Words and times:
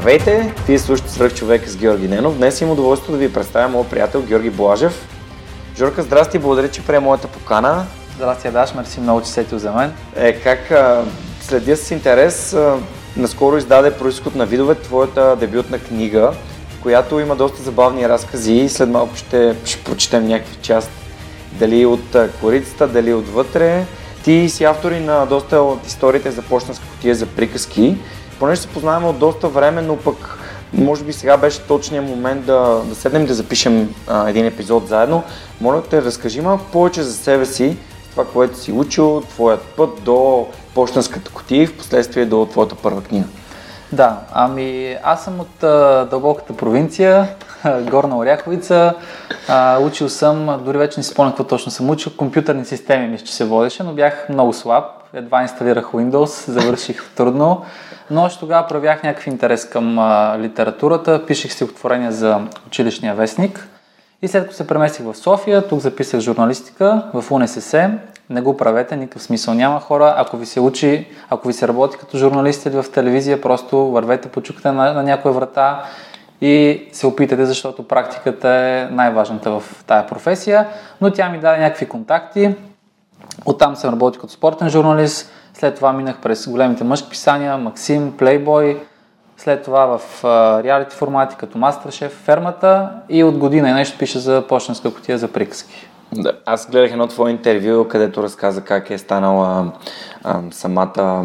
Здравейте! 0.00 0.54
Вие 0.66 0.78
слушате 0.78 1.10
Свърх 1.10 1.34
човек 1.34 1.68
с 1.68 1.76
Георги 1.76 2.08
Ненов. 2.08 2.36
Днес 2.36 2.60
имам 2.60 2.72
удоволствие 2.72 3.12
да 3.12 3.18
ви 3.18 3.32
представя 3.32 3.68
моят 3.68 3.90
приятел 3.90 4.22
Георги 4.22 4.50
Блажев. 4.50 5.08
Жорка, 5.76 6.02
здрасти, 6.02 6.38
благодаря, 6.38 6.70
че 6.70 6.86
прие 6.86 7.00
моята 7.00 7.28
покана. 7.28 7.86
Здрасти, 8.16 8.48
Адаш, 8.48 8.74
мерси 8.74 9.00
много, 9.00 9.20
че 9.20 9.28
сетил 9.28 9.58
за 9.58 9.72
мен. 9.72 9.92
Е, 10.16 10.32
как 10.32 10.70
а, 10.70 11.04
следя 11.40 11.76
с 11.76 11.90
интерес, 11.90 12.52
а, 12.52 12.76
наскоро 13.16 13.56
издаде 13.56 13.90
Происход 13.90 14.34
на 14.34 14.46
видове, 14.46 14.74
твоята 14.74 15.36
дебютна 15.36 15.78
книга, 15.78 16.32
която 16.82 17.20
има 17.20 17.36
доста 17.36 17.62
забавни 17.62 18.08
разкази 18.08 18.52
и 18.52 18.68
след 18.68 18.88
малко 18.88 19.16
ще, 19.16 19.56
ще 19.64 19.84
прочетем 19.84 20.26
някакви 20.26 20.56
част. 20.62 20.90
Дали 21.52 21.86
от 21.86 22.16
корицата, 22.40 22.88
дали 22.88 23.14
отвътре. 23.14 23.84
Ти 24.24 24.48
си 24.48 24.64
автори 24.64 25.00
на 25.00 25.26
доста 25.26 25.60
от 25.60 25.86
историите 25.86 26.30
за 26.30 26.42
почтенска 26.42 26.84
котия 26.88 27.14
за 27.14 27.26
приказки 27.26 27.96
понеже 28.40 28.60
се 28.60 28.68
познаваме 28.68 29.06
от 29.06 29.18
доста 29.18 29.48
време, 29.48 29.82
но 29.82 29.96
пък 29.96 30.38
може 30.72 31.04
би 31.04 31.12
сега 31.12 31.36
беше 31.36 31.62
точният 31.62 32.08
момент 32.08 32.46
да, 32.46 32.82
да 32.84 32.94
седнем 32.94 33.26
да 33.26 33.34
запишем 33.34 33.94
а, 34.08 34.28
един 34.28 34.46
епизод 34.46 34.88
заедно. 34.88 35.22
Моля 35.60 35.82
те, 35.82 36.02
разкажи 36.02 36.40
малко 36.40 36.64
повече 36.72 37.02
за 37.02 37.12
себе 37.12 37.46
си, 37.46 37.76
това, 38.10 38.24
което 38.24 38.58
си 38.58 38.72
учил, 38.72 39.20
твоят 39.20 39.62
път 39.76 40.02
до 40.02 40.46
почтенската 40.74 41.30
котия 41.30 41.62
и 41.62 41.66
в 41.66 41.78
последствие 41.78 42.26
до 42.26 42.46
твоята 42.46 42.74
първа 42.74 43.02
книга. 43.02 43.26
Да, 43.92 44.20
ами 44.32 44.96
аз 45.02 45.24
съм 45.24 45.40
от 45.40 45.62
а, 45.62 46.06
дълбоката 46.10 46.56
провинция, 46.56 47.28
Горна 47.80 48.18
Оряховица. 48.18 48.94
А, 49.48 49.78
учил 49.78 50.08
съм, 50.08 50.60
дори 50.64 50.78
вече 50.78 51.00
не 51.00 51.04
си 51.04 51.10
спомням 51.10 51.32
какво 51.32 51.44
точно 51.44 51.72
съм 51.72 51.90
учил, 51.90 52.12
компютърни 52.16 52.64
системи 52.64 53.08
мисля, 53.08 53.26
че 53.26 53.34
се 53.34 53.44
водеше, 53.44 53.82
но 53.82 53.92
бях 53.92 54.28
много 54.28 54.52
слаб. 54.52 54.84
Едва 55.14 55.42
инсталирах 55.42 55.84
Windows, 55.84 56.50
завърших 56.50 57.10
трудно. 57.14 57.64
Но 58.10 58.22
още 58.22 58.40
тогава 58.40 58.66
проявях 58.66 59.02
някакъв 59.02 59.26
интерес 59.26 59.68
към 59.68 59.98
а, 59.98 60.38
литературата, 60.38 61.26
пишех 61.26 61.52
стихотворения 61.52 62.12
за 62.12 62.40
училищния 62.66 63.14
вестник. 63.14 63.68
И 64.22 64.28
след 64.28 64.42
като 64.42 64.56
се 64.56 64.66
преместих 64.66 65.06
в 65.06 65.14
София, 65.14 65.68
тук 65.68 65.80
записах 65.80 66.20
журналистика 66.20 67.02
в 67.14 67.30
УНСС. 67.30 67.90
Не 68.30 68.40
го 68.40 68.56
правете, 68.56 68.96
никакъв 68.96 69.22
смисъл 69.22 69.54
няма 69.54 69.80
хора. 69.80 70.14
Ако 70.16 70.36
ви 70.36 70.46
се 70.46 70.60
учи, 70.60 71.06
ако 71.30 71.48
ви 71.48 71.54
се 71.54 71.68
работи 71.68 71.96
като 71.98 72.18
журналист 72.18 72.66
или 72.66 72.82
в 72.82 72.92
телевизия, 72.94 73.40
просто 73.40 73.78
вървете, 73.78 74.28
почукате 74.28 74.72
на, 74.72 74.92
на 74.92 75.02
някоя 75.02 75.34
врата 75.34 75.84
и 76.40 76.82
се 76.92 77.06
опитате, 77.06 77.44
защото 77.44 77.88
практиката 77.88 78.48
е 78.48 78.88
най-важната 78.90 79.50
в 79.50 79.84
тая 79.86 80.06
професия. 80.06 80.66
Но 81.00 81.10
тя 81.10 81.28
ми 81.28 81.38
даде 81.38 81.58
някакви 81.62 81.88
контакти. 81.88 82.54
Оттам 83.44 83.76
съм 83.76 83.92
работил 83.92 84.20
като 84.20 84.32
спортен 84.32 84.68
журналист, 84.68 85.32
след 85.54 85.74
това 85.74 85.92
минах 85.92 86.20
през 86.20 86.48
големите 86.48 86.84
мъжки 86.84 87.10
писания, 87.10 87.58
Максим, 87.58 88.16
Плейбой, 88.16 88.80
след 89.36 89.62
това 89.62 89.98
в 89.98 90.24
реалити 90.64 90.96
формати 90.96 91.36
като 91.36 91.58
Мастершеф, 91.58 92.12
Фермата 92.12 92.90
и 93.08 93.24
от 93.24 93.38
година 93.38 93.70
и 93.70 93.72
нещо 93.72 93.98
пише 93.98 94.18
за 94.18 94.44
почтенска 94.48 94.94
котия 94.94 95.18
за 95.18 95.28
приказки. 95.28 95.88
Да, 96.12 96.32
аз 96.46 96.70
гледах 96.70 96.90
едно 96.92 97.06
твое 97.06 97.30
интервю, 97.30 97.88
където 97.88 98.22
разказа 98.22 98.60
как 98.60 98.90
е 98.90 98.98
станала 98.98 99.72
а, 100.24 100.40
самата 100.50 101.24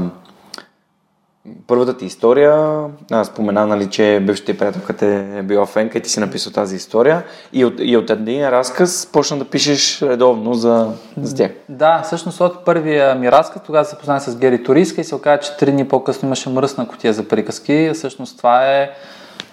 първата 1.68 1.98
ти 1.98 2.06
история, 2.06 2.84
аз 3.12 3.28
спомена, 3.28 3.68
нали, 3.68 3.90
че 3.90 4.20
бившата 4.26 4.58
приятелка 4.58 5.06
е 5.06 5.42
била 5.42 5.66
фенка 5.66 5.98
и 5.98 6.02
ти 6.02 6.10
си 6.10 6.20
написал 6.20 6.54
тази 6.54 6.76
история 6.76 7.24
и 7.54 7.66
от, 7.66 7.74
и 7.80 7.98
от 7.98 8.10
един 8.10 8.50
разказ 8.50 9.10
почна 9.14 9.38
да 9.38 9.46
пишеш 9.46 10.02
редовно 10.02 10.54
за, 10.54 10.92
за 11.22 11.36
тях. 11.36 11.52
Да, 11.70 12.02
всъщност 12.02 12.42
от 12.42 12.66
първия 12.66 13.16
ми 13.16 13.32
разказ, 13.32 13.62
тогава 13.66 13.86
се 13.86 13.98
познах 13.98 14.24
с 14.24 14.36
Гери 14.38 14.64
Туриска 14.64 15.02
и 15.02 15.04
се 15.04 15.16
оказа, 15.16 15.40
че 15.40 15.58
три 15.58 15.72
дни 15.72 15.88
по-късно 15.88 16.28
имаше 16.28 16.50
мръсна 16.50 16.88
котия 16.88 17.14
за 17.14 17.28
приказки. 17.28 17.92
Всъщност 17.94 18.38
това 18.38 18.66
е 18.66 18.90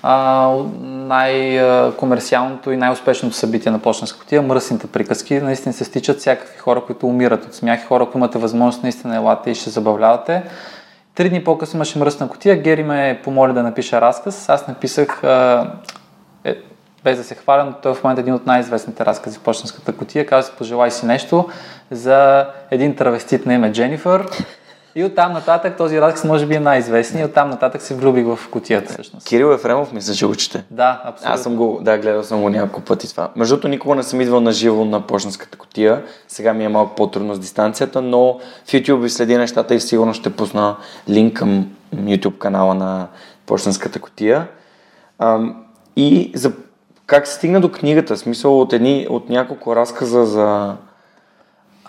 а, 0.03 0.49
най-комерциалното 0.83 2.71
и 2.71 2.77
най-успешното 2.77 3.37
събитие 3.37 3.73
на 3.73 3.79
почтенска 3.79 4.19
котия, 4.19 4.43
мръсните 4.43 4.87
приказки. 4.87 5.41
Наистина 5.41 5.73
се 5.73 5.85
стичат 5.85 6.19
всякакви 6.19 6.59
хора, 6.59 6.83
които 6.87 7.07
умират 7.07 7.45
от 7.45 7.55
смях, 7.55 7.87
хора, 7.89 8.05
които 8.05 8.19
имате 8.19 8.39
възможност 8.39 8.83
наистина 8.83 9.17
елате 9.17 9.51
и 9.51 9.55
ще 9.55 9.71
забавлявате. 9.71 10.43
Три 11.15 11.29
дни 11.29 11.45
по-късно 11.45 11.77
имаше 11.77 11.99
мръсна 11.99 12.29
котия. 12.29 12.63
Гери 12.63 12.83
ме 12.83 13.21
помоли 13.25 13.53
да 13.53 13.63
напиша 13.63 14.01
разказ. 14.01 14.49
Аз 14.49 14.69
написах, 14.69 15.21
е, 16.45 16.57
без 17.05 17.19
да 17.19 17.25
се 17.25 17.35
хваля, 17.35 17.65
но 17.65 17.73
той 17.73 17.93
е 17.93 17.95
в 17.95 18.05
момента 18.05 18.21
един 18.21 18.35
от 18.35 18.47
най-известните 18.47 19.07
разкази 19.07 19.39
в 19.39 19.43
почтенската 19.43 19.97
котия. 19.97 20.27
Каза 20.27 20.49
се, 20.49 20.57
пожелай 20.57 20.91
си 20.91 21.07
нещо 21.07 21.49
за 21.91 22.47
един 22.71 22.97
травестит 22.97 23.47
на 23.47 23.55
име 23.55 23.73
Дженифър. 23.73 24.27
И 24.95 25.05
оттам 25.05 25.33
нататък 25.33 25.77
този 25.77 26.01
разказ 26.01 26.25
може 26.25 26.47
би 26.47 26.55
е 26.55 26.61
най-известният. 26.61 27.31
Оттам 27.31 27.51
нататък 27.51 27.83
се 27.83 27.95
влюбих 27.95 28.27
в 28.27 28.49
котията 28.51 28.93
всъщност. 28.93 29.27
Кирил 29.27 29.53
Ефремов 29.53 29.93
мисля, 29.93 30.15
че 30.15 30.27
учите. 30.27 30.65
Да, 30.71 31.03
абсолютно. 31.05 31.35
Аз 31.35 31.43
съм 31.43 31.57
го, 31.57 31.79
да, 31.83 31.99
гледал 31.99 32.23
съм 32.23 32.43
го 32.43 32.49
няколко 32.49 32.81
пъти 32.81 33.11
това. 33.11 33.31
Между 33.37 33.55
другото, 33.55 33.69
никога 33.69 33.95
не 33.95 34.03
съм 34.03 34.21
идвал 34.21 34.41
на 34.41 34.53
живо 34.53 34.85
на 34.85 35.01
почтенската 35.01 35.59
котия. 35.59 36.03
Сега 36.29 36.53
ми 36.53 36.65
е 36.65 36.69
малко 36.69 36.95
по-трудно 36.95 37.35
с 37.35 37.39
дистанцията, 37.39 38.03
но 38.03 38.39
в 38.65 38.73
YouTube 38.73 39.01
ви 39.01 39.11
следи 39.11 39.37
нещата 39.37 39.75
и 39.75 39.81
сигурно 39.81 40.15
ще 40.15 40.31
пусна 40.31 40.77
линк 41.09 41.37
към 41.37 41.67
YouTube 41.95 42.39
канала 42.39 42.75
на 42.75 43.07
почтенската 43.47 43.99
котия. 43.99 44.49
И 45.97 46.33
за 46.35 46.53
как 47.07 47.27
се 47.27 47.35
стигна 47.35 47.61
до 47.61 47.73
книгата? 47.73 48.17
Смисъл 48.17 48.61
от, 48.61 48.73
едни, 48.73 49.07
от 49.11 49.29
няколко 49.29 49.77
разказа 49.77 50.27
за 50.27 50.77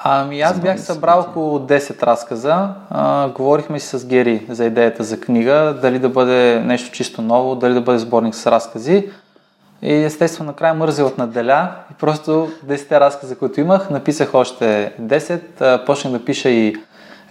Ами 0.06 0.41
аз 0.41 0.59
бях 0.59 0.81
събрал 0.81 1.19
около 1.19 1.59
10 1.59 2.03
разказа. 2.03 2.69
А, 2.90 3.30
говорихме 3.30 3.80
си 3.80 3.97
с 3.97 4.06
Гери 4.06 4.46
за 4.50 4.66
идеята 4.66 5.03
за 5.03 5.19
книга, 5.19 5.78
дали 5.81 6.00
да 6.00 6.09
бъде 6.09 6.59
нещо 6.59 6.91
чисто 6.91 7.22
ново, 7.22 7.56
дали 7.56 7.74
да 7.74 7.81
бъде 7.81 8.00
сборник 8.00 8.36
с 8.36 8.47
разкази. 8.47 9.09
И 9.81 9.94
естествено 9.94 10.47
накрая 10.47 10.74
мързел 10.74 11.08
от 11.08 11.18
наделя 11.18 11.72
и 11.91 11.94
просто 11.94 12.50
10 12.66 13.00
разказа, 13.00 13.36
които 13.36 13.62
имах, 13.62 13.90
написах 13.90 14.34
още 14.34 14.94
10. 15.02 15.41
А, 15.62 15.86
почнах 15.86 16.14
да 16.14 16.25
пиша 16.25 16.50
и 16.50 16.75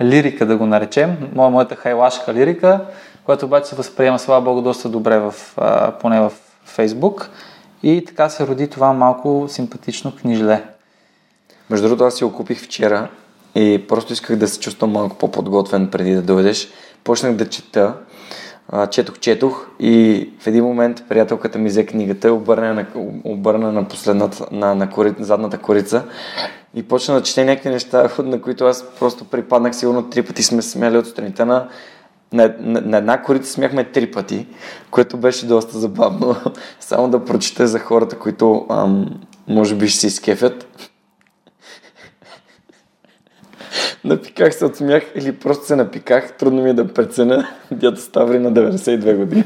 лирика, 0.01 0.47
да 0.47 0.57
го 0.57 0.67
наречем, 0.67 1.17
моя, 1.35 1.51
моята 1.51 1.77
хайлашка 1.77 2.35
лирика, 2.35 2.81
която 3.25 3.47
обаче 3.47 3.69
се 3.69 3.77
възприема, 3.77 4.19
слава 4.19 4.41
Богу, 4.41 4.63
доста 4.63 4.89
добре, 4.89 5.19
в, 5.19 5.35
а, 5.57 5.91
поне 5.91 6.21
в 6.21 6.33
Фейсбук. 6.65 7.31
И 7.83 8.05
така 8.05 8.29
се 8.29 8.47
роди 8.47 8.71
това 8.71 8.93
малко 8.93 9.47
симпатично 9.49 10.13
книжле. 10.17 10.63
Между 11.73 11.89
другото, 11.89 12.05
аз 12.05 12.15
си 12.15 12.25
го 12.25 12.33
купих 12.33 12.63
вчера 12.63 13.09
и 13.55 13.85
просто 13.89 14.13
исках 14.13 14.37
да 14.37 14.49
се 14.49 14.61
чувствам 14.61 14.91
малко 14.91 15.19
по-подготвен 15.19 15.91
преди 15.91 16.15
да 16.15 16.23
дойдеш. 16.23 16.69
Почнах 17.05 17.35
да 17.37 17.49
чета, 17.49 17.95
четох, 18.91 19.19
четох 19.19 19.67
и 19.81 20.29
в 20.41 20.47
един 20.47 20.65
момент 20.65 21.05
приятелката 21.09 21.59
ми 21.59 21.69
взе 21.69 21.87
книгата 21.87 22.33
обърна 22.33 22.75
на, 22.75 22.87
обърна 23.25 23.73
на 23.73 23.89
последната, 23.89 24.47
на, 24.51 24.75
на, 24.75 24.91
кори, 24.91 25.15
задната 25.19 25.59
корица 25.59 26.05
и 26.75 26.83
почна 26.83 27.15
да 27.15 27.23
чете 27.23 27.45
някакви 27.45 27.71
неща, 27.71 28.09
на 28.19 28.41
които 28.43 28.65
аз 28.65 28.85
просто 28.99 29.25
припаднах. 29.25 29.77
Сигурно 29.77 30.11
три 30.11 30.23
пъти 30.23 30.43
сме 30.43 30.63
смяли 30.63 30.99
от 30.99 31.07
страните 31.07 31.45
на 31.45 31.69
на, 32.33 32.55
на, 32.61 32.81
на 32.81 32.97
една 32.97 33.23
корица 33.23 33.53
смяхме 33.53 33.85
три 33.85 34.11
пъти, 34.11 34.47
което 34.91 35.17
беше 35.17 35.47
доста 35.47 35.79
забавно. 35.79 36.37
Само 36.81 37.09
да 37.09 37.25
прочета 37.25 37.67
за 37.67 37.79
хората, 37.79 38.19
които 38.19 38.67
ам, 38.71 39.21
може 39.49 39.75
би 39.75 39.89
ще 39.89 40.01
се 40.01 40.07
изкефят. 40.07 40.67
Напиках 44.05 44.55
се 44.55 44.65
от 44.65 44.77
смях 44.77 45.03
или 45.15 45.33
просто 45.33 45.67
се 45.67 45.77
напиках. 45.77 46.33
Трудно 46.33 46.63
ми 46.63 46.71
е 46.71 46.75
да 46.75 46.89
преценя. 46.89 47.49
Дядо 47.71 48.01
Ставри 48.01 48.39
на 48.39 48.53
92 48.53 49.17
години. 49.17 49.45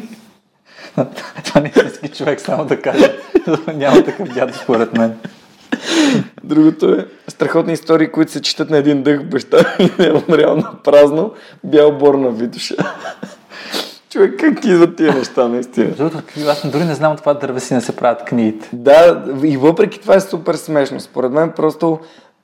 Това 1.44 1.60
не 1.60 1.68
е 1.68 1.86
истински 1.86 2.18
човек, 2.18 2.40
само 2.40 2.64
да 2.64 2.80
кажа. 2.80 3.12
Няма 3.74 4.04
такъв 4.04 4.28
дядо 4.28 4.54
според 4.54 4.92
мен. 4.92 5.14
Другото 6.44 6.92
е 6.92 7.06
страхотни 7.28 7.72
истории, 7.72 8.08
които 8.08 8.32
се 8.32 8.42
четат 8.42 8.70
на 8.70 8.76
един 8.76 9.02
дъх. 9.02 9.24
Баща 9.24 9.76
ми 9.78 10.06
е 10.06 10.12
умрял 10.12 10.56
на 10.56 10.82
празно, 10.84 11.32
бял 11.64 11.92
бор 11.92 12.14
на 12.14 12.30
Витоша. 12.30 12.76
Човек, 14.10 14.40
как 14.40 14.64
идват 14.64 14.96
тия 14.96 15.14
неща, 15.14 15.48
наистина? 15.48 15.90
Другото, 15.90 16.18
аз 16.48 16.70
дори 16.70 16.84
не 16.84 16.94
знам 16.94 17.12
от 17.12 17.18
това 17.18 17.34
дървесина 17.34 17.80
се 17.80 17.96
правят 17.96 18.24
книгите. 18.24 18.68
Да, 18.72 19.24
и 19.44 19.56
въпреки 19.56 20.00
това 20.00 20.14
е 20.14 20.20
супер 20.20 20.54
смешно. 20.54 21.00
Според 21.00 21.32
мен 21.32 21.52
просто 21.56 21.98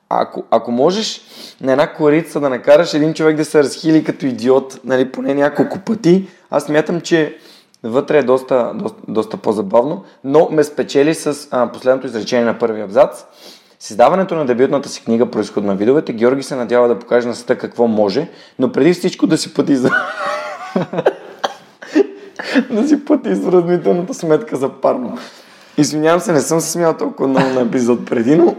ако, 0.09 0.43
ако 0.51 0.71
можеш 0.71 1.21
на 1.61 1.71
една 1.71 1.93
корица 1.93 2.39
да 2.39 2.49
накараш 2.49 2.93
един 2.93 3.13
човек 3.13 3.37
да 3.37 3.45
се 3.45 3.63
разхили 3.63 4.03
като 4.03 4.25
идиот, 4.25 4.79
нали, 4.83 5.11
поне 5.11 5.33
няколко 5.33 5.79
пъти, 5.79 6.27
аз 6.49 6.63
смятам, 6.63 7.01
че 7.01 7.37
вътре 7.83 8.17
е 8.17 8.23
доста, 8.23 8.71
доста, 8.75 9.01
доста 9.07 9.37
по-забавно, 9.37 10.03
но 10.23 10.47
ме 10.51 10.63
спечели 10.63 11.15
с 11.15 11.47
а, 11.51 11.71
последното 11.71 12.07
изречение 12.07 12.45
на 12.45 12.59
първи 12.59 12.81
абзац. 12.81 13.25
С 13.79 13.89
издаването 13.89 14.35
на 14.35 14.45
дебютната 14.45 14.89
си 14.89 15.03
книга 15.03 15.31
Происход 15.31 15.63
на 15.63 15.75
видовете, 15.75 16.13
Георги 16.13 16.43
се 16.43 16.55
надява 16.55 16.87
да 16.87 16.99
покаже 16.99 17.27
на 17.27 17.35
света 17.35 17.57
какво 17.57 17.87
може, 17.87 18.29
но 18.59 18.71
преди 18.71 18.93
всичко 18.93 19.27
да 19.27 19.37
си 19.37 19.53
пъти 19.53 19.75
за... 19.75 19.89
да 22.71 22.87
си 22.87 23.05
плати 23.05 23.29
изразмителната 23.29 24.13
сметка 24.13 24.55
за 24.55 24.69
парно. 24.69 25.17
Извинявам 25.77 26.19
се, 26.19 26.31
не 26.31 26.39
съм 26.39 26.61
се 26.61 26.71
смял 26.71 26.93
толкова 26.93 27.27
много 27.27 27.49
на 27.49 27.61
епизод 27.61 28.05
преди, 28.05 28.35
но 28.35 28.55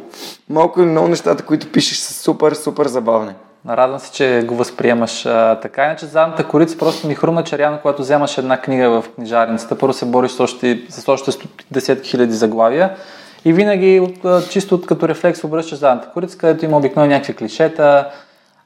малко 0.48 0.80
или 0.80 0.88
много 0.88 1.08
нещата, 1.08 1.42
които 1.42 1.72
пишеш 1.72 1.98
са 1.98 2.14
супер, 2.14 2.52
супер 2.52 2.86
забавни. 2.86 3.32
Радвам 3.68 3.98
се, 3.98 4.12
че 4.12 4.44
го 4.46 4.54
възприемаш 4.54 5.26
а, 5.26 5.60
така. 5.60 5.84
Иначе 5.84 6.06
задната 6.06 6.48
корица 6.48 6.78
просто 6.78 7.06
ми 7.06 7.14
хрумна, 7.14 7.44
че 7.44 7.58
реално, 7.58 7.78
когато 7.82 8.02
вземаш 8.02 8.38
една 8.38 8.60
книга 8.60 8.90
в 8.90 9.04
книжарницата, 9.14 9.78
първо 9.78 9.92
се 9.92 10.04
бориш 10.04 10.30
с 10.30 10.40
още, 10.40 10.80
с 10.88 11.08
още 11.08 11.30
десетки 11.70 12.10
хиляди 12.10 12.32
заглавия 12.32 12.96
и 13.44 13.52
винаги 13.52 14.16
чисто 14.50 14.80
като 14.80 15.08
рефлекс 15.08 15.44
обръщаш 15.44 15.78
задната 15.78 16.08
корица, 16.08 16.38
където 16.38 16.64
има 16.64 16.76
обикновено 16.76 17.12
някакви 17.12 17.34
клишета, 17.34 18.10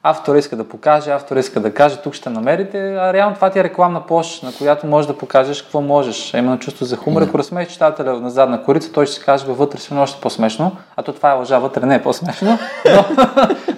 автор 0.03 0.35
иска 0.35 0.55
да 0.55 0.63
покаже, 0.63 1.11
автор 1.11 1.37
иска 1.37 1.59
да 1.59 1.73
каже, 1.73 1.97
тук 1.97 2.13
ще 2.13 2.29
намерите, 2.29 2.95
а 2.95 3.13
реално 3.13 3.35
това 3.35 3.49
ти 3.49 3.59
е 3.59 3.63
рекламна 3.63 4.05
площ, 4.05 4.43
на 4.43 4.51
която 4.57 4.87
можеш 4.87 5.07
да 5.07 5.17
покажеш 5.17 5.61
какво 5.61 5.81
можеш. 5.81 6.33
А 6.33 6.37
именно 6.37 6.59
чувство 6.59 6.85
за 6.85 6.95
хумор. 6.95 7.21
Ако 7.21 7.37
разсмееш 7.37 7.67
читателя 7.67 8.19
на 8.19 8.29
задна 8.29 8.63
корица, 8.63 8.91
той 8.91 9.05
ще 9.05 9.15
си 9.15 9.21
каже, 9.21 9.45
вътре 9.47 9.79
си 9.79 9.93
още 9.93 10.21
по-смешно, 10.21 10.71
а 10.97 11.03
то 11.03 11.13
това 11.13 11.31
е 11.31 11.33
лъжа, 11.33 11.59
вътре 11.59 11.85
не 11.85 11.95
е 11.95 12.01
по-смешно, 12.01 12.59
но, 12.85 13.05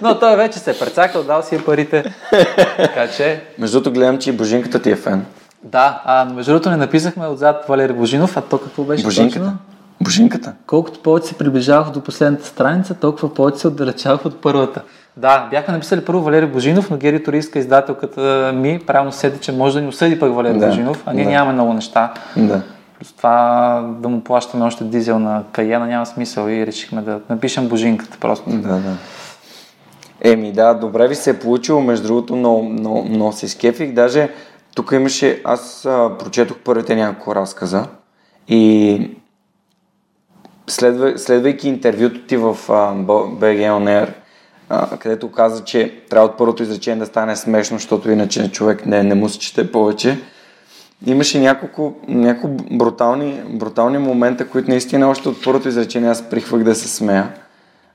но 0.02 0.18
той 0.18 0.36
вече 0.36 0.58
се 0.58 0.70
е 0.70 0.78
прецакал, 0.78 1.22
дал 1.22 1.42
си 1.42 1.54
е 1.54 1.64
парите. 1.64 2.14
Така 2.76 3.08
че... 3.16 3.42
Между 3.58 3.80
другото 3.80 3.92
гледам, 3.98 4.18
че 4.18 4.30
и 4.30 4.32
Божинката 4.32 4.82
ти 4.82 4.90
е 4.90 4.96
фен. 4.96 5.26
Да, 5.62 6.02
а 6.04 6.24
между 6.24 6.52
другото 6.52 6.70
не 6.70 6.76
написахме 6.76 7.26
отзад 7.26 7.64
Валери 7.68 7.92
Божинов, 7.92 8.36
а 8.36 8.40
то 8.40 8.58
какво 8.58 8.82
беше 8.84 9.04
Божинката. 9.04 9.38
точно? 9.38 9.58
Божинката. 10.00 10.52
Колкото 10.66 11.00
повече 11.00 11.26
се 11.26 11.38
приближавах 11.38 11.90
до 11.90 12.00
последната 12.00 12.46
страница, 12.46 12.94
толкова 12.94 13.34
повече 13.34 13.58
се 13.58 13.68
отдалечавах 13.68 14.26
от 14.26 14.40
първата. 14.40 14.82
Да, 15.16 15.48
бяха 15.50 15.72
написали 15.72 16.04
първо 16.04 16.22
Валери 16.22 16.46
Божинов, 16.46 16.90
но 16.90 16.96
Гери 16.96 17.22
Торийска, 17.22 17.58
издателката 17.58 18.52
ми, 18.54 18.80
правилно 18.86 19.12
седи, 19.12 19.38
че 19.38 19.52
може 19.52 19.74
да 19.74 19.80
ни 19.80 19.88
осъди 19.88 20.18
пък 20.18 20.34
Валери 20.34 20.58
Да, 20.58 20.66
Божинов, 20.66 21.02
а 21.06 21.12
ние 21.12 21.24
да. 21.24 21.30
нямаме 21.30 21.52
много 21.52 21.72
неща. 21.72 22.12
Да. 22.36 22.62
Плюс 22.98 23.12
това 23.12 23.94
да 24.00 24.08
му 24.08 24.20
плащаме 24.20 24.64
още 24.64 24.84
дизел 24.84 25.18
на 25.18 25.42
Каяна 25.52 25.86
няма 25.86 26.06
смисъл 26.06 26.48
и 26.48 26.66
решихме 26.66 27.02
да 27.02 27.20
напишем 27.30 27.68
Божинката 27.68 28.16
просто. 28.20 28.50
Да, 28.50 28.68
да. 28.68 28.96
Еми 30.20 30.52
да, 30.52 30.74
добре 30.74 31.08
ви 31.08 31.14
се 31.14 31.30
е 31.30 31.38
получило, 31.38 31.80
между 31.80 32.06
другото 32.06 32.36
много, 32.36 32.62
много, 32.62 33.04
много 33.04 33.32
се 33.32 33.46
изкефих. 33.46 33.92
Даже 33.92 34.28
тук 34.74 34.92
имаше, 34.92 35.40
аз 35.44 35.86
а, 35.86 36.10
прочетох 36.18 36.56
първите 36.64 36.96
няколко 36.96 37.34
разказа 37.34 37.86
и 38.48 39.10
следва, 40.66 41.18
следвайки 41.18 41.68
интервюто 41.68 42.20
ти 42.20 42.36
в 42.36 42.46
а, 42.48 42.52
BG 42.94 43.70
On 43.70 44.04
Air, 44.04 44.08
където 44.98 45.30
каза, 45.30 45.64
че 45.64 46.02
трябва 46.10 46.28
от 46.28 46.38
първото 46.38 46.62
изречение 46.62 46.98
да 46.98 47.06
стане 47.06 47.36
смешно, 47.36 47.78
защото 47.78 48.10
иначе 48.10 48.52
човек 48.52 48.86
не, 48.86 49.02
не 49.02 49.14
му 49.14 49.28
се 49.28 49.38
чете 49.38 49.72
повече. 49.72 50.18
Имаше 51.06 51.40
няколко, 51.40 51.94
няколко 52.08 52.64
брутални, 52.70 53.42
брутални 53.48 53.98
момента, 53.98 54.48
които 54.48 54.70
наистина 54.70 55.08
още 55.08 55.28
от 55.28 55.44
първото 55.44 55.68
изречение 55.68 56.10
аз 56.10 56.30
прихвах 56.30 56.62
да 56.62 56.74
се 56.74 56.88
смея. 56.88 57.34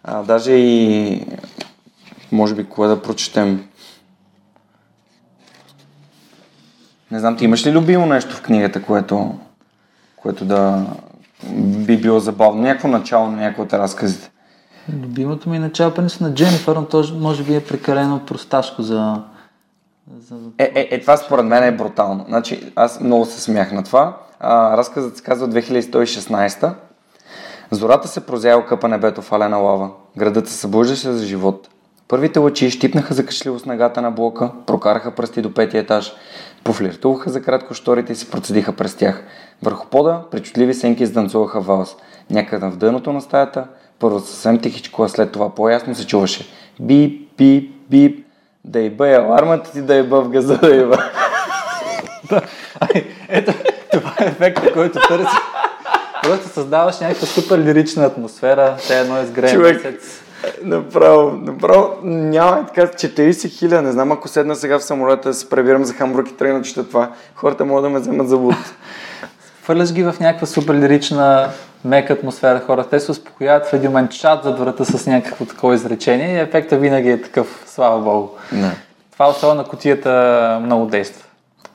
А, 0.03 0.23
даже 0.23 0.51
и 0.51 1.25
може 2.31 2.55
би 2.55 2.63
кое 2.63 2.87
да 2.87 3.01
прочетем. 3.01 3.67
Не 7.11 7.19
знам, 7.19 7.37
ти 7.37 7.45
имаш 7.45 7.65
ли 7.65 7.71
любимо 7.71 8.05
нещо 8.05 8.35
в 8.35 8.41
книгата, 8.41 8.83
което, 8.83 9.35
което 10.15 10.45
да 10.45 10.85
би 11.55 11.97
било 11.97 12.19
забавно? 12.19 12.61
Някакво 12.61 12.87
начало 12.87 13.31
на 13.31 13.37
някои 13.37 13.63
от 13.63 13.73
разказите. 13.73 14.31
Любимото 14.93 15.49
ми 15.49 15.59
начало 15.59 15.93
пенис 15.93 16.19
на 16.19 16.33
Дженифър, 16.33 16.75
но 16.75 16.85
то 16.85 17.03
може 17.19 17.43
би 17.43 17.55
е 17.55 17.63
прекалено 17.63 18.25
просташко 18.25 18.81
за... 18.81 19.23
за... 20.19 20.35
Е, 20.57 20.71
е, 20.75 20.87
е, 20.91 21.01
това 21.01 21.17
според 21.17 21.45
мен 21.45 21.63
е 21.63 21.77
брутално. 21.77 22.25
Значи, 22.27 22.71
аз 22.75 23.01
много 23.01 23.25
се 23.25 23.41
смях 23.41 23.71
на 23.71 23.83
това. 23.83 24.17
А, 24.39 24.77
разказът 24.77 25.17
се 25.17 25.23
казва 25.23 25.49
2116. 25.49 26.73
Зората 27.71 28.07
се 28.07 28.25
прозяла 28.25 28.65
къпа 28.65 28.87
небето 28.87 29.21
в 29.21 29.31
алена 29.31 29.57
лава. 29.57 29.89
Градът 30.17 30.47
се 30.47 30.53
събуждаше 30.53 31.11
за 31.11 31.25
живот. 31.25 31.69
Първите 32.07 32.39
лъчи 32.39 32.69
щипнаха 32.69 33.13
закачливо 33.13 33.59
снагата 33.59 34.01
на 34.01 34.11
блока, 34.11 34.51
прокараха 34.65 35.11
пръсти 35.11 35.41
до 35.41 35.53
петия 35.53 35.81
етаж, 35.81 36.13
пофлиртуваха 36.63 37.29
за 37.29 37.41
кратко 37.41 37.73
шторите 37.73 38.11
и 38.11 38.15
се 38.15 38.31
процедиха 38.31 38.73
през 38.73 38.95
тях. 38.95 39.23
Върху 39.63 39.87
пода 39.87 40.21
причудливи 40.31 40.73
сенки 40.73 41.03
издънцуваха 41.03 41.61
валс. 41.61 41.95
Някъде 42.29 42.69
в 42.69 42.77
дъното 42.77 43.13
на 43.13 43.21
стаята, 43.21 43.67
първо 43.99 44.19
съвсем 44.19 44.59
тихичко, 44.59 45.03
а 45.03 45.09
след 45.09 45.31
това 45.31 45.55
по-ясно 45.55 45.95
се 45.95 46.07
чуваше 46.07 46.47
бип, 46.79 47.37
бип, 47.37 47.71
бип, 47.89 48.25
да 48.65 48.79
иба 48.79 49.09
е 49.09 49.15
алармата 49.15 49.71
ти, 49.71 49.81
да 49.81 49.95
иба 49.95 50.21
в 50.21 50.29
газа, 50.29 50.57
да. 52.29 52.41
Ай, 52.79 53.05
ето, 53.29 53.53
това 53.91 54.13
е 54.19 54.25
ефектът, 54.25 54.73
който 54.73 54.99
търси. 55.07 55.37
Просто 56.23 56.49
създаваш 56.49 56.99
някаква 56.99 57.27
супер 57.27 57.59
лирична 57.59 58.05
атмосфера, 58.05 58.77
те 58.87 58.99
едно 58.99 59.21
изгрее 59.21 59.53
Човек. 59.53 59.83
месец. 59.83 60.21
Направо, 60.63 61.31
направо 61.31 61.95
няма 62.03 62.59
е 62.59 62.65
така 62.65 62.87
40 62.87 63.49
хиляди, 63.49 63.85
не 63.85 63.91
знам 63.91 64.11
ако 64.11 64.27
седна 64.27 64.55
сега 64.55 64.79
в 64.79 64.83
самолета 64.83 65.29
да 65.29 65.33
се 65.33 65.49
пребирам 65.49 65.85
за 65.85 65.93
Хамбург 65.93 66.29
и 66.29 66.33
тръгна, 66.33 66.61
че 66.61 66.73
това, 66.73 67.11
хората 67.35 67.65
могат 67.65 67.83
да 67.83 67.89
ме 67.89 67.99
вземат 67.99 68.29
за 68.29 68.35
луд. 68.35 68.55
Хвърляш 69.67 69.93
ги 69.93 70.03
в 70.03 70.15
някаква 70.19 70.47
супер 70.47 70.73
лирична, 70.73 71.49
мека 71.85 72.13
атмосфера. 72.13 72.59
Хората 72.59 72.89
те 72.89 72.99
се 72.99 73.11
успокояват 73.11 73.65
в 73.65 73.73
един 73.73 73.89
момент 73.89 74.11
чат 74.11 74.43
зад 74.43 74.59
врата 74.59 74.85
с 74.85 75.07
някакво 75.07 75.45
такова 75.45 75.75
изречение 75.75 76.35
и 76.35 76.39
ефекта 76.39 76.77
винаги 76.77 77.09
е 77.09 77.21
такъв, 77.21 77.63
слава 77.67 77.99
богу. 77.99 78.27
Не. 78.51 78.71
Това 79.13 79.29
особено 79.29 79.61
на 79.61 79.67
котията 79.67 80.59
много 80.63 80.85
действа. 80.85 81.27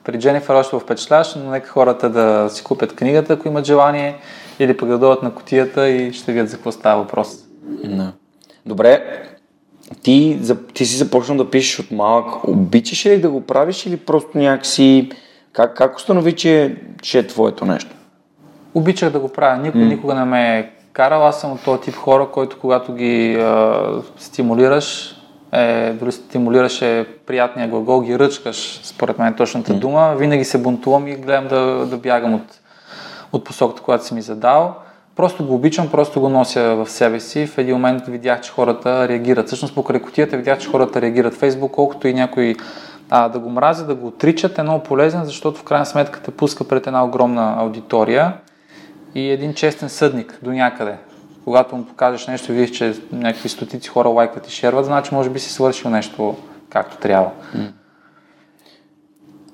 При 0.03 0.19
Дженифър 0.19 0.55
още 0.55 0.75
го 0.75 0.79
впечатляваш, 0.79 1.35
но 1.35 1.51
нека 1.51 1.69
хората 1.69 2.09
да 2.09 2.49
си 2.49 2.63
купят 2.63 2.95
книгата, 2.95 3.33
ако 3.33 3.47
имат 3.47 3.65
желание, 3.65 4.17
или 4.59 4.77
пък 4.77 4.89
да 4.89 4.97
дойдат 4.97 5.23
на 5.23 5.33
котията 5.33 5.89
и 5.89 6.13
ще 6.13 6.31
видят 6.31 6.49
за 6.49 6.55
какво 6.55 6.71
става 6.71 7.01
въпрос. 7.01 7.29
Не. 7.83 8.07
Добре, 8.65 9.23
ти, 10.01 10.39
ти 10.73 10.85
си 10.85 10.97
започнал 10.97 11.37
да 11.37 11.49
пишеш 11.49 11.79
от 11.79 11.91
малък. 11.91 12.47
Обичаш 12.47 13.05
ли 13.05 13.21
да 13.21 13.29
го 13.29 13.41
правиш 13.41 13.85
или 13.85 13.97
просто 13.97 14.37
някакси... 14.37 15.09
Как, 15.53 15.73
как 15.77 15.97
установи, 15.97 16.35
че, 16.35 16.75
че 17.01 17.19
е 17.19 17.27
твоето 17.27 17.65
нещо? 17.65 17.95
Обичах 18.73 19.09
да 19.09 19.19
го 19.19 19.29
правя. 19.29 19.57
Никой 19.57 19.81
mm. 19.81 19.87
никога 19.87 20.15
не 20.15 20.25
ме 20.25 20.59
е 20.59 20.69
карал. 20.93 21.27
Аз 21.27 21.41
съм 21.41 21.51
от 21.51 21.63
този 21.63 21.81
тип 21.81 21.95
хора, 21.95 22.27
който 22.33 22.59
когато 22.59 22.93
ги 22.93 23.35
а, 23.35 23.83
стимулираш, 24.17 25.15
е, 25.51 25.93
дори 25.93 26.11
стимулираш 26.11 26.81
е 26.81 27.05
приятния 27.25 27.67
глагол, 27.67 28.01
ги 28.01 28.19
ръчкаш, 28.19 28.79
според 28.83 29.19
мен 29.19 29.27
е 29.27 29.35
точната 29.35 29.73
mm. 29.73 29.79
дума. 29.79 30.15
Винаги 30.17 30.45
се 30.45 30.57
бунтувам 30.57 31.07
и 31.07 31.15
гледам 31.15 31.47
да, 31.47 31.85
да 31.85 31.97
бягам 31.97 32.33
от, 32.33 32.59
от 33.33 33.43
посоката, 33.43 33.81
която 33.81 34.05
си 34.05 34.13
ми 34.13 34.21
задал. 34.21 34.75
Просто 35.15 35.45
го 35.45 35.53
обичам, 35.55 35.91
просто 35.91 36.21
го 36.21 36.29
нося 36.29 36.75
в 36.75 36.89
себе 36.89 37.19
си. 37.19 37.47
В 37.47 37.57
един 37.57 37.75
момент 37.75 38.07
видях, 38.07 38.41
че 38.41 38.51
хората 38.51 39.07
реагират. 39.07 39.47
Всъщност 39.47 39.75
покрай 39.75 40.01
котията 40.01 40.37
видях, 40.37 40.59
че 40.59 40.69
хората 40.69 41.01
реагират 41.01 41.33
Фейсбук, 41.33 41.71
колкото 41.71 42.07
и 42.07 42.13
някои 42.13 42.55
а, 43.15 43.29
да 43.29 43.39
го 43.39 43.49
мразят, 43.49 43.87
да 43.87 43.95
го 43.95 44.07
отричат 44.07 44.57
е 44.57 44.63
много 44.63 44.83
полезен, 44.83 45.25
защото 45.25 45.59
в 45.59 45.63
крайна 45.63 45.85
сметка 45.85 46.21
те 46.21 46.31
пуска 46.31 46.67
пред 46.67 46.87
една 46.87 47.05
огромна 47.05 47.55
аудитория 47.59 48.33
и 49.15 49.29
един 49.29 49.53
честен 49.53 49.89
съдник 49.89 50.39
до 50.41 50.51
някъде. 50.51 50.97
Когато 51.43 51.75
му 51.75 51.85
покажеш 51.85 52.27
нещо 52.27 52.51
и 52.51 52.55
видиш, 52.55 52.77
че 52.77 52.95
някакви 53.11 53.49
стотици 53.49 53.89
хора 53.89 54.09
лайкват 54.09 54.47
и 54.47 54.51
шерват, 54.51 54.85
значи 54.85 55.15
може 55.15 55.29
би 55.29 55.39
си 55.39 55.53
свършил 55.53 55.89
нещо 55.89 56.35
както 56.69 56.97
трябва. 56.97 57.29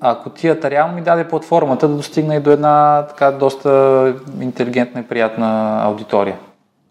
А 0.00 0.18
котията 0.18 0.70
реално 0.70 0.94
ми 0.94 1.02
даде 1.02 1.28
платформата 1.28 1.88
да 1.88 1.94
достигна 1.94 2.36
и 2.36 2.40
до 2.40 2.50
една 2.50 3.06
така 3.08 3.30
доста 3.30 4.14
интелигентна 4.40 5.00
и 5.00 5.06
приятна 5.06 5.80
аудитория, 5.84 6.36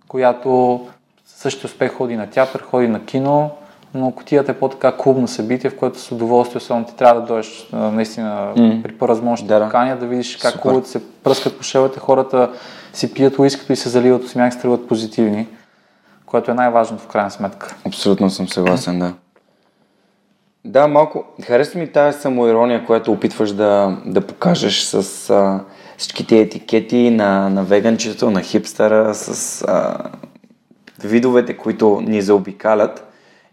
която 0.08 0.82
също 1.26 1.66
успех 1.66 1.94
ходи 1.94 2.16
на 2.16 2.30
театър, 2.30 2.62
ходи 2.62 2.88
на 2.88 3.06
кино, 3.06 3.52
но 3.94 4.12
котията 4.12 4.52
е 4.52 4.60
по-така 4.60 4.98
клубно 4.98 5.28
събитие, 5.28 5.70
в 5.70 5.78
което 5.78 6.00
с 6.00 6.12
удоволствие, 6.12 6.58
особено 6.58 6.86
ти 6.86 6.96
трябва 6.96 7.22
да 7.22 7.28
дойдеш 7.28 7.70
наистина 7.74 8.54
М. 8.58 8.80
при 8.84 8.92
по-разможните 8.92 9.54
Да, 9.54 9.66
покания, 9.66 9.98
да 9.98 10.06
видиш 10.06 10.38
как 10.38 10.52
Супер. 10.52 10.82
се 10.84 11.02
пръскат 11.24 11.58
по 11.58 11.64
шелата, 11.64 12.00
хората 12.00 12.52
си 12.94 13.14
пият 13.14 13.40
уискато 13.40 13.74
и 13.74 13.76
се 13.76 13.90
заливат 13.90 14.24
от 14.24 14.30
смях, 14.30 14.62
тръгват 14.62 14.88
позитивни, 14.88 15.48
което 16.26 16.52
е 16.52 16.54
най-важното 16.54 17.04
в 17.04 17.08
крайна 17.08 17.32
сметка. 17.32 17.76
Абсолютно 17.88 18.30
съм 18.30 18.48
съгласен, 18.48 19.00
да. 19.00 19.14
Да, 20.66 20.88
малко. 20.88 21.24
Харесва 21.44 21.80
ми 21.80 21.92
тази 21.92 22.20
самоирония, 22.20 22.86
която 22.86 23.12
опитваш 23.12 23.52
да, 23.52 23.98
да 24.06 24.22
покажеш 24.22 24.82
с 24.82 25.30
а, 25.30 25.60
всичките 25.98 26.40
етикети 26.40 27.10
на, 27.10 27.50
на 27.50 27.64
веганчето, 27.64 28.32
на 28.32 28.42
хипстера, 28.42 29.16
с 29.16 29.62
а, 29.68 29.98
видовете, 31.04 31.58
които 31.58 32.02
ни 32.02 32.22
заобикалят. 32.22 33.09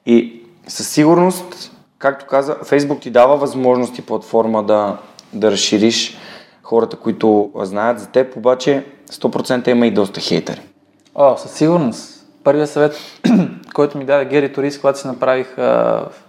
И 0.06 0.42
със 0.66 0.88
сигурност, 0.88 1.72
както 1.98 2.26
каза, 2.26 2.56
Фейсбук 2.64 3.00
ти 3.00 3.10
дава 3.10 3.36
възможности 3.36 4.02
платформа 4.02 4.62
да, 4.62 4.96
да 5.32 5.50
разшириш 5.50 6.18
хората, 6.62 6.96
които 6.96 7.50
знаят 7.54 8.00
за 8.00 8.06
теб, 8.06 8.36
обаче 8.36 8.84
100% 9.10 9.68
има 9.68 9.86
и 9.86 9.90
доста 9.90 10.20
хейтери. 10.20 10.60
О, 11.14 11.36
със 11.36 11.52
сигурност. 11.52 12.26
Първият 12.44 12.70
съвет, 12.70 12.96
който 13.74 13.98
ми 13.98 14.04
даде 14.04 14.24
Гери 14.24 14.52
Торис, 14.52 14.80
когато 14.80 14.98
си 14.98 15.06
направих 15.06 15.56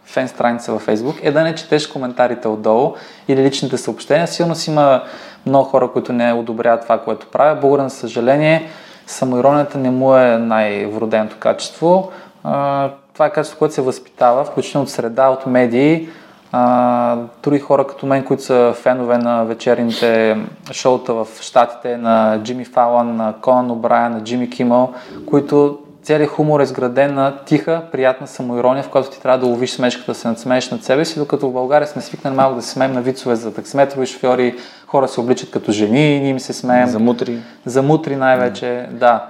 фен 0.06 0.28
страница 0.28 0.72
във 0.72 0.88
Facebook, 0.88 1.20
е 1.22 1.32
да 1.32 1.44
не 1.44 1.56
четеш 1.56 1.88
коментарите 1.88 2.48
отдолу 2.48 2.94
или 3.28 3.44
личните 3.44 3.78
съобщения. 3.78 4.28
Силно 4.28 4.56
си 4.56 4.72
има 4.72 5.04
много 5.46 5.70
хора, 5.70 5.92
които 5.92 6.14
не 6.14 6.34
одобряват 6.34 6.82
това, 6.82 7.00
което 7.00 7.28
правя. 7.28 7.78
На 7.78 7.90
съжаление, 7.90 8.70
самоиронията 9.08 9.78
не 9.78 9.90
му 9.90 10.16
е 10.16 10.38
най-вроденото 10.38 11.36
качество. 11.40 12.12
А, 12.44 12.92
това 13.18 13.26
е 13.26 13.30
качество, 13.30 13.60
което 13.60 13.74
се 13.74 13.82
възпитава, 13.82 14.44
включително 14.44 14.84
от 14.84 14.90
среда, 14.90 15.30
от 15.30 15.46
медии. 15.46 16.10
А, 16.52 17.18
други 17.44 17.60
хора 17.60 17.88
като 17.88 18.06
мен, 18.06 18.24
които 18.24 18.44
са 18.44 18.74
фенове 18.76 19.18
на 19.18 19.44
вечерните 19.44 20.38
шоута 20.72 21.14
в 21.14 21.28
Штатите, 21.42 21.98
на 21.98 22.40
Джимми 22.44 22.66
Фалан, 22.66 23.16
на 23.16 23.34
Конан 23.42 23.70
О'Брайан, 23.70 24.10
на 24.10 24.24
Джимми 24.24 24.50
Кимъл, 24.50 24.94
които 25.26 25.80
целият 26.04 26.32
хумор 26.32 26.60
е 26.60 26.64
изграден 26.64 27.14
на 27.14 27.38
тиха, 27.46 27.82
приятна 27.92 28.28
самоирония, 28.28 28.84
в 28.84 28.90
която 28.90 29.10
ти 29.10 29.22
трябва 29.22 29.40
да 29.40 29.46
ловиш 29.46 29.72
смешката, 29.72 30.12
да 30.12 30.16
се 30.16 30.28
надсмееш 30.28 30.72
над 30.72 30.84
себе 30.84 31.06
си, 31.06 31.20
докато 31.20 31.50
в 31.50 31.54
България 31.54 31.88
сме 31.88 32.02
свикнали 32.02 32.36
малко 32.36 32.56
да 32.56 32.62
се 32.62 32.70
смеем 32.70 32.94
на 32.94 33.02
вицове 33.02 33.36
за 33.36 33.54
таксиметрови 33.54 34.06
шофьори, 34.06 34.56
хора 34.88 35.08
се 35.08 35.20
обличат 35.20 35.52
като 35.52 35.72
жени, 35.72 36.20
ние 36.20 36.30
им 36.30 36.40
се 36.40 36.54
смеем. 36.54 36.88
За 36.88 37.00
мутри. 37.00 37.38
За 37.66 37.82
мутри 37.82 38.16
най-вече, 38.16 38.88
да. 38.92 38.98
да. 38.98 39.26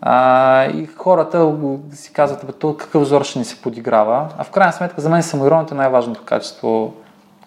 А, 0.00 0.64
и 0.64 0.86
хората 0.86 1.52
си 1.92 2.12
казват, 2.12 2.46
бе, 2.46 2.52
то 2.52 2.76
какъв 2.76 3.02
взор 3.02 3.24
ще 3.24 3.38
ни 3.38 3.44
се 3.44 3.62
подиграва. 3.62 4.28
А 4.38 4.44
в 4.44 4.50
крайна 4.50 4.72
сметка, 4.72 5.00
за 5.00 5.08
мен 5.08 5.22
самоиронията 5.22 5.74
е 5.74 5.78
най-важното 5.78 6.22
качество, 6.24 6.94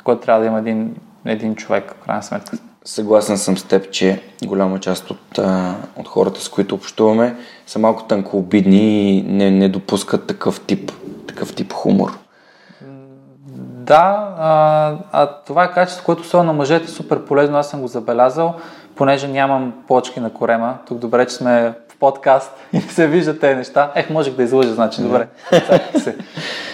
което 0.04 0.22
трябва 0.22 0.42
да 0.42 0.48
има 0.48 0.60
един, 0.60 0.96
един 1.26 1.56
човек, 1.56 1.96
в 2.02 2.06
крайна 2.06 2.24
сметка. 2.24 2.58
Съгласен 2.86 3.38
съм 3.38 3.58
с 3.58 3.64
теб, 3.64 3.92
че 3.92 4.22
голяма 4.46 4.80
част 4.80 5.12
от, 5.12 5.40
от 5.96 6.08
хората, 6.08 6.42
с 6.42 6.50
които 6.50 6.76
общуваме, 6.76 7.36
са 7.68 7.80
малко 7.80 8.04
тънкообидни 8.04 9.18
и 9.18 9.22
не, 9.22 9.52
не 9.52 9.70
допускат 9.70 10.28
такъв 10.28 10.62
тип, 10.62 10.92
такъв 11.28 11.56
тип 11.56 11.74
хумор. 11.74 12.18
Да, 13.90 14.34
а, 14.38 14.96
а 15.12 15.28
това 15.28 15.64
е 15.64 15.72
качество, 15.72 16.06
което 16.06 16.22
особено 16.22 16.52
на 16.52 16.58
мъжете 16.58 16.86
е 16.86 16.88
супер 16.88 17.26
полезно, 17.26 17.58
аз 17.58 17.70
съм 17.70 17.82
го 17.82 17.88
забелязал, 17.88 18.56
понеже 18.96 19.28
нямам 19.28 19.74
плочки 19.88 20.20
на 20.20 20.34
корема. 20.34 20.78
Тук 20.88 20.98
добре, 20.98 21.26
че 21.26 21.36
сме 21.36 21.74
подкаст 22.00 22.52
и 22.74 22.78
не 22.78 22.84
се 22.84 23.08
виждат 23.08 23.40
тези 23.40 23.56
неща. 23.56 23.92
Ех, 23.96 24.10
можех 24.10 24.34
да 24.34 24.44
излъжа, 24.44 24.74
значи, 24.74 25.02
добре. 25.02 25.28
се. 25.98 26.18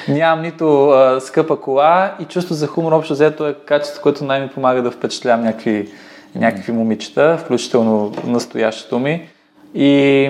Нямам 0.08 0.41
нито 0.41 0.89
а, 0.89 1.22
скъпа 1.22 1.62
кола 1.62 2.15
и 2.20 2.25
чувство 2.25 2.55
за 2.55 2.67
хумор 2.67 2.91
общо 2.91 3.13
взето 3.13 3.48
е 3.48 3.53
качество, 3.53 4.01
което 4.01 4.25
най-ми 4.25 4.48
помага 4.48 4.82
да 4.82 4.91
впечатлявам 4.91 5.44
някакви, 5.44 5.91
някакви 6.36 6.72
момичета, 6.72 7.38
включително 7.38 8.13
настоящето 8.24 9.00
ми. 9.00 9.29
И 9.74 10.29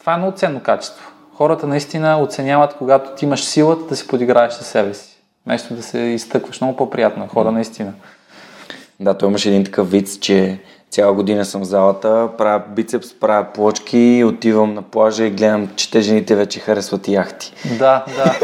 това 0.00 0.14
е 0.14 0.16
много 0.16 0.36
ценно 0.36 0.60
качество. 0.60 1.12
Хората 1.34 1.66
наистина 1.66 2.20
оценяват, 2.20 2.74
когато 2.78 3.10
ти 3.10 3.24
имаш 3.24 3.44
силата 3.44 3.84
да 3.88 3.96
се 3.96 4.08
подиграеш 4.08 4.52
със 4.52 4.66
себе 4.66 4.94
си. 4.94 5.16
Вместо 5.46 5.74
да 5.74 5.82
се 5.82 5.98
изтъкваш. 5.98 6.60
Много 6.60 6.76
по-приятно 6.76 7.28
хора, 7.28 7.52
наистина. 7.52 7.92
Да, 9.00 9.14
той 9.14 9.28
имаше 9.28 9.48
един 9.48 9.64
такъв 9.64 9.90
вид, 9.90 10.20
че 10.20 10.58
Цяла 10.96 11.12
година 11.12 11.44
съм 11.44 11.60
в 11.60 11.64
залата, 11.64 12.28
правя 12.38 12.62
бицепс, 12.68 13.14
правя 13.14 13.46
плочки, 13.54 14.24
отивам 14.26 14.74
на 14.74 14.82
плажа 14.82 15.24
и 15.24 15.30
гледам, 15.30 15.68
че 15.76 15.90
те 15.90 16.00
жените 16.00 16.36
вече 16.36 16.60
харесват 16.60 17.08
яхти. 17.08 17.52
Да, 17.78 18.04
да. 18.16 18.34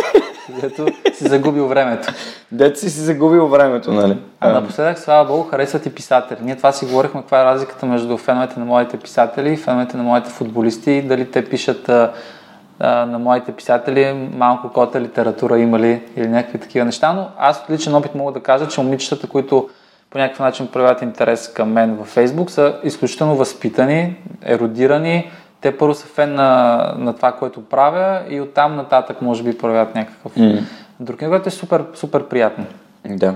Дето 0.61 0.87
си 1.15 1.29
загубил 1.29 1.67
времето. 1.67 2.13
Дето 2.53 2.79
си 2.79 2.91
си 2.91 3.01
загубил 3.01 3.49
времето, 3.49 3.93
нали? 3.93 4.19
А 4.41 4.53
напоследък, 4.53 4.99
слава 4.99 5.25
богу, 5.25 5.43
харесват 5.43 5.87
и 5.87 5.95
писатели. 5.95 6.39
Ние 6.43 6.57
това 6.57 6.73
си 6.73 6.85
говорихме, 6.85 7.21
каква 7.21 7.41
е 7.41 7.45
разликата 7.45 7.87
между 7.87 8.17
феновете 8.17 8.61
на 8.61 8.67
моите 8.67 8.97
писатели 8.97 9.53
и 9.53 9.57
феновете 9.57 9.97
на 9.97 10.03
моите 10.03 10.31
футболисти. 10.31 11.03
Дали 11.03 11.31
те 11.31 11.45
пишат 11.45 11.89
а, 11.89 12.13
а, 12.79 13.07
на 13.07 13.19
моите 13.19 13.53
писатели 13.53 14.29
малко 14.35 14.73
кота 14.73 15.01
литература 15.01 15.59
има 15.59 15.79
ли 15.79 16.03
или 16.17 16.29
някакви 16.29 16.59
такива 16.59 16.85
неща, 16.85 17.13
но 17.13 17.29
аз 17.39 17.59
от 17.59 17.71
личен 17.71 17.95
опит 17.95 18.15
мога 18.15 18.33
да 18.33 18.41
кажа, 18.41 18.69
че 18.69 18.81
момичетата, 18.81 19.29
които 19.29 19.69
по 20.13 20.19
някакъв 20.19 20.41
начин 20.41 20.67
проявяват 20.67 21.03
интерес 21.03 21.49
към 21.49 21.73
мен 21.73 21.97
във 21.97 22.07
Фейсбук, 22.07 22.51
са 22.51 22.81
изключително 22.85 23.37
възпитани, 23.37 24.17
еродирани. 24.43 25.31
Те 25.61 25.79
първо 25.79 25.95
са 25.95 26.07
фен 26.07 26.35
на, 26.35 26.95
на 26.99 27.17
това, 27.17 27.33
което 27.33 27.65
правя 27.65 28.23
и 28.29 28.41
оттам 28.41 28.77
нататък 28.77 29.23
може 29.23 29.43
би 29.43 29.59
проявяват 29.59 29.95
някакъв 29.95 30.35
mm. 30.35 30.63
друг. 31.01 31.19
Което 31.19 31.49
е 31.49 31.53
супер, 31.53 31.85
супер 31.95 32.25
приятно. 32.25 32.65
Да. 33.07 33.35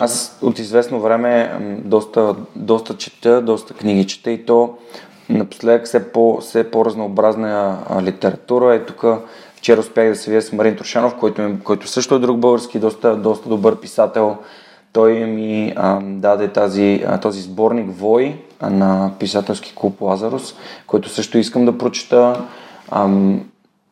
Аз 0.00 0.38
от 0.42 0.58
известно 0.58 1.00
време 1.00 1.58
доста, 1.84 2.34
доста 2.56 2.96
чета, 2.96 3.42
доста 3.42 3.74
книги 3.74 4.06
чета 4.06 4.30
и 4.30 4.46
то 4.46 4.78
напоследък 5.28 5.84
все, 5.84 6.12
по, 6.12 6.38
все 6.40 6.70
по-разнообразна 6.70 7.78
литература. 8.02 8.74
Е 8.74 8.84
тук 8.84 9.04
вчера 9.56 9.80
успях 9.80 10.08
да 10.08 10.16
се 10.16 10.30
видя 10.30 10.42
с 10.42 10.52
Марин 10.52 10.76
Трошанов, 10.76 11.14
който, 11.14 11.56
който 11.64 11.88
също 11.88 12.14
е 12.14 12.18
друг 12.18 12.38
български, 12.38 12.78
доста, 12.78 13.16
доста 13.16 13.48
добър 13.48 13.80
писател. 13.80 14.36
Той 14.98 15.14
ми 15.14 15.72
а, 15.76 16.00
даде 16.02 16.48
тази, 16.48 17.04
а, 17.06 17.20
този 17.20 17.42
сборник 17.42 17.86
Вой 17.88 18.36
на 18.62 19.10
писателски 19.18 19.72
клуб 19.74 20.00
Лазарус, 20.00 20.54
който 20.86 21.08
също 21.08 21.38
искам 21.38 21.64
да 21.64 21.78
прочета. 21.78 22.44
А, 22.88 23.08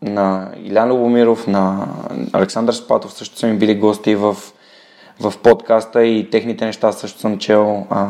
на 0.02 0.50
Илян 0.64 0.92
Лобомиров, 0.92 1.46
на 1.46 1.88
Александър 2.32 2.72
Спатов 2.72 3.12
също 3.12 3.38
са 3.38 3.46
ми 3.46 3.58
били 3.58 3.74
гости 3.74 4.14
в, 4.14 4.36
в 5.20 5.34
подкаста 5.42 6.04
и 6.04 6.30
техните 6.30 6.66
неща 6.66 6.92
също 6.92 7.20
съм 7.20 7.38
чел 7.38 7.86
а, 7.90 8.08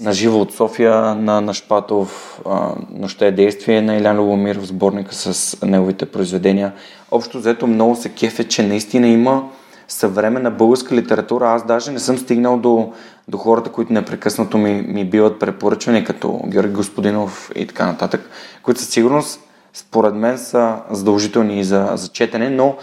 на 0.00 0.12
живо 0.12 0.40
от 0.40 0.52
София 0.52 1.14
на, 1.14 1.40
на 1.40 1.54
Шпатов, 1.54 2.40
а, 2.46 2.72
Нощта 2.90 3.26
е 3.26 3.32
действие 3.32 3.82
на 3.82 3.96
Илян 3.96 4.20
Лобомиров, 4.20 4.66
сборника 4.66 5.14
с 5.14 5.56
неговите 5.66 6.06
произведения. 6.06 6.72
Общо 7.10 7.38
взето 7.38 7.66
много 7.66 7.96
се 7.96 8.08
кефе, 8.08 8.48
че 8.48 8.62
наистина 8.62 9.08
има 9.08 9.48
съвременна 9.88 10.50
българска 10.50 10.94
литература. 10.94 11.50
Аз 11.50 11.66
даже 11.66 11.90
не 11.90 11.98
съм 11.98 12.18
стигнал 12.18 12.58
до, 12.58 12.92
до 13.28 13.38
хората, 13.38 13.72
които 13.72 13.92
непрекъснато 13.92 14.58
ми, 14.58 14.72
ми 14.72 15.04
биват 15.04 15.38
препоръчвани, 15.38 16.04
като 16.04 16.40
Георги 16.46 16.72
Господинов 16.72 17.50
и 17.54 17.66
така 17.66 17.86
нататък, 17.86 18.30
които 18.62 18.80
със 18.80 18.88
сигурност 18.88 19.40
според 19.74 20.14
мен 20.14 20.38
са 20.38 20.76
задължителни 20.90 21.64
за, 21.64 21.90
за 21.94 22.08
четене, 22.08 22.50
но 22.50 22.76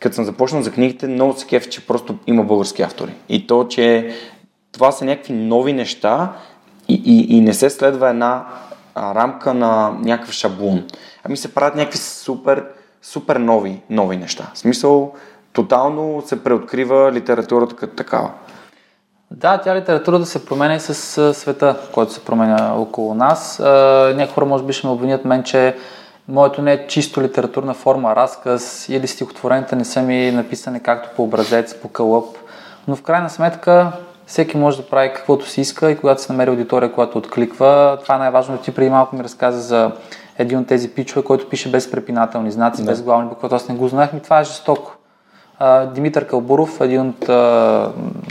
като 0.00 0.14
съм 0.14 0.24
започнал 0.24 0.62
за 0.62 0.72
книгите, 0.72 1.06
много 1.06 1.38
се 1.38 1.46
кеф, 1.46 1.68
че 1.68 1.86
просто 1.86 2.18
има 2.26 2.44
български 2.44 2.82
автори. 2.82 3.14
И 3.28 3.46
то, 3.46 3.66
че 3.68 4.14
това 4.72 4.92
са 4.92 5.04
някакви 5.04 5.32
нови 5.32 5.72
неща 5.72 6.32
и, 6.88 7.02
и, 7.04 7.36
и 7.36 7.40
не 7.40 7.54
се 7.54 7.70
следва 7.70 8.10
една 8.10 8.46
рамка 8.96 9.54
на 9.54 9.96
някакъв 10.00 10.34
шаблон. 10.34 10.84
Ами 11.24 11.36
се 11.36 11.54
правят 11.54 11.76
някакви 11.76 11.98
супер, 11.98 12.64
супер 13.02 13.36
нови, 13.36 13.80
нови 13.90 14.16
неща. 14.16 14.50
В 14.54 14.58
смисъл, 14.58 15.12
тотално 15.52 16.22
се 16.26 16.44
преоткрива 16.44 17.12
литературата 17.12 17.76
като 17.76 17.96
такава. 17.96 18.30
Да, 19.30 19.58
тя 19.58 19.74
литературата 19.74 20.26
се 20.26 20.46
променя 20.46 20.74
и 20.74 20.80
с 20.80 21.34
света, 21.34 21.76
който 21.92 22.12
се 22.12 22.24
променя 22.24 22.74
около 22.74 23.14
нас. 23.14 23.58
Някои 24.14 24.34
хора 24.34 24.46
може 24.46 24.64
би 24.64 24.72
ще 24.72 24.86
ме 24.86 24.92
обвинят 24.92 25.24
мен, 25.24 25.42
че 25.42 25.76
моето 26.28 26.62
не 26.62 26.72
е 26.72 26.86
чисто 26.86 27.22
литературна 27.22 27.74
форма, 27.74 28.16
разказ 28.16 28.88
или 28.88 29.06
стихотворените 29.06 29.76
не 29.76 29.84
са 29.84 30.02
ми 30.02 30.30
написани 30.30 30.80
както 30.80 31.08
по 31.16 31.22
образец, 31.22 31.74
по 31.74 31.88
кълъп. 31.88 32.36
Но 32.88 32.96
в 32.96 33.02
крайна 33.02 33.30
сметка 33.30 33.92
всеки 34.26 34.56
може 34.56 34.76
да 34.76 34.88
прави 34.88 35.12
каквото 35.14 35.48
си 35.48 35.60
иска 35.60 35.90
и 35.90 35.98
когато 35.98 36.22
се 36.22 36.32
намери 36.32 36.50
аудитория, 36.50 36.92
която 36.92 37.18
откликва, 37.18 37.98
това 38.02 38.14
е 38.14 38.18
най-важно. 38.18 38.58
Ти 38.58 38.74
преди 38.74 38.90
малко 38.90 39.16
ми 39.16 39.24
разказа 39.24 39.60
за 39.60 39.90
един 40.38 40.58
от 40.58 40.66
тези 40.66 40.88
пичове, 40.88 41.24
който 41.24 41.48
пише 41.48 41.70
без 41.70 41.90
препинателни 41.90 42.50
знаци, 42.50 42.82
да. 42.82 42.90
без 42.90 43.02
главни 43.02 43.28
букви, 43.28 43.48
аз 43.50 43.68
не 43.68 43.74
го 43.74 43.88
знаех, 43.88 44.12
ми 44.12 44.20
това 44.20 44.40
е 44.40 44.44
жестоко. 44.44 44.96
Димитър 45.94 46.26
Калбуров, 46.26 46.80
един 46.80 47.00
от 47.00 47.28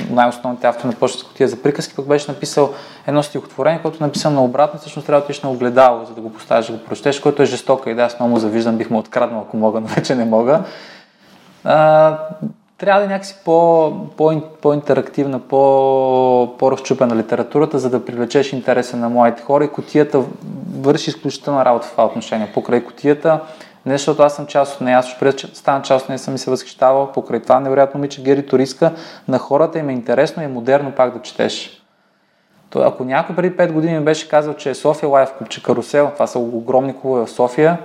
най-основните 0.09 0.67
автори 0.67 0.87
на 0.87 0.93
почта 0.93 1.25
котия 1.25 1.47
за 1.47 1.61
приказки, 1.61 1.95
пък 1.95 2.07
беше 2.07 2.31
написал 2.31 2.69
едно 3.07 3.23
стихотворение, 3.23 3.81
което 3.81 4.03
е 4.03 4.07
написано 4.07 4.35
на 4.35 4.43
обратно, 4.43 4.79
всъщност 4.79 5.05
трябва 5.05 5.19
да 5.19 5.23
отидеш 5.23 5.41
на 5.41 5.51
огледало, 5.51 6.05
за 6.05 6.13
да 6.13 6.21
го 6.21 6.33
поставиш, 6.33 6.65
да 6.65 6.73
го 6.73 6.83
прочетеш, 6.83 7.19
което 7.19 7.41
е 7.41 7.45
жестока 7.45 7.91
идея, 7.91 8.05
аз 8.05 8.19
много 8.19 8.39
завиждам, 8.39 8.77
бих 8.77 8.89
му 8.89 8.99
откраднал, 8.99 9.41
ако 9.41 9.57
мога, 9.57 9.79
но 9.79 9.87
вече 9.87 10.15
не 10.15 10.25
мога. 10.25 10.63
А, 11.63 12.17
трябва 12.77 13.01
да 13.01 13.05
е 13.05 13.09
някакси 13.09 13.35
по, 13.45 13.91
по, 14.17 14.41
по-интерактивна, 14.61 15.39
по, 15.39 16.57
по-разчупена 16.59 17.15
литературата, 17.15 17.79
за 17.79 17.89
да 17.89 18.05
привлечеш 18.05 18.53
интереса 18.53 18.97
на 18.97 19.09
младите 19.09 19.43
хора 19.43 19.65
и 19.65 19.69
котията 19.71 20.23
върши 20.81 21.09
изключителна 21.09 21.65
работа 21.65 21.87
в 21.87 21.91
това 21.91 22.05
отношение. 22.05 22.51
Покрай 22.53 22.83
котията 22.83 23.39
не 23.85 23.93
защото 23.93 24.23
аз 24.23 24.35
съм 24.35 24.45
част 24.45 24.75
от 24.75 24.81
нея, 24.81 24.97
аз 24.97 25.19
преди 25.19 25.37
че 25.37 25.47
стана 25.47 25.81
част 25.81 26.03
от 26.03 26.09
нея, 26.09 26.19
съм 26.19 26.35
и 26.35 26.37
се 26.37 26.49
възхищавал 26.49 27.11
покрай 27.11 27.39
това 27.39 27.59
невероятно 27.59 27.97
момиче 27.97 28.23
Гери 28.23 28.45
Ториска. 28.45 28.91
На 29.27 29.37
хората 29.37 29.79
им 29.79 29.89
е 29.89 29.93
интересно 29.93 30.43
и 30.43 30.45
е 30.45 30.49
модерно 30.49 30.91
пак 30.91 31.13
да 31.13 31.21
четеш. 31.21 31.83
То, 32.69 32.79
ако 32.79 33.03
някой 33.03 33.35
преди 33.35 33.57
5 33.57 33.71
години 33.71 33.99
ми 33.99 34.05
беше 34.05 34.29
казал, 34.29 34.53
че 34.53 34.69
е 34.69 34.75
София 34.75 35.09
Лайф 35.09 35.29
Клуб, 35.37 35.49
че 35.49 35.63
Карусел, 35.63 36.11
това 36.13 36.27
са 36.27 36.39
огромни 36.39 36.99
клубове 37.01 37.25
в 37.25 37.29
София, 37.29 37.77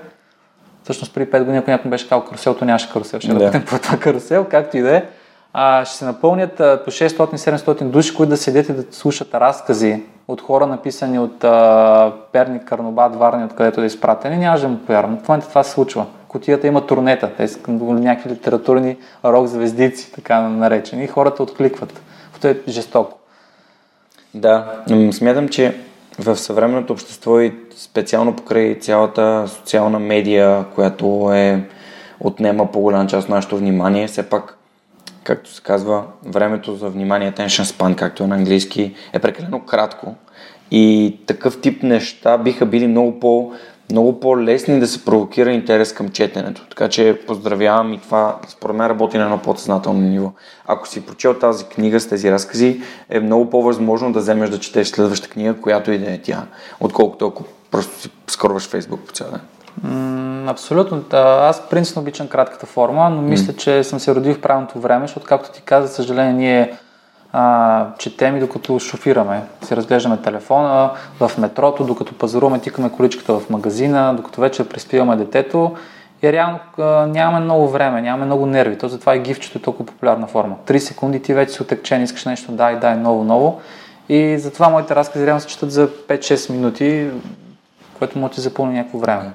всъщност 0.82 1.14
преди 1.14 1.30
5 1.30 1.38
години, 1.38 1.58
ако 1.58 1.70
някой 1.70 1.88
ми 1.88 1.90
беше 1.90 2.08
казал 2.08 2.24
карусел, 2.24 2.54
то 2.54 2.64
нямаше 2.64 2.92
карусел, 2.92 3.20
ще 3.20 3.34
работим 3.34 3.64
по 3.64 3.78
това 3.78 3.98
карусел, 3.98 4.46
както 4.50 4.76
и 4.76 4.80
да 4.80 4.96
е. 4.96 5.04
А, 5.52 5.84
ще 5.84 5.96
се 5.96 6.04
напълнят 6.04 6.60
а, 6.60 6.80
по 6.84 6.90
600-700 6.90 7.84
души, 7.84 8.14
които 8.14 8.30
да 8.30 8.36
седят 8.36 8.68
и 8.68 8.72
да 8.72 8.84
слушат 8.90 9.34
разкази 9.34 10.02
от 10.28 10.40
хора, 10.40 10.66
написани 10.66 11.18
от 11.18 11.44
а, 11.44 12.12
Перник, 12.32 12.64
Карнобат, 12.64 13.16
Варни, 13.16 13.44
откъдето 13.44 13.80
да 13.80 13.82
е 13.82 13.86
изпратени. 13.86 14.36
Нямаше 14.36 14.62
да 14.62 14.68
му 14.68 14.78
повярвам. 14.78 15.18
В 15.18 15.28
момента 15.28 15.48
това 15.48 15.62
се 15.62 15.70
случва. 15.70 16.06
Котията 16.28 16.66
има 16.66 16.86
турнета, 16.86 17.30
те 17.36 17.48
са 17.48 17.58
някакви 17.68 18.30
литературни 18.30 18.96
рок 19.24 19.46
звездици, 19.46 20.12
така 20.12 20.40
наречени. 20.40 21.04
И 21.04 21.08
хората 21.08 21.42
откликват. 21.42 22.00
Това 22.34 22.50
е 22.50 22.56
жестоко. 22.68 23.18
Да, 24.34 24.82
смятам, 25.12 25.48
че 25.48 25.76
в 26.18 26.36
съвременното 26.36 26.92
общество 26.92 27.40
и 27.40 27.54
специално 27.76 28.36
покрай 28.36 28.78
цялата 28.78 29.44
социална 29.48 29.98
медия, 29.98 30.64
която 30.74 31.30
е 31.34 31.68
отнема 32.20 32.72
по-голяма 32.72 33.06
част 33.06 33.24
от 33.24 33.30
нашето 33.30 33.56
внимание, 33.56 34.06
все 34.06 34.28
пак, 34.28 34.55
както 35.26 35.52
се 35.52 35.62
казва, 35.62 36.04
времето 36.26 36.74
за 36.74 36.88
внимание, 36.88 37.32
attention 37.32 37.62
span, 37.62 37.96
както 37.96 38.24
е 38.24 38.26
на 38.26 38.34
английски, 38.34 38.94
е 39.12 39.18
прекалено 39.18 39.60
кратко. 39.60 40.14
И 40.70 41.16
такъв 41.26 41.60
тип 41.60 41.82
неща 41.82 42.38
биха 42.38 42.66
били 42.66 42.86
много 42.86 43.20
по- 43.20 43.52
много 43.90 44.20
по-лесни 44.20 44.80
да 44.80 44.86
се 44.86 45.04
провокира 45.04 45.52
интерес 45.52 45.92
към 45.92 46.08
четенето. 46.08 46.66
Така 46.68 46.88
че 46.88 47.20
поздравявам 47.26 47.92
и 47.92 48.00
това 48.00 48.38
според 48.48 48.76
мен 48.76 48.86
работи 48.86 49.18
на 49.18 49.24
едно 49.24 49.38
подсъзнателно 49.38 50.00
ниво. 50.00 50.32
Ако 50.66 50.88
си 50.88 51.06
прочел 51.06 51.34
тази 51.34 51.64
книга 51.64 52.00
с 52.00 52.08
тези 52.08 52.32
разкази, 52.32 52.80
е 53.10 53.20
много 53.20 53.50
по-възможно 53.50 54.12
да 54.12 54.18
вземеш 54.18 54.50
да 54.50 54.58
четеш 54.58 54.88
следваща 54.88 55.28
книга, 55.28 55.54
която 55.54 55.92
и 55.92 55.98
да 55.98 56.12
е 56.12 56.18
тя, 56.18 56.46
отколкото 56.80 57.26
ако 57.26 57.44
просто 57.70 58.00
си 58.00 58.10
скорваш 58.26 58.68
Фейсбук 58.68 59.00
по 59.00 59.12
цял 59.12 59.28
ден. 59.30 59.40
Абсолютно. 60.46 61.04
Аз 61.12 61.68
принципно 61.68 62.02
обичам 62.02 62.28
кратката 62.28 62.66
форма, 62.66 63.10
но 63.10 63.22
мисля, 63.22 63.52
че 63.52 63.84
съм 63.84 64.00
се 64.00 64.14
родил 64.14 64.34
в 64.34 64.40
правилното 64.40 64.80
време, 64.80 65.06
защото, 65.06 65.26
както 65.26 65.50
ти 65.50 65.62
каза, 65.62 65.86
за 65.86 65.94
съжаление, 65.94 66.32
ние 66.32 66.72
а, 67.32 67.86
четем 67.98 68.36
и 68.36 68.40
докато 68.40 68.78
шофираме. 68.78 69.42
Си 69.64 69.76
разглеждаме 69.76 70.16
телефона 70.16 70.90
в 71.20 71.30
метрото, 71.38 71.84
докато 71.84 72.14
пазаруваме, 72.14 72.58
тикаме 72.58 72.90
количката 72.90 73.38
в 73.38 73.50
магазина, 73.50 74.14
докато 74.16 74.40
вече 74.40 74.68
приспиваме 74.68 75.16
детето. 75.16 75.76
И 76.22 76.32
реално 76.32 76.58
а, 76.78 76.82
нямаме 77.06 77.44
много 77.44 77.68
време, 77.68 78.02
нямаме 78.02 78.24
много 78.24 78.46
нерви. 78.46 78.78
То 78.78 78.88
затова 78.88 79.16
и 79.16 79.20
гифчето 79.20 79.58
е 79.58 79.62
толкова 79.62 79.86
популярна 79.86 80.26
форма. 80.26 80.56
Три 80.66 80.80
секунди 80.80 81.22
ти 81.22 81.34
вече 81.34 81.52
си 81.52 81.62
отекчен, 81.62 82.02
искаш 82.02 82.24
нещо, 82.24 82.52
дай, 82.52 82.76
дай, 82.76 82.96
ново, 82.96 83.24
ново. 83.24 83.60
И 84.08 84.38
затова 84.38 84.68
моите 84.68 84.94
разкази 84.94 85.26
реално 85.26 85.40
се 85.40 85.46
четат 85.46 85.72
за 85.72 85.88
5-6 85.88 86.50
минути, 86.50 87.10
което 87.98 88.20
да 88.20 88.28
ти 88.28 88.40
запълни 88.40 88.74
някакво 88.74 88.98
време. 88.98 89.30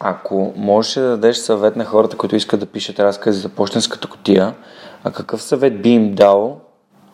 Ако 0.00 0.52
можеш 0.56 0.94
да 0.94 1.10
дадеш 1.10 1.36
съвет 1.36 1.76
на 1.76 1.84
хората, 1.84 2.16
които 2.16 2.36
искат 2.36 2.60
да 2.60 2.66
пишат 2.66 2.98
разкази 2.98 3.40
за 3.40 3.48
почтенската 3.48 4.08
котия, 4.08 4.54
а 5.04 5.10
какъв 5.10 5.42
съвет 5.42 5.82
би 5.82 5.90
им 5.90 6.14
дал, 6.14 6.60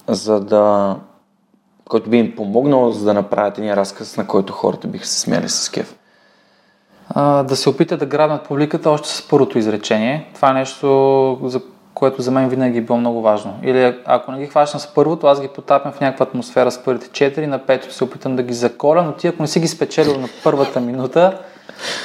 за 0.09 0.41
да 0.41 0.97
който 1.89 2.11
би 2.11 2.17
им 2.17 2.37
помогнал, 2.37 2.91
за 2.91 3.05
да 3.05 3.15
направят 3.15 3.59
един 3.59 3.75
разказ, 3.75 4.17
на 4.17 4.27
който 4.27 4.53
хората 4.53 4.89
биха 4.89 5.07
се 5.07 5.21
смяли 5.21 5.49
с 5.49 5.71
кеф? 5.71 5.97
А, 7.09 7.43
да 7.43 7.57
се 7.57 7.69
опита 7.69 7.97
да 7.97 8.07
грабнат 8.07 8.49
публиката 8.49 8.91
още 8.91 9.09
с 9.09 9.29
първото 9.29 9.59
изречение. 9.59 10.31
Това 10.35 10.51
е 10.51 10.55
нещо, 10.55 11.39
за 11.45 11.61
което 11.95 12.23
за 12.23 12.31
мен 12.31 12.49
винаги 12.49 12.79
е 12.79 12.83
било 12.83 12.99
много 12.99 13.23
важно. 13.23 13.55
Или 13.63 13.99
ако 14.05 14.33
не 14.33 14.39
ги 14.39 14.47
хващам 14.47 14.81
с 14.81 14.95
първото, 14.95 15.27
аз 15.27 15.41
ги 15.41 15.49
потапям 15.49 15.93
в 15.93 16.01
някаква 16.01 16.25
атмосфера 16.25 16.71
с 16.71 16.85
първите 16.85 17.09
четири, 17.09 17.47
на 17.47 17.59
петото 17.59 17.95
се 17.95 18.05
опитам 18.05 18.37
да 18.37 18.43
ги 18.43 18.55
заколя, 18.55 19.03
но 19.03 19.13
ти 19.13 19.27
ако 19.27 19.43
не 19.43 19.49
си 19.49 19.61
ги 19.61 19.69
спечелил 19.69 20.21
на 20.21 20.29
първата 20.45 20.81
минута, 20.81 21.39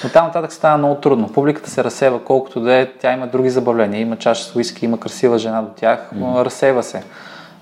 но 0.04 0.10
там 0.10 0.26
нататък 0.26 0.54
става 0.54 0.78
много 0.78 0.96
трудно. 0.96 1.28
Публиката 1.34 1.70
се 1.70 1.84
разсева 1.84 2.20
колкото 2.24 2.60
да 2.60 2.74
е, 2.74 2.86
тя 2.86 3.14
има 3.14 3.28
други 3.28 3.50
забавления, 3.50 4.02
има 4.02 4.16
чаша 4.16 4.44
с 4.44 4.56
уиски, 4.56 4.86
има 4.86 5.00
красива 5.00 5.38
жена 5.38 5.62
до 5.62 5.70
тях, 5.76 6.10
но 6.16 6.46
разсева 6.46 6.84
се. 6.84 7.04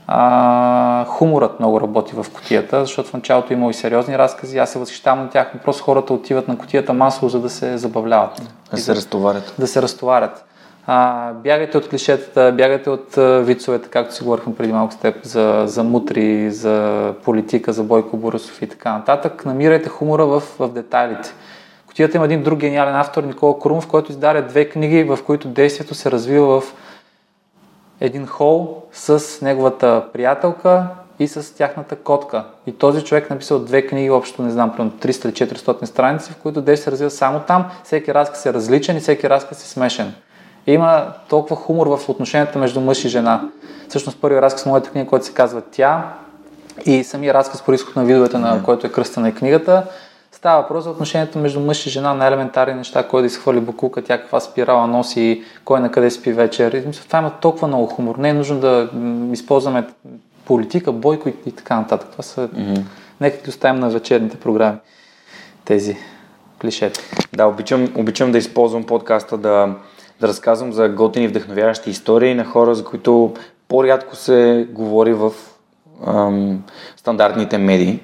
А, 0.07 1.05
хуморът 1.05 1.59
много 1.59 1.81
работи 1.81 2.15
в 2.15 2.25
котията, 2.33 2.79
защото 2.79 3.09
в 3.09 3.13
началото 3.13 3.53
има 3.53 3.69
и 3.69 3.73
сериозни 3.73 4.17
разкази, 4.17 4.57
аз 4.57 4.69
се 4.69 4.79
възхищавам 4.79 5.19
на 5.19 5.29
тях, 5.29 5.51
но 5.53 5.59
просто 5.59 5.83
хората 5.83 6.13
отиват 6.13 6.47
на 6.47 6.57
котията 6.57 6.93
масово, 6.93 7.29
за 7.29 7.39
да 7.39 7.49
се 7.49 7.77
забавляват. 7.77 8.41
Да 8.71 8.77
се 8.77 8.95
разтоварят. 8.95 9.55
Да 9.59 9.67
се 9.67 9.81
разтоварят. 9.81 10.45
А, 10.87 11.31
бягайте 11.33 11.77
от 11.77 11.89
клишетата, 11.89 12.53
бягайте 12.57 12.89
от 12.89 13.17
а, 13.17 13.39
вицовете, 13.39 13.89
както 13.89 14.15
си 14.15 14.23
говорихме 14.23 14.55
преди 14.55 14.73
малко 14.73 14.93
с 14.93 14.97
теб, 14.97 15.23
за, 15.23 15.63
за 15.65 15.83
мутри, 15.83 16.51
за 16.51 17.13
политика, 17.23 17.73
за 17.73 17.83
Бойко 17.83 18.17
Борисов 18.17 18.61
и 18.61 18.67
така 18.67 18.93
нататък. 18.93 19.45
Намирайте 19.45 19.89
хумора 19.89 20.25
в, 20.25 20.43
в 20.59 20.69
детайлите. 20.69 21.33
Котията 21.95 22.17
има 22.17 22.25
един 22.25 22.43
друг 22.43 22.59
гениален 22.59 22.95
автор, 22.95 23.23
Никола 23.23 23.59
Крумов, 23.59 23.87
който 23.87 24.11
издаде 24.11 24.41
две 24.41 24.69
книги, 24.69 25.03
в 25.03 25.19
които 25.25 25.47
действието 25.47 25.95
се 25.95 26.11
развива 26.11 26.61
в 26.61 26.73
един 28.01 28.25
хол 28.27 28.83
с 28.91 29.41
неговата 29.41 30.03
приятелка 30.13 30.87
и 31.19 31.27
с 31.27 31.55
тяхната 31.55 31.95
котка. 31.95 32.43
И 32.67 32.71
този 32.71 33.03
човек 33.03 33.29
написал 33.29 33.59
две 33.59 33.87
книги, 33.87 34.09
общо 34.09 34.41
не 34.41 34.49
знам, 34.49 34.71
примерно 34.71 34.91
300 34.91 35.25
или 35.25 35.33
400 35.57 35.85
страници, 35.85 36.31
в 36.31 36.35
които 36.35 36.61
действие 36.61 36.83
се 36.83 36.91
развива 36.91 37.11
само 37.11 37.39
там. 37.39 37.65
Всеки 37.83 38.13
разказ 38.13 38.45
е 38.45 38.53
различен 38.53 38.97
и 38.97 38.99
всеки 38.99 39.29
разказ 39.29 39.63
е 39.63 39.67
смешен. 39.67 40.13
И 40.67 40.73
има 40.73 41.13
толкова 41.29 41.55
хумор 41.55 41.87
в 41.87 42.09
отношенията 42.09 42.59
между 42.59 42.81
мъж 42.81 43.05
и 43.05 43.09
жена. 43.09 43.49
Всъщност 43.89 44.21
първият 44.21 44.43
разказ 44.43 44.63
в 44.63 44.65
моята 44.65 44.89
книга, 44.89 45.09
който 45.09 45.25
се 45.25 45.33
казва 45.33 45.61
Тя 45.71 46.13
и 46.85 47.03
самия 47.03 47.33
разказ 47.33 47.61
по 47.61 47.73
изход 47.73 47.95
на 47.95 48.05
видовете, 48.05 48.37
на 48.37 48.63
който 48.63 48.87
е 48.87 48.91
кръстена 48.91 49.35
книгата, 49.35 49.83
Става 50.45 50.61
въпрос 50.61 50.83
за 50.83 50.89
отношението 50.89 51.39
между 51.39 51.59
мъж 51.59 51.85
и 51.85 51.89
жена, 51.89 52.13
на 52.13 52.27
елементарни 52.27 52.73
неща, 52.73 53.07
кой 53.07 53.21
да 53.21 53.27
изхвърли 53.27 53.59
букулка, 53.59 54.03
тя 54.03 54.17
каква 54.17 54.39
спирала 54.39 54.87
носи, 54.87 55.43
кой 55.63 55.79
на 55.79 55.91
къде 55.91 56.11
спи 56.11 56.33
вечер. 56.33 56.73
И, 56.73 56.87
мисля, 56.87 57.03
това 57.07 57.19
има 57.19 57.31
толкова 57.41 57.67
много 57.67 57.87
хумор. 57.87 58.15
Не 58.15 58.29
е 58.29 58.33
нужно 58.33 58.59
да 58.59 58.89
използваме 59.31 59.87
политика, 60.45 60.91
бойко 60.91 61.29
и, 61.29 61.33
и 61.45 61.51
така 61.51 61.75
нататък. 61.75 62.09
Това 62.11 62.23
са... 62.23 62.47
Mm-hmm. 62.47 62.81
Нека 63.21 63.43
ги 63.43 63.49
оставим 63.49 63.79
на 63.79 63.89
вечерните 63.89 64.37
програми. 64.37 64.77
Тези 65.65 65.97
клишета. 66.61 66.99
Да, 67.33 67.45
обичам, 67.45 67.93
обичам 67.95 68.31
да 68.31 68.37
използвам 68.37 68.83
подкаста 68.83 69.37
да, 69.37 69.75
да 70.19 70.27
разказвам 70.27 70.73
за 70.73 70.89
готини 70.89 71.27
вдъхновяващи 71.27 71.89
истории 71.89 72.35
на 72.35 72.45
хора, 72.45 72.75
за 72.75 72.85
които 72.85 73.33
по-рядко 73.67 74.15
се 74.15 74.67
говори 74.71 75.13
в 75.13 75.31
ам, 76.07 76.63
стандартните 76.97 77.57
медии. 77.57 77.99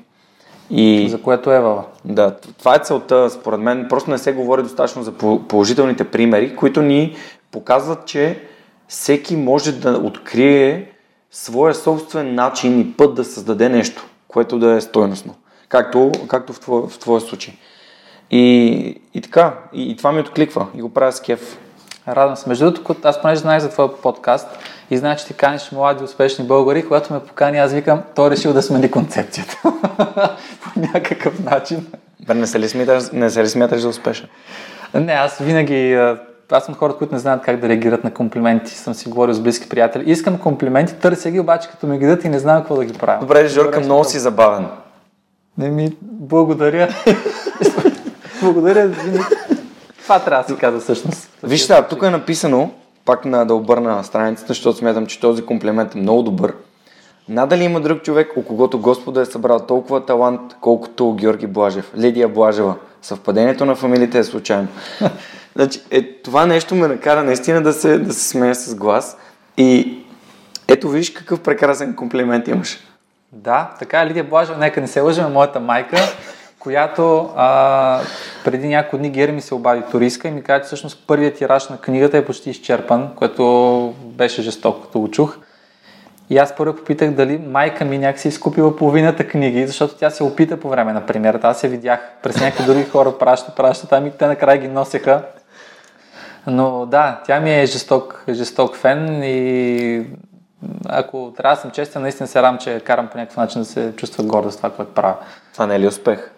И... 0.72 1.10
За 1.10 1.22
което 1.22 1.52
е 1.52 1.60
Вала. 1.60 1.86
Да, 2.06 2.36
това 2.36 2.76
е 2.76 2.80
целта, 2.80 3.30
според 3.30 3.60
мен. 3.60 3.86
Просто 3.90 4.12
не 4.12 4.18
се 4.18 4.34
говори 4.34 4.64
достатъчно 4.64 5.04
за 5.04 5.14
положителните 5.48 6.04
примери, 6.04 6.56
които 6.56 6.82
ни 6.82 7.16
показват, 7.52 8.06
че 8.06 8.40
всеки 8.88 9.36
може 9.36 9.72
да 9.72 9.92
открие 9.92 10.92
своя 11.32 11.76
собствен 11.76 12.36
начин 12.36 12.80
и 12.80 12.94
път 12.94 13.16
да 13.16 13.24
създаде 13.24 13.70
нещо, 13.70 14.06
което 14.28 14.60
да 14.60 14.72
е 14.72 14.82
стойностно. 14.82 15.36
Както, 15.70 16.12
както 16.28 16.54
в, 16.54 16.60
твоя, 16.60 16.88
в 16.88 17.00
твоя 17.00 17.22
случай. 17.22 17.54
И, 18.32 19.02
и 19.14 19.22
така, 19.22 19.54
и, 19.74 19.92
и 19.92 19.96
това 19.96 20.12
ми 20.12 20.20
откликва 20.20 20.68
и 20.76 20.82
го 20.82 20.90
правя 20.90 21.12
с 21.12 21.22
кеф. 21.22 21.58
Радвам 22.08 22.36
се. 22.36 22.50
Между 22.50 22.72
другото, 22.72 22.96
аз 23.04 23.22
понеже 23.22 23.42
знаех 23.42 23.62
за 23.62 23.70
твоя 23.70 24.02
подкаст 24.02 24.48
и 24.92 24.98
знаеш, 24.98 25.20
че 25.20 25.28
ти 25.28 25.34
каниш 25.34 25.72
млади, 25.72 26.04
успешни 26.04 26.46
българи, 26.46 26.88
когато 26.88 27.14
ме 27.14 27.20
покани, 27.20 27.60
аз 27.60 27.74
викам, 27.74 28.02
той 28.16 28.28
е 28.28 28.32
решил 28.32 28.54
да 28.54 28.62
смени 28.62 28.92
концепцията. 28.92 29.62
По 30.64 30.80
някакъв 30.80 31.44
начин. 31.44 31.88
Бе, 32.28 32.34
не 32.34 32.48
се 32.48 32.60
ли 32.60 32.70
смяташ, 32.70 33.04
не 33.14 33.30
се 33.30 33.44
ли 33.44 33.50
смяташ 33.50 33.82
за 33.82 33.90
успешен? 33.90 34.28
Не, 34.94 35.14
аз 35.14 35.38
винаги... 35.38 36.14
Аз 36.52 36.66
съм 36.66 36.76
хората, 36.76 36.98
които 36.98 37.14
не 37.14 37.20
знаят 37.20 37.42
как 37.42 37.60
да 37.60 37.70
реагират 37.70 38.04
на 38.04 38.14
комплименти. 38.14 38.72
Съм 38.72 38.94
си 38.94 39.10
говорил 39.10 39.34
с 39.34 39.40
близки 39.40 39.70
приятели. 39.70 40.12
Искам 40.12 40.38
комплименти, 40.38 40.94
търся 40.94 41.32
ги, 41.32 41.40
обаче 41.40 41.70
като 41.70 41.88
ми 41.88 42.00
гидат 42.00 42.24
и 42.24 42.30
не 42.30 42.40
знам 42.40 42.60
какво 42.60 42.76
да 42.76 42.86
ги 42.86 42.94
правя. 42.94 43.20
Добре, 43.20 43.48
Жорка, 43.48 43.80
много 43.80 44.04
си 44.04 44.20
забавен. 44.20 44.68
Не 45.58 45.70
ми 45.70 45.98
благодаря. 46.02 46.90
благодаря. 48.42 48.92
Това 50.04 50.20
трябва 50.20 50.44
да 50.44 50.50
си 50.50 50.60
каза 50.60 50.80
всъщност. 50.80 51.30
Виж 51.44 51.62
сега, 51.62 51.88
тук 51.88 52.04
е 52.04 52.10
написано, 52.10 52.72
пак 53.06 53.26
на 53.26 53.46
да 53.46 53.54
обърна 53.54 53.96
на 53.96 54.04
страницата, 54.04 54.48
защото 54.48 54.78
смятам, 54.78 55.06
че 55.06 55.20
този 55.20 55.46
комплимент 55.46 55.96
е 55.96 55.98
много 55.98 56.24
добър. 56.24 56.54
Надали 57.30 57.64
има 57.64 57.82
друг 57.82 58.02
човек, 58.02 58.32
у 58.36 58.44
когото 58.44 58.80
Господа 58.80 59.22
е 59.22 59.26
събрал 59.26 59.60
толкова 59.60 60.06
талант, 60.06 60.42
колкото 60.62 61.14
Георги 61.14 61.48
Блажев, 61.48 61.92
Лидия 61.98 62.30
Блажева. 62.30 62.76
Съвпадението 63.02 63.66
на 63.66 63.76
фамилията 63.76 64.18
е 64.18 64.24
случайно. 64.24 64.68
значи, 65.56 65.82
е, 65.92 66.14
това 66.14 66.46
нещо 66.46 66.76
ме 66.76 66.88
накара 66.88 67.24
наистина 67.24 67.62
да 67.62 67.74
се, 67.74 67.98
да 67.98 68.14
се 68.14 68.30
смея 68.30 68.56
с 68.56 68.76
глас. 68.76 69.18
И 69.58 69.98
ето 70.68 70.90
виж 70.90 71.10
какъв 71.10 71.40
прекрасен 71.40 71.96
комплимент 71.96 72.48
имаш. 72.48 72.80
Да, 73.32 73.72
така 73.80 74.02
е 74.02 74.08
Лидия 74.08 74.24
Блажева, 74.24 74.60
нека 74.60 74.82
не 74.82 74.88
се 74.88 75.02
лъжим, 75.02 75.32
моята 75.32 75.60
майка, 75.60 75.98
която 76.62 77.30
а, 77.36 78.02
преди 78.46 78.68
няколко 78.68 78.98
дни 78.98 79.10
Гери 79.10 79.32
ми 79.32 79.42
се 79.42 79.54
обади 79.54 79.82
туристка 79.92 80.28
и 80.28 80.32
ми 80.32 80.44
каза, 80.44 80.62
че 80.62 80.66
всъщност 80.66 81.08
първият 81.08 81.36
тираж 81.36 81.70
на 81.70 81.78
книгата 81.78 82.18
е 82.18 82.26
почти 82.26 82.50
изчерпан, 82.50 83.10
което 83.16 83.94
беше 84.04 84.42
жестоко, 84.42 84.82
като 84.82 85.00
го 85.00 85.12
чух. 85.12 85.38
И 86.30 86.38
аз 86.38 86.56
първо 86.56 86.76
попитах 86.76 87.12
дали 87.12 87.38
майка 87.38 87.86
ми 87.86 87.98
някакси 87.98 88.28
изкупила 88.28 88.76
половината 88.76 89.28
книги, 89.28 89.68
защото 89.68 89.96
тя 89.96 90.10
се 90.10 90.24
опита 90.24 90.60
по 90.60 90.70
време 90.70 90.94
на 90.94 91.06
премиерата. 91.06 91.48
Аз 91.48 91.60
се 91.60 91.68
видях 91.68 92.00
през 92.24 92.42
някакви 92.42 92.66
други 92.66 92.84
хора, 92.84 93.18
праща, 93.18 93.56
праща, 93.56 93.88
там 93.88 94.08
и 94.08 94.12
те 94.12 94.28
накрая 94.28 94.58
ги 94.58 94.68
носеха. 94.68 95.24
Но 96.48 96.86
да, 96.86 97.22
тя 97.26 97.40
ми 97.40 97.62
е 97.62 97.66
жесток, 97.66 98.24
жесток 98.30 98.76
фен 98.76 99.24
и 99.24 100.06
ако 100.90 101.34
трябва 101.38 101.56
да 101.56 101.62
съм 101.62 101.72
честен, 101.72 102.02
наистина 102.02 102.28
се 102.28 102.42
рам, 102.42 102.58
че 102.58 102.80
карам 102.80 103.08
по 103.08 103.18
някакъв 103.18 103.38
начин 103.38 103.62
да 103.62 103.66
се 103.66 103.94
чувства 103.96 104.24
горда 104.24 104.52
с 104.52 104.58
това, 104.58 104.70
което 104.70 104.94
правя. 104.94 105.16
Това 105.54 105.68
не 105.68 105.76
е 105.76 105.80
ли 105.80 105.88
успех? 105.88 106.32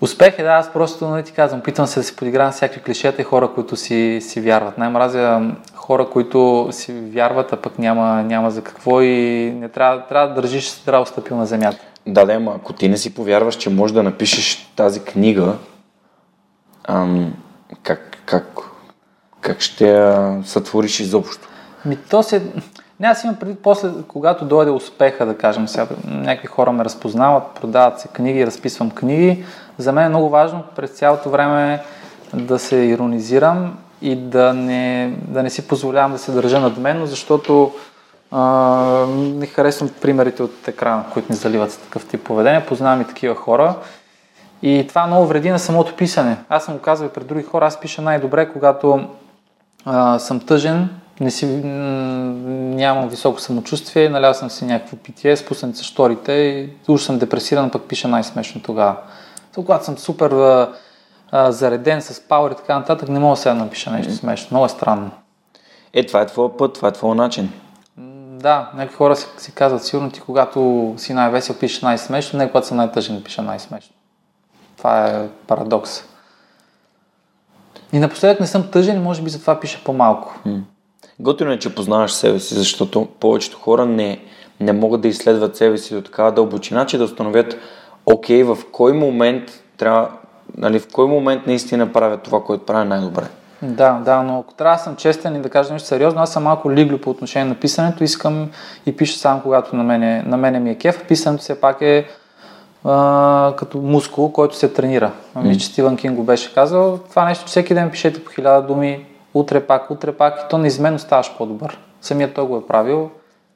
Успех 0.00 0.38
е, 0.38 0.42
да, 0.42 0.48
аз 0.48 0.72
просто, 0.72 1.10
не 1.10 1.22
ти 1.22 1.32
казвам, 1.32 1.60
питам 1.60 1.86
се 1.86 2.00
да 2.00 2.04
си 2.04 2.16
подигравам 2.16 2.52
всякакви 2.52 2.82
клишета 2.82 3.22
и 3.22 3.24
хора, 3.24 3.50
които 3.54 3.76
си, 3.76 4.18
си 4.22 4.40
вярват. 4.40 4.78
Най-мразя 4.78 5.40
хора, 5.74 6.06
които 6.10 6.68
си 6.70 6.92
вярват, 6.92 7.52
а 7.52 7.56
пък 7.56 7.78
няма, 7.78 8.22
няма 8.22 8.50
за 8.50 8.62
какво 8.62 9.02
и 9.02 9.52
не 9.60 9.68
трябва, 9.68 10.06
трябва 10.06 10.28
да 10.28 10.34
държиш 10.34 10.70
здраво 10.82 11.06
стъпил 11.06 11.36
на 11.36 11.46
земята. 11.46 11.78
Да, 12.06 12.24
да, 12.24 12.32
ама 12.32 12.52
ако 12.56 12.72
ти 12.72 12.88
не 12.88 12.96
си 12.96 13.14
повярваш, 13.14 13.54
че 13.54 13.70
можеш 13.70 13.94
да 13.94 14.02
напишеш 14.02 14.72
тази 14.76 15.00
книга, 15.00 15.54
ам, 16.84 17.34
как, 17.82 18.16
как, 18.26 18.58
как 19.40 19.60
ще 19.60 19.88
я 19.88 20.38
сътвориш 20.44 21.00
изобщо? 21.00 21.48
Ми 21.84 21.96
то 21.96 22.22
се... 22.22 22.42
Не, 23.00 23.06
аз 23.06 23.24
имам 23.24 23.36
преди 23.36 23.54
после, 23.54 23.88
когато 24.08 24.44
дойде 24.44 24.70
успеха, 24.70 25.26
да 25.26 25.38
кажем 25.38 25.68
сега, 25.68 25.86
някакви 26.04 26.46
хора 26.46 26.72
ме 26.72 26.84
разпознават, 26.84 27.42
продават 27.60 28.00
се 28.00 28.08
книги, 28.08 28.46
разписвам 28.46 28.90
книги. 28.90 29.44
За 29.78 29.92
мен 29.92 30.04
е 30.04 30.08
много 30.08 30.28
важно 30.28 30.62
през 30.76 30.90
цялото 30.90 31.30
време 31.30 31.82
да 32.34 32.58
се 32.58 32.76
иронизирам 32.76 33.78
и 34.02 34.16
да 34.16 34.54
не, 34.54 35.14
да 35.28 35.42
не 35.42 35.50
си 35.50 35.68
позволявам 35.68 36.12
да 36.12 36.18
се 36.18 36.32
държа 36.32 36.60
надменно, 36.60 37.06
защото 37.06 37.72
а, 38.30 38.42
не 39.16 39.46
харесвам 39.46 39.90
примерите 40.00 40.42
от 40.42 40.68
екрана, 40.68 41.04
които 41.12 41.32
ни 41.32 41.36
заливат 41.36 41.72
с 41.72 41.76
такъв 41.76 42.06
тип 42.06 42.24
поведение. 42.24 42.66
Познавам 42.66 43.00
и 43.00 43.06
такива 43.06 43.34
хора. 43.34 43.74
И 44.62 44.86
това 44.88 45.06
много 45.06 45.26
вреди 45.26 45.50
на 45.50 45.58
самото 45.58 45.96
писане. 45.96 46.36
Аз 46.48 46.64
съм 46.64 46.74
го 46.74 46.80
казвал 46.80 47.10
пред 47.10 47.26
други 47.26 47.42
хора, 47.42 47.66
аз 47.66 47.80
пиша 47.80 48.02
най-добре, 48.02 48.52
когато 48.52 49.08
а, 49.84 50.18
съм 50.18 50.40
тъжен, 50.40 50.88
не 51.20 51.30
си, 51.30 51.46
нямам 51.46 53.08
високо 53.08 53.40
самочувствие, 53.40 54.08
налял 54.08 54.34
съм 54.34 54.50
си 54.50 54.64
някакво 54.64 54.96
питие, 54.96 55.36
спуснат 55.36 55.76
се 55.76 55.84
шторите 55.84 56.32
и 56.32 56.70
уж 56.88 57.02
съм 57.02 57.18
депресиран, 57.18 57.70
пък 57.70 57.82
пиша 57.88 58.08
най-смешно 58.08 58.62
тогава. 58.62 58.96
Когато 59.66 59.84
съм 59.84 59.98
супер 59.98 60.30
а, 60.30 60.72
а, 61.30 61.52
зареден 61.52 62.02
с 62.02 62.20
пауър 62.20 62.50
и 62.50 62.54
така 62.54 62.78
нататък, 62.78 63.08
не 63.08 63.18
мога 63.18 63.36
сега 63.36 63.54
да 63.54 63.64
напиша 63.64 63.90
нещо 63.90 64.12
смешно. 64.12 64.48
Много 64.50 64.66
е 64.66 64.68
странно. 64.68 65.10
Е, 65.92 66.06
това 66.06 66.20
е 66.20 66.26
твоя 66.26 66.56
път, 66.56 66.74
това 66.74 66.88
е 66.88 66.92
твоя 66.92 67.14
начин. 67.14 67.52
Да, 68.38 68.70
някакви 68.74 68.96
хора 68.96 69.16
си, 69.16 69.26
си 69.38 69.52
казват, 69.52 69.84
сигурно 69.84 70.10
ти 70.10 70.20
когато 70.20 70.94
си 70.96 71.14
най-весел 71.14 71.58
пишеш 71.58 71.82
най-смешно, 71.82 72.38
не 72.38 72.46
когато 72.46 72.66
съм 72.66 72.76
най-тъжен 72.76 73.22
пиша 73.22 73.42
най-смешно. 73.42 73.94
Това 74.76 75.08
е 75.08 75.28
парадокс. 75.46 76.04
И 77.92 77.98
напоследък 77.98 78.40
не 78.40 78.46
съм 78.46 78.70
тъжен 78.70 79.02
може 79.02 79.22
би 79.22 79.30
затова 79.30 79.60
пиша 79.60 79.80
по-малко. 79.84 80.34
Готино 81.20 81.50
е, 81.50 81.58
че 81.58 81.74
познаваш 81.74 82.12
себе 82.12 82.40
си, 82.40 82.54
защото 82.54 83.08
повечето 83.20 83.58
хора 83.58 83.86
не, 83.86 84.20
не 84.60 84.72
могат 84.72 85.00
да 85.00 85.08
изследват 85.08 85.56
себе 85.56 85.78
си 85.78 85.94
до 85.94 86.02
такава 86.02 86.32
дълбочина, 86.32 86.86
че 86.86 86.98
да 86.98 87.04
установят, 87.04 87.56
окей, 88.12 88.42
в 88.42 88.58
кой 88.72 88.92
момент 88.92 89.42
трябва, 89.76 90.08
нали, 90.56 90.78
в 90.78 90.88
кой 90.92 91.06
момент 91.06 91.46
наистина 91.46 91.92
правят 91.92 92.22
това, 92.22 92.42
което 92.44 92.66
правя 92.66 92.84
най-добре. 92.84 93.24
Да, 93.62 94.00
да, 94.04 94.22
но 94.22 94.38
ако 94.38 94.54
трябва 94.54 94.76
да 94.76 94.82
съм 94.82 94.96
честен 94.96 95.36
и 95.36 95.40
да 95.40 95.50
кажа 95.50 95.72
нещо 95.72 95.88
сериозно, 95.88 96.22
аз 96.22 96.32
съм 96.32 96.42
малко 96.42 96.72
лиглю 96.72 96.98
по 96.98 97.10
отношение 97.10 97.48
на 97.48 97.54
писането, 97.54 98.04
искам 98.04 98.50
и 98.86 98.96
пиша 98.96 99.18
само 99.18 99.42
когато 99.42 99.76
на 99.76 99.84
мене, 99.84 100.22
на 100.26 100.36
мене 100.36 100.60
ми 100.60 100.70
е 100.70 100.74
кеф. 100.74 101.04
Писането 101.08 101.42
все 101.42 101.60
пак 101.60 101.82
е 101.82 102.06
а, 102.84 103.52
като 103.56 103.78
мускул, 103.78 104.32
който 104.32 104.56
се 104.56 104.68
тренира. 104.68 105.10
Мисля, 105.36 105.60
че 105.60 105.66
Стивън 105.66 105.96
Кинг 105.96 106.16
го 106.16 106.22
беше 106.22 106.54
казал. 106.54 106.98
Това 107.10 107.24
нещо, 107.24 107.44
че 107.44 107.48
всеки 107.50 107.74
ден 107.74 107.90
пишете 107.90 108.24
по 108.24 108.30
хиляда 108.30 108.66
думи, 108.66 109.06
утре 109.34 109.60
пак, 109.60 109.90
утре 109.90 110.12
пак 110.12 110.40
и 110.40 110.48
то 110.50 110.58
неизменно 110.58 110.98
ставаш 110.98 111.32
по-добър. 111.38 111.78
Самият 112.00 112.34
той 112.34 112.46
го 112.46 112.56
е 112.56 112.66
правил 112.66 113.10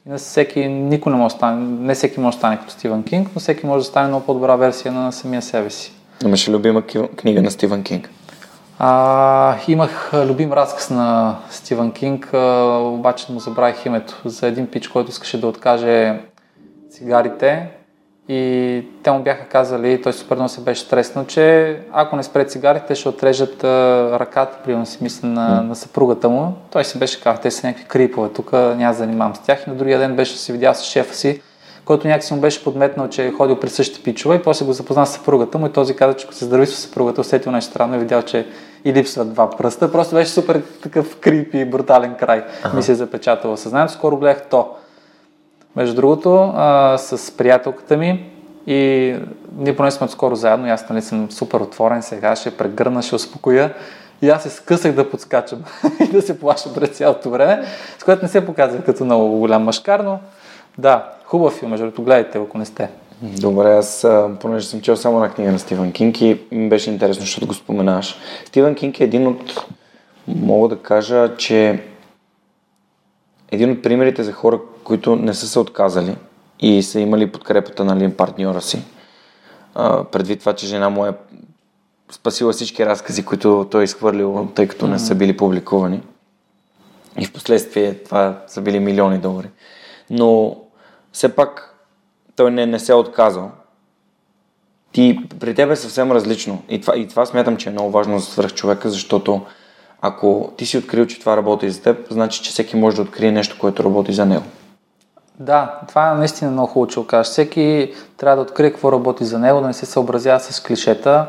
и 0.06 0.16
всеки, 0.16 0.68
никой 0.68 1.12
не 1.12 1.18
може 1.18 1.34
да 1.34 1.36
стане, 1.36 1.66
не 1.66 1.94
всеки 1.94 2.20
може 2.20 2.36
да 2.36 2.38
стане 2.38 2.58
като 2.58 2.72
Стивън 2.72 3.02
Кинг, 3.02 3.28
но 3.34 3.40
всеки 3.40 3.66
може 3.66 3.80
да 3.80 3.84
стане 3.84 4.08
много 4.08 4.26
по-добра 4.26 4.56
версия 4.56 4.92
на 4.92 5.12
самия 5.12 5.42
себе 5.42 5.70
си. 5.70 5.92
Имаш 6.24 6.48
ли 6.48 6.52
любима 6.52 6.82
книга 7.16 7.42
на 7.42 7.50
Стивън 7.50 7.82
Кинг? 7.82 8.10
А, 8.78 9.56
имах 9.68 10.10
любим 10.14 10.52
разказ 10.52 10.90
на 10.90 11.36
Стивън 11.50 11.92
Кинг, 11.92 12.34
а, 12.34 12.78
обаче 12.82 13.32
му 13.32 13.40
забравих 13.40 13.86
името. 13.86 14.20
За 14.24 14.46
един 14.46 14.66
пич, 14.66 14.88
който 14.88 15.10
искаше 15.10 15.40
да 15.40 15.46
откаже 15.46 16.20
цигарите 16.90 17.68
и 18.28 18.84
те 19.02 19.10
му 19.10 19.22
бяха 19.22 19.44
казали, 19.44 20.02
той 20.02 20.12
супер 20.12 20.36
много 20.36 20.48
се 20.48 20.60
беше 20.60 20.82
стреснал, 20.82 21.24
че 21.24 21.76
ако 21.92 22.16
не 22.16 22.22
спре 22.22 22.44
цигарите, 22.44 22.94
ще 22.94 23.08
отрежат 23.08 23.64
а, 23.64 23.68
ръката, 24.20 24.58
примерно 24.64 24.86
си 24.86 24.98
мисля, 25.00 25.28
на, 25.28 25.62
на 25.62 25.76
съпругата 25.76 26.28
му. 26.28 26.54
Той 26.70 26.84
си 26.84 26.98
беше 26.98 27.20
казал, 27.20 27.42
те 27.42 27.50
са 27.50 27.66
някакви 27.66 27.88
крипове, 27.88 28.28
тук 28.28 28.52
няма 28.52 28.92
да 28.92 28.92
занимавам 28.92 29.34
с 29.34 29.38
тях. 29.38 29.66
И 29.66 29.70
на 29.70 29.76
другия 29.76 29.98
ден 29.98 30.16
беше 30.16 30.38
се 30.38 30.52
видял 30.52 30.74
с 30.74 30.84
шефа 30.84 31.14
си, 31.14 31.42
който 31.84 32.08
някакси 32.08 32.34
му 32.34 32.40
беше 32.40 32.64
подметнал, 32.64 33.08
че 33.08 33.26
е 33.26 33.32
ходил 33.32 33.60
при 33.60 33.68
същите 33.68 34.02
пичове 34.02 34.36
и 34.36 34.42
после 34.42 34.66
го 34.66 34.72
запозна 34.72 35.06
с 35.06 35.12
съпругата 35.12 35.58
му 35.58 35.66
и 35.66 35.72
този 35.72 35.96
каза, 35.96 36.16
че 36.16 36.24
ако 36.24 36.34
се 36.34 36.44
здрави 36.44 36.66
с 36.66 36.76
съпругата, 36.76 37.20
усетил 37.20 37.52
нещо 37.52 37.70
странно 37.70 37.96
и 37.96 37.98
видял, 37.98 38.22
че 38.22 38.46
и 38.84 38.92
липсват 38.92 39.32
два 39.32 39.50
пръста. 39.50 39.92
Просто 39.92 40.14
беше 40.14 40.30
супер 40.30 40.62
такъв 40.82 41.16
крип 41.20 41.54
и 41.54 41.64
брутален 41.64 42.14
край. 42.14 42.44
Ага. 42.64 42.76
Ми 42.76 42.82
се 42.82 42.92
е 42.92 42.94
запечатало 42.94 43.56
съзнанието. 43.56 43.92
Скоро 43.92 44.16
гледах 44.16 44.42
то. 44.50 44.68
Между 45.76 45.94
другото, 45.94 46.52
а, 46.56 46.98
с 46.98 47.36
приятелката 47.36 47.96
ми 47.96 48.30
и 48.66 49.14
ние 49.56 49.76
поне 49.76 49.90
сме 49.90 50.08
скоро 50.08 50.36
заедно 50.36 50.68
аз 50.68 50.88
нали 50.88 51.02
съм 51.02 51.30
супер 51.30 51.60
отворен 51.60 52.02
сега, 52.02 52.36
ще 52.36 52.56
прегърна, 52.56 53.02
ще 53.02 53.14
успокоя. 53.14 53.74
И 54.22 54.30
аз 54.30 54.42
се 54.42 54.50
скъсах 54.50 54.92
да 54.92 55.10
подскачам 55.10 55.64
и 56.00 56.12
да 56.12 56.22
се 56.22 56.40
плаша 56.40 56.74
през 56.74 56.88
цялото 56.88 57.30
време, 57.30 57.64
с 57.98 58.04
което 58.04 58.22
не 58.22 58.28
се 58.28 58.46
показва 58.46 58.82
като 58.82 59.04
много 59.04 59.38
голям 59.38 59.62
мъжкар, 59.62 60.00
но 60.00 60.18
да, 60.78 61.04
хубав 61.24 61.52
филм, 61.52 61.70
между 61.70 61.86
другото, 61.86 62.02
гледайте, 62.02 62.38
ако 62.38 62.58
не 62.58 62.64
сте. 62.64 62.88
Добре, 63.22 63.72
аз, 63.72 64.06
понеже 64.40 64.66
съм 64.66 64.80
чел 64.80 64.96
само 64.96 65.18
на 65.18 65.30
книга 65.30 65.52
на 65.52 65.58
Стивън 65.58 65.92
Кинг 65.92 66.20
и 66.20 66.40
ми 66.52 66.68
беше 66.68 66.90
интересно, 66.90 67.20
защото 67.20 67.46
го 67.46 67.54
споменаваш. 67.54 68.16
Стивън 68.44 68.74
Кинг 68.74 69.00
е 69.00 69.04
един 69.04 69.26
от, 69.26 69.66
мога 70.28 70.68
да 70.68 70.82
кажа, 70.82 71.36
че 71.36 71.82
един 73.52 73.70
от 73.70 73.82
примерите 73.82 74.22
за 74.22 74.32
хора, 74.32 74.60
които 74.84 75.16
не 75.16 75.34
са 75.34 75.48
се 75.48 75.58
отказали 75.58 76.16
и 76.60 76.82
са 76.82 77.00
имали 77.00 77.32
подкрепата 77.32 77.84
на 77.84 77.94
нали, 77.94 78.12
партньора 78.12 78.60
си. 78.60 78.82
А, 79.74 80.04
предвид 80.04 80.40
това, 80.40 80.52
че 80.52 80.66
жена 80.66 80.88
му 80.88 81.06
е 81.06 81.12
спасила 82.12 82.52
всички 82.52 82.86
разкази, 82.86 83.24
които 83.24 83.68
той 83.70 83.80
е 83.80 83.84
изхвърлил, 83.84 84.48
тъй 84.54 84.68
като 84.68 84.86
не 84.86 84.98
са 84.98 85.14
били 85.14 85.36
публикувани. 85.36 86.02
И 87.18 87.26
в 87.26 87.32
последствие 87.32 87.94
това 87.94 88.42
са 88.46 88.60
били 88.60 88.80
милиони 88.80 89.18
долари. 89.18 89.50
Но 90.10 90.56
все 91.12 91.36
пак 91.36 91.74
той 92.36 92.50
не, 92.50 92.66
не 92.66 92.78
се 92.78 92.92
е 92.92 92.94
отказал. 92.94 93.50
Ти, 94.92 95.18
при 95.40 95.54
теб 95.54 95.70
е 95.70 95.76
съвсем 95.76 96.12
различно. 96.12 96.62
И 96.68 96.80
това, 96.80 96.96
и 96.96 97.08
това 97.08 97.26
смятам, 97.26 97.56
че 97.56 97.68
е 97.68 97.72
много 97.72 97.90
важно 97.90 98.18
за 98.18 98.26
свърх 98.26 98.54
човека, 98.54 98.90
защото 98.90 99.42
ако 100.02 100.52
ти 100.56 100.66
си 100.66 100.78
открил, 100.78 101.06
че 101.06 101.20
това 101.20 101.36
работи 101.36 101.70
за 101.70 101.82
теб, 101.82 102.06
значи, 102.10 102.42
че 102.42 102.50
всеки 102.50 102.76
може 102.76 102.96
да 102.96 103.02
открие 103.02 103.32
нещо, 103.32 103.56
което 103.60 103.84
работи 103.84 104.12
за 104.12 104.26
него. 104.26 104.44
Да, 105.38 105.80
това 105.88 106.10
е 106.10 106.14
наистина 106.14 106.50
много 106.50 106.68
хубаво, 106.68 106.90
че 106.90 107.00
го 107.00 107.06
кажеш. 107.06 107.30
Всеки 107.30 107.92
трябва 108.16 108.36
да 108.36 108.42
открие 108.42 108.70
какво 108.70 108.92
работи 108.92 109.24
за 109.24 109.38
него, 109.38 109.60
да 109.60 109.66
не 109.66 109.72
се 109.72 109.86
съобразява 109.86 110.40
с 110.40 110.62
клишета, 110.62 111.26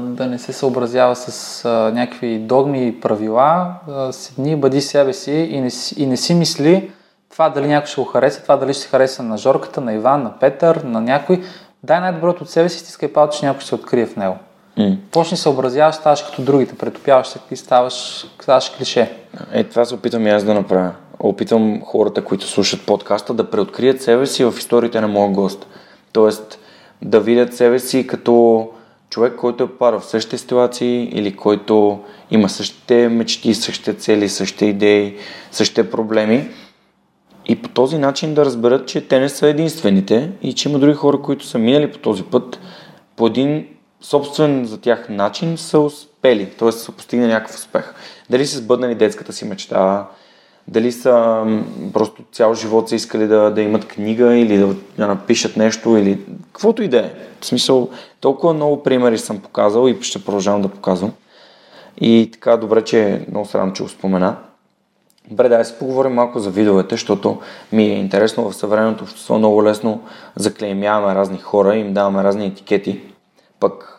да 0.00 0.26
не 0.30 0.38
се 0.38 0.52
съобразява 0.52 1.16
с 1.16 1.64
някакви 1.94 2.38
догми 2.38 2.86
и 2.86 3.00
правила. 3.00 3.74
А, 3.88 4.12
седни, 4.12 4.56
бъди 4.56 4.80
себе 4.80 5.12
си 5.12 5.32
и 5.32 5.60
не, 5.60 5.70
и 5.96 6.06
не 6.06 6.16
си 6.16 6.34
мисли 6.34 6.90
това 7.34 7.48
дали 7.50 7.68
някой 7.68 7.86
ще 7.86 8.00
го 8.00 8.06
хареса, 8.06 8.42
това 8.42 8.56
дали 8.56 8.74
ще 8.74 8.82
се 8.82 8.88
хареса 8.88 9.22
на 9.22 9.38
Жорката, 9.38 9.80
на 9.80 9.92
Иван, 9.92 10.22
на 10.22 10.38
Петър, 10.38 10.76
на 10.76 11.00
някой. 11.00 11.42
Дай 11.82 12.00
най-доброто 12.00 12.44
от 12.44 12.50
себе 12.50 12.68
си, 12.68 12.78
стискай 12.78 13.12
палци, 13.12 13.38
че 13.38 13.46
някой 13.46 13.60
ще 13.60 13.68
се 13.68 13.74
открие 13.74 14.06
в 14.06 14.16
него. 14.16 14.36
М. 14.76 14.96
Почни 15.10 15.36
съобразяваш, 15.36 15.94
ставаш 15.94 16.22
като 16.22 16.42
другите, 16.42 16.74
претопяваш 16.74 17.26
се 17.26 17.38
и 17.50 17.56
ставаш, 17.56 18.26
ставаш 18.42 18.70
клише. 18.70 19.12
Е, 19.52 19.64
това 19.64 19.84
се 19.84 19.94
опитвам 19.94 20.26
и 20.26 20.30
аз 20.30 20.44
да 20.44 20.54
направя. 20.54 20.92
Опитвам 21.18 21.82
хората, 21.84 22.24
които 22.24 22.46
слушат 22.46 22.86
подкаста, 22.86 23.34
да 23.34 23.50
преоткрият 23.50 24.02
себе 24.02 24.26
си 24.26 24.44
в 24.44 24.54
историите 24.58 25.00
на 25.00 25.08
моя 25.08 25.30
гост. 25.30 25.66
Тоест, 26.12 26.58
да 27.02 27.20
видят 27.20 27.54
себе 27.54 27.78
си 27.78 28.06
като 28.06 28.68
човек, 29.10 29.36
който 29.36 29.64
е 29.64 29.78
пара 29.78 30.00
в 30.00 30.04
същите 30.04 30.38
ситуации 30.38 31.08
или 31.12 31.36
който 31.36 32.00
има 32.30 32.48
същите 32.48 33.08
мечти, 33.08 33.54
същите 33.54 33.94
цели, 33.94 34.28
същите 34.28 34.66
идеи, 34.66 35.16
същите 35.50 35.90
проблеми. 35.90 36.48
И 37.46 37.62
по 37.62 37.68
този 37.68 37.98
начин 37.98 38.34
да 38.34 38.44
разберат, 38.44 38.88
че 38.88 39.08
те 39.08 39.20
не 39.20 39.28
са 39.28 39.48
единствените 39.48 40.30
и 40.42 40.52
че 40.52 40.68
има 40.68 40.78
други 40.78 40.94
хора, 40.94 41.22
които 41.22 41.46
са 41.46 41.58
минали 41.58 41.92
по 41.92 41.98
този 41.98 42.22
път 42.22 42.60
по 43.16 43.26
един 43.26 43.66
собствен 44.04 44.64
за 44.66 44.80
тях 44.80 45.08
начин 45.08 45.58
са 45.58 45.80
успели, 45.80 46.50
т.е. 46.50 46.72
са 46.72 46.92
постигнали 46.92 47.32
някакъв 47.32 47.56
успех. 47.56 47.94
Дали 48.30 48.46
са 48.46 48.58
сбъднали 48.58 48.94
детската 48.94 49.32
си 49.32 49.44
мечта, 49.44 50.06
дали 50.68 50.92
са 50.92 51.44
просто 51.92 52.22
цял 52.32 52.54
живот 52.54 52.88
са 52.88 52.94
искали 52.94 53.26
да, 53.26 53.50
да 53.50 53.62
имат 53.62 53.88
книга 53.88 54.36
или 54.36 54.58
да, 54.58 54.74
да 54.98 55.06
напишат 55.06 55.56
нещо 55.56 55.96
или 55.96 56.20
каквото 56.52 56.82
и 56.82 56.88
да 56.88 56.98
е. 56.98 57.10
В 57.40 57.46
смисъл, 57.46 57.88
толкова 58.20 58.54
много 58.54 58.82
примери 58.82 59.18
съм 59.18 59.38
показал 59.38 59.88
и 59.88 60.02
ще 60.02 60.24
продължавам 60.24 60.62
да 60.62 60.68
показвам. 60.68 61.12
И 62.00 62.30
така, 62.32 62.56
добре, 62.56 62.84
че 62.84 63.26
много 63.30 63.46
срам, 63.46 63.72
че 63.72 63.82
го 63.82 63.88
спомена. 63.88 64.36
Добре, 65.30 65.48
да 65.48 65.64
си 65.64 65.74
поговорим 65.78 66.12
малко 66.12 66.38
за 66.38 66.50
видовете, 66.50 66.94
защото 66.94 67.40
ми 67.72 67.84
е 67.84 67.98
интересно 67.98 68.50
в 68.50 68.56
съвременното 68.56 69.04
общество 69.04 69.38
много 69.38 69.64
лесно 69.64 70.02
заклеймяваме 70.36 71.14
разни 71.14 71.38
хора, 71.38 71.76
им 71.76 71.94
даваме 71.94 72.24
разни 72.24 72.46
етикети. 72.46 73.00
Пък 73.60 73.93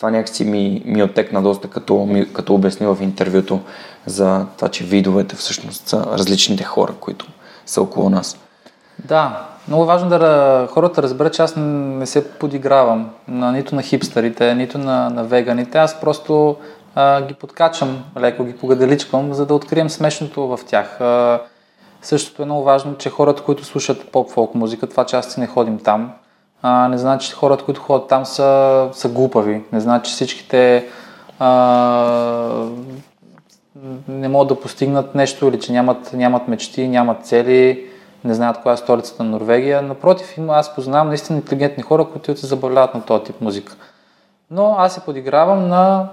това 0.00 0.10
някакси 0.10 0.44
ми, 0.44 0.82
ми 0.84 1.02
отекна 1.02 1.42
доста, 1.42 1.68
като, 1.68 1.94
ми, 1.98 2.32
като 2.32 2.54
обясни 2.54 2.86
в 2.86 2.98
интервюто 3.00 3.60
за 4.06 4.46
това, 4.56 4.68
че 4.68 4.84
видовете 4.84 5.36
всъщност 5.36 5.88
са 5.88 6.06
различните 6.12 6.64
хора, 6.64 6.92
които 7.00 7.26
са 7.66 7.82
около 7.82 8.10
нас. 8.10 8.38
Да, 9.04 9.46
много 9.68 9.82
е 9.82 9.86
важно 9.86 10.08
да 10.08 10.68
хората 10.70 11.02
разберат, 11.02 11.34
че 11.34 11.42
аз 11.42 11.54
не 11.56 12.06
се 12.06 12.30
подигравам 12.30 13.10
на, 13.28 13.52
нито 13.52 13.74
на 13.74 13.82
хипстерите, 13.82 14.54
нито 14.54 14.78
на, 14.78 15.10
на 15.10 15.24
веганите. 15.24 15.78
Аз 15.78 16.00
просто 16.00 16.56
а, 16.94 17.22
ги 17.22 17.34
подкачам, 17.34 18.04
леко 18.18 18.44
ги 18.44 18.56
погаделичкам, 18.56 19.34
за 19.34 19.46
да 19.46 19.54
открием 19.54 19.90
смешното 19.90 20.48
в 20.48 20.60
тях. 20.66 21.00
А, 21.00 21.40
същото 22.02 22.42
е 22.42 22.44
много 22.44 22.64
важно, 22.64 22.96
че 22.96 23.10
хората, 23.10 23.42
които 23.42 23.64
слушат 23.64 24.12
поп-фолк 24.12 24.54
музика, 24.54 24.86
това 24.86 25.04
че 25.06 25.16
аз 25.16 25.36
не 25.36 25.46
ходим 25.46 25.78
там, 25.78 26.12
а, 26.62 26.88
не 26.88 26.98
значи, 26.98 27.28
че 27.28 27.34
хората, 27.34 27.64
които 27.64 27.80
ходят 27.80 28.08
там 28.08 28.26
са, 28.26 28.88
са 28.92 29.08
глупави. 29.08 29.64
Не 29.72 29.80
значи, 29.80 30.10
че 30.10 30.14
всичките 30.14 30.86
а, 31.38 32.66
не 34.08 34.28
могат 34.28 34.48
да 34.48 34.60
постигнат 34.60 35.14
нещо 35.14 35.46
или 35.46 35.60
че 35.60 35.72
нямат, 35.72 36.12
нямат 36.12 36.48
мечти, 36.48 36.88
нямат 36.88 37.26
цели, 37.26 37.86
не 38.24 38.34
знаят 38.34 38.60
коя 38.62 38.72
е 38.72 38.76
столицата 38.76 39.22
на 39.24 39.30
Норвегия. 39.30 39.82
Напротив, 39.82 40.38
аз 40.48 40.74
познавам 40.74 41.08
наистина 41.08 41.38
интелигентни 41.38 41.82
хора, 41.82 42.04
които 42.04 42.36
се 42.36 42.46
забавляват 42.46 42.94
на 42.94 43.02
този 43.02 43.24
тип 43.24 43.40
музика. 43.40 43.76
Но 44.50 44.74
аз 44.78 44.94
се 44.94 45.00
подигравам 45.00 45.68
на, 45.68 46.08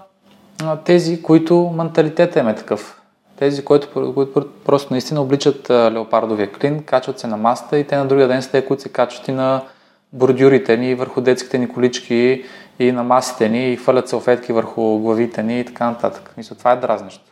на 0.63 0.77
тези, 0.77 1.21
които 1.21 1.73
менталитета 1.75 2.39
им 2.39 2.47
е 2.47 2.55
такъв. 2.55 3.01
Тези, 3.39 3.65
които, 3.65 4.13
които 4.13 4.47
просто 4.65 4.93
наистина 4.93 5.21
обличат 5.21 5.69
леопардовия 5.69 6.51
клин, 6.51 6.83
качват 6.83 7.19
се 7.19 7.27
на 7.27 7.37
маста 7.37 7.77
и 7.77 7.87
те 7.87 7.97
на 7.97 8.05
другия 8.05 8.27
ден 8.27 8.41
са 8.41 8.51
те, 8.51 8.65
които 8.65 8.83
се 8.83 8.89
качват 8.89 9.27
и 9.27 9.31
на 9.31 9.61
бордюрите 10.13 10.77
ни, 10.77 10.95
върху 10.95 11.21
детските 11.21 11.57
ни 11.57 11.69
колички 11.69 12.43
и 12.79 12.91
на 12.91 13.03
масите 13.03 13.49
ни 13.49 13.73
и 13.73 13.77
фърлят 13.77 14.09
салфетки 14.09 14.53
върху 14.53 14.99
главите 14.99 15.43
ни 15.43 15.59
и 15.59 15.65
така 15.65 15.89
нататък. 15.89 16.33
Мисля, 16.37 16.55
това 16.55 16.71
е 16.71 16.75
дразнещо. 16.75 17.23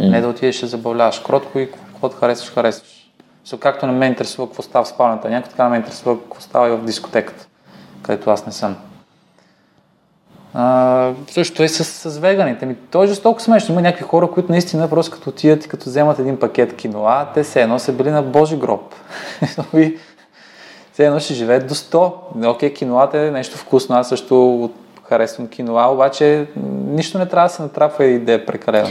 Mm. 0.00 0.10
Не 0.10 0.20
да 0.20 0.28
отидеш 0.28 0.60
да 0.60 0.66
забавляваш 0.66 1.18
кротко 1.18 1.58
и 1.58 1.70
каквото 1.70 2.16
харесваш, 2.16 2.54
харесваш. 2.54 3.10
Мисля, 3.42 3.58
както 3.58 3.86
не 3.86 3.92
ме 3.92 4.06
интересува 4.06 4.48
какво 4.48 4.62
става 4.62 4.84
в 4.84 4.88
спалнята, 4.88 5.30
някой 5.30 5.50
така 5.50 5.64
не 5.64 5.70
ме 5.70 5.76
интересува 5.76 6.20
какво 6.20 6.40
става 6.40 6.68
и 6.68 6.70
в 6.70 6.84
дискотеката, 6.84 7.46
където 8.02 8.30
аз 8.30 8.46
не 8.46 8.52
съм. 8.52 8.76
А, 10.54 11.12
също 11.30 11.62
е 11.62 11.68
с, 11.68 11.84
с 11.84 12.18
веганите. 12.18 12.66
Ми, 12.66 12.76
то 12.90 13.02
е 13.02 13.06
жестоко 13.06 13.42
смешно. 13.42 13.72
Има 13.72 13.82
някакви 13.82 14.04
хора, 14.04 14.30
които 14.30 14.52
наистина 14.52 14.90
просто 14.90 15.12
като 15.12 15.30
отидат 15.30 15.64
и 15.64 15.68
като 15.68 15.84
вземат 15.84 16.18
един 16.18 16.38
пакет 16.38 16.76
киноа, 16.76 17.26
те 17.34 17.44
се 17.44 17.62
едно 17.62 17.78
са 17.78 17.92
били 17.92 18.10
на 18.10 18.22
Божи 18.22 18.56
гроб. 18.56 18.94
и 19.74 19.98
все 20.92 21.06
едно 21.06 21.20
ще 21.20 21.34
живеят 21.34 21.66
до 21.66 21.74
100. 21.74 22.12
Окей, 22.46 22.72
киноата 22.72 23.18
е 23.18 23.30
нещо 23.30 23.58
вкусно, 23.58 23.96
аз 23.96 24.08
също 24.08 24.70
харесвам 25.08 25.48
киноа, 25.48 25.92
обаче 25.92 26.46
нищо 26.86 27.18
не 27.18 27.26
трябва 27.26 27.48
да 27.48 27.54
се 27.54 27.62
натрапва 27.62 28.04
и 28.04 28.18
да 28.18 28.32
е 28.32 28.44
прекалено. 28.44 28.88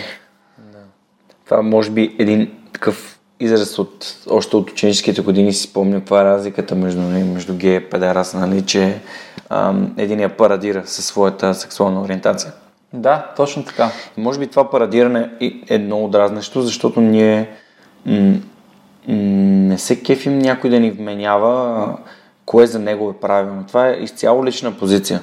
Това 1.46 1.62
може 1.62 1.92
би 1.92 2.16
един 2.20 2.52
такъв 2.74 3.20
израз 3.40 3.80
от 3.80 4.16
още 4.30 4.56
от 4.56 4.72
ученическите 4.72 5.22
години 5.22 5.54
си 5.54 5.64
спомня 5.64 6.00
каква 6.00 6.22
е 6.22 6.26
разликата 6.26 6.76
между, 6.76 7.02
нали, 7.02 7.24
между 7.24 7.56
гея 7.56 7.76
и 7.76 7.90
педерас, 7.90 8.34
нали, 8.34 8.66
че 8.66 9.00
ам, 9.50 9.94
единия 9.98 10.38
парадира 10.38 10.82
със 10.86 11.06
своята 11.06 11.54
сексуална 11.54 12.02
ориентация. 12.02 12.52
Да, 12.94 13.32
точно 13.38 13.66
така. 13.66 13.92
Може 14.18 14.40
би 14.40 14.48
това 14.48 14.70
парадиране 14.70 15.30
е 15.70 15.78
много 15.78 16.08
дразнещо, 16.08 16.62
защото 16.62 17.02
ние 17.02 17.50
м- 18.06 18.36
не 19.08 19.78
се 19.78 20.04
кефим 20.04 20.40
някой 20.40 20.70
да 20.70 20.80
ни 20.80 20.92
вменява 20.92 21.98
кое 22.46 22.68
за 22.68 22.80
него 22.80 23.10
е 23.10 23.20
правилно. 23.22 23.64
Това 23.68 23.90
е 23.90 23.94
изцяло 23.94 24.46
лична 24.46 24.72
позиция. 24.72 25.22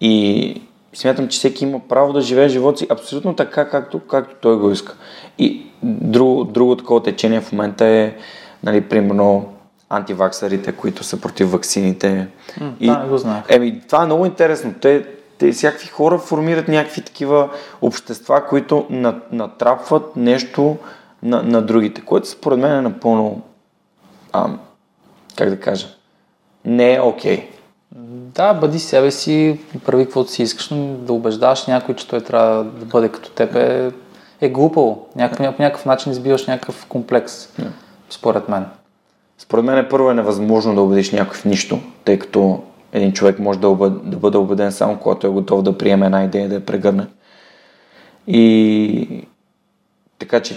И 0.00 0.62
смятам, 0.94 1.28
че 1.28 1.38
всеки 1.38 1.64
има 1.64 1.80
право 1.88 2.12
да 2.12 2.20
живее 2.20 2.48
живота 2.48 2.78
си 2.78 2.86
абсолютно 2.90 3.34
така, 3.36 3.68
както, 3.68 4.00
както 4.00 4.34
той 4.40 4.58
го 4.58 4.70
иска. 4.70 4.94
И 5.38 5.66
друго, 5.82 6.44
друго 6.44 6.76
такова 6.76 7.02
течение 7.02 7.40
в 7.40 7.52
момента 7.52 7.84
е, 7.84 8.14
нали, 8.62 8.80
примерно, 8.80 9.54
антиваксарите, 9.88 10.72
които 10.72 11.04
са 11.04 11.20
против 11.20 11.52
ваксините. 11.52 12.26
М, 12.60 12.72
и, 12.80 12.86
да, 12.86 13.06
го 13.08 13.18
знаех. 13.18 13.44
Еми, 13.48 13.80
това 13.88 14.02
е 14.02 14.06
много 14.06 14.26
интересно. 14.26 14.74
Те, 14.80 15.06
те 15.38 15.52
всякакви 15.52 15.88
хора 15.88 16.18
формират 16.18 16.68
някакви 16.68 17.02
такива 17.02 17.48
общества, 17.82 18.46
които 18.48 18.86
натрапват 19.32 20.16
нещо 20.16 20.76
на, 21.24 21.42
на 21.42 21.62
другите, 21.62 22.00
което 22.00 22.28
според 22.28 22.58
мен 22.58 22.72
е 22.78 22.80
напълно, 22.80 23.42
а, 24.32 24.50
как 25.36 25.50
да 25.50 25.60
кажа, 25.60 25.86
не 26.64 26.94
е 26.94 27.00
окей. 27.00 27.36
Okay. 27.36 27.44
Да, 28.34 28.54
бъди 28.54 28.78
себе 28.78 29.10
си, 29.10 29.60
прави 29.84 30.04
каквото 30.04 30.30
си 30.30 30.42
искаш, 30.42 30.70
но 30.70 30.94
да 30.94 31.12
убеждаш 31.12 31.66
някой, 31.66 31.94
че 31.94 32.08
той 32.08 32.20
трябва 32.20 32.64
да 32.64 32.84
бъде 32.84 33.08
като 33.08 33.30
теб 33.30 33.54
е, 33.54 33.92
е 34.40 34.48
глупаво. 34.48 35.06
Някакъв, 35.16 35.56
по 35.56 35.62
някакъв 35.62 35.84
начин 35.86 36.12
избиваш 36.12 36.46
някакъв 36.46 36.86
комплекс, 36.86 37.32
yeah. 37.32 37.68
според 38.10 38.48
мен. 38.48 38.66
Според 39.38 39.64
мен 39.64 39.78
е 39.78 39.88
първо 39.88 40.10
е 40.10 40.14
невъзможно 40.14 40.74
да 40.74 40.80
убедиш 40.80 41.12
някой 41.12 41.36
в 41.36 41.44
нищо, 41.44 41.78
тъй 42.04 42.18
като 42.18 42.62
един 42.92 43.12
човек 43.12 43.38
може 43.38 43.58
да, 43.58 43.68
убед, 43.68 44.10
да 44.10 44.16
бъде 44.16 44.38
убеден 44.38 44.72
само 44.72 44.98
когато 44.98 45.26
е 45.26 45.30
готов 45.30 45.62
да 45.62 45.78
приеме 45.78 46.06
една 46.06 46.24
идея 46.24 46.48
да 46.48 46.54
я 46.54 46.66
прегърне. 46.66 47.06
И 48.26 49.26
така 50.18 50.40
че 50.40 50.56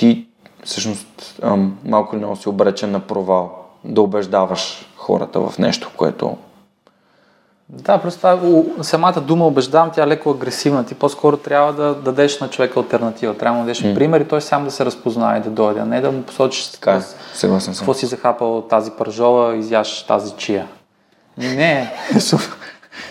ти 0.00 0.26
всъщност 0.64 1.40
малко 1.84 2.16
или 2.16 2.24
много 2.24 2.36
си 2.36 2.48
обречен 2.48 2.90
на 2.90 3.00
провал 3.00 3.50
да 3.84 4.02
убеждаваш 4.02 4.88
хората 4.96 5.40
в 5.40 5.58
нещо, 5.58 5.90
което 5.96 6.36
да, 7.68 7.98
просто 7.98 8.18
това, 8.18 8.62
самата 8.82 9.20
дума 9.20 9.46
убеждавам, 9.46 9.90
тя 9.94 10.02
е 10.02 10.06
леко 10.06 10.30
агресивна. 10.30 10.86
Ти 10.86 10.94
по-скоро 10.94 11.36
трябва 11.36 11.72
да 11.72 11.94
дадеш 11.94 12.40
на 12.40 12.50
човека 12.50 12.80
альтернатива. 12.80 13.36
Трябва 13.36 13.58
да 13.58 13.64
дадеш 13.64 13.82
mm. 13.82 13.94
пример 13.94 14.20
и 14.20 14.28
той 14.28 14.40
сам 14.40 14.64
да 14.64 14.70
се 14.70 14.84
разпознае, 14.84 15.40
да 15.40 15.50
дойде, 15.50 15.80
а 15.80 15.84
не 15.84 16.00
да 16.00 16.12
му 16.12 16.22
посочиш 16.22 16.66
така, 16.66 16.92
е, 16.92 17.00
съгласен 17.34 17.74
какво 17.74 17.94
си 17.94 18.06
захапал 18.06 18.62
тази 18.62 18.90
пържола, 18.90 19.56
изяш 19.56 20.06
тази 20.06 20.32
чия. 20.36 20.66
Не, 21.38 21.92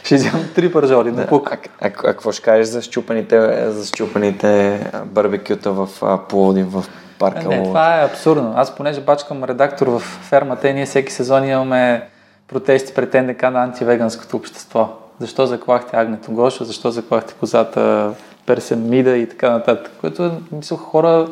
ще 0.03 0.15
вземам 0.15 0.45
три 0.55 0.71
пържоли 0.71 1.11
да, 1.11 1.27
А, 1.31 1.37
а, 1.41 1.57
а, 1.81 1.89
какво 1.89 2.31
ще 2.31 2.41
кажеш 2.41 2.67
за 2.67 2.81
щупаните, 2.81 3.65
за 3.71 3.85
щупаните 3.85 4.79
барбекюта 5.05 5.71
в 5.71 5.89
Пловдив, 6.29 6.71
в 6.71 6.85
парка? 7.19 7.47
Не, 7.47 7.63
това 7.63 8.01
е 8.01 8.05
абсурдно. 8.05 8.53
Аз 8.55 8.75
понеже 8.75 9.01
бачкам 9.01 9.43
редактор 9.43 9.87
в 9.87 9.99
фермата 9.99 10.69
и 10.69 10.73
ние 10.73 10.85
всеки 10.85 11.11
сезон 11.13 11.47
имаме 11.47 12.07
протести 12.47 12.93
пред 12.93 13.13
НДК 13.13 13.41
на 13.41 13.63
антивеганското 13.63 14.37
общество. 14.37 14.89
Защо 15.19 15.45
заклахте 15.45 15.97
Агнето 15.97 16.31
Гоша, 16.31 16.65
защо 16.65 16.91
заклахте 16.91 17.33
козата 17.33 18.11
Персен 18.45 18.89
Мида 18.89 19.17
и 19.17 19.29
така 19.29 19.49
нататък. 19.49 19.91
Което, 20.01 20.31
мисля, 20.51 20.77
хора 20.77 21.27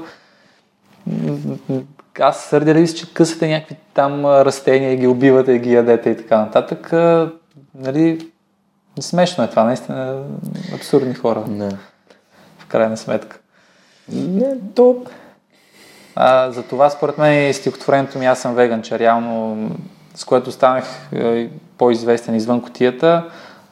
аз 2.19 2.43
сърдя 2.43 2.73
ли 2.73 2.93
че 2.93 3.13
късате 3.13 3.47
някакви 3.47 3.75
там 3.93 4.25
растения 4.25 4.93
и 4.93 4.97
ги 4.97 5.07
убивате 5.07 5.51
и 5.51 5.59
ги 5.59 5.73
ядете 5.73 6.09
и 6.09 6.17
така 6.17 6.37
нататък. 6.37 6.93
Нали, 7.75 8.31
смешно 9.01 9.43
е 9.43 9.47
това, 9.47 9.63
наистина 9.63 10.23
абсурдни 10.75 11.13
хора. 11.13 11.43
Не. 11.47 11.69
В 12.59 12.65
крайна 12.67 12.97
сметка. 12.97 13.39
Не, 14.09 14.55
то... 14.75 15.03
А, 16.15 16.51
за 16.51 16.63
това 16.63 16.89
според 16.89 17.17
мен 17.17 17.49
и 17.49 17.53
стихотворението 17.53 18.19
ми 18.19 18.25
Аз 18.25 18.39
съм 18.39 18.55
веган, 18.55 18.81
че 18.81 18.99
реално 18.99 19.57
с 20.17 20.25
което 20.25 20.51
станах 20.51 20.85
е, 21.13 21.49
по-известен 21.77 22.35
извън 22.35 22.61
котията, 22.61 23.23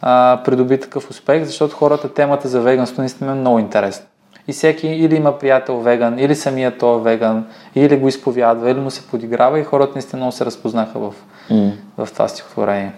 а, 0.02 0.42
придоби 0.46 0.80
такъв 0.80 1.10
успех, 1.10 1.44
защото 1.44 1.76
хората 1.76 2.14
темата 2.14 2.48
за 2.48 2.62
веганство 2.62 3.02
наистина 3.02 3.32
е 3.32 3.36
много 3.36 3.60
интересна. 3.60 4.06
И 4.48 4.54
всеки 4.54 4.88
или 4.88 5.16
има 5.16 5.40
приятел 5.40 5.80
веган, 5.80 6.20
или 6.20 6.36
самия 6.36 6.78
той 6.78 7.00
е 7.00 7.04
веган, 7.04 7.48
или 7.76 7.98
го 7.98 8.08
изповядва, 8.08 8.72
или 8.72 8.80
му 8.80 8.92
се 8.92 9.08
подиграва 9.08 9.60
и 9.60 9.64
хората 9.64 9.92
наистина 9.96 10.18
много 10.18 10.32
се 10.32 10.46
разпознаха 10.46 11.00
в, 11.00 11.14
mm. 11.50 11.72
в 11.98 12.10
това 12.14 12.28
стихотворение. 12.28 12.94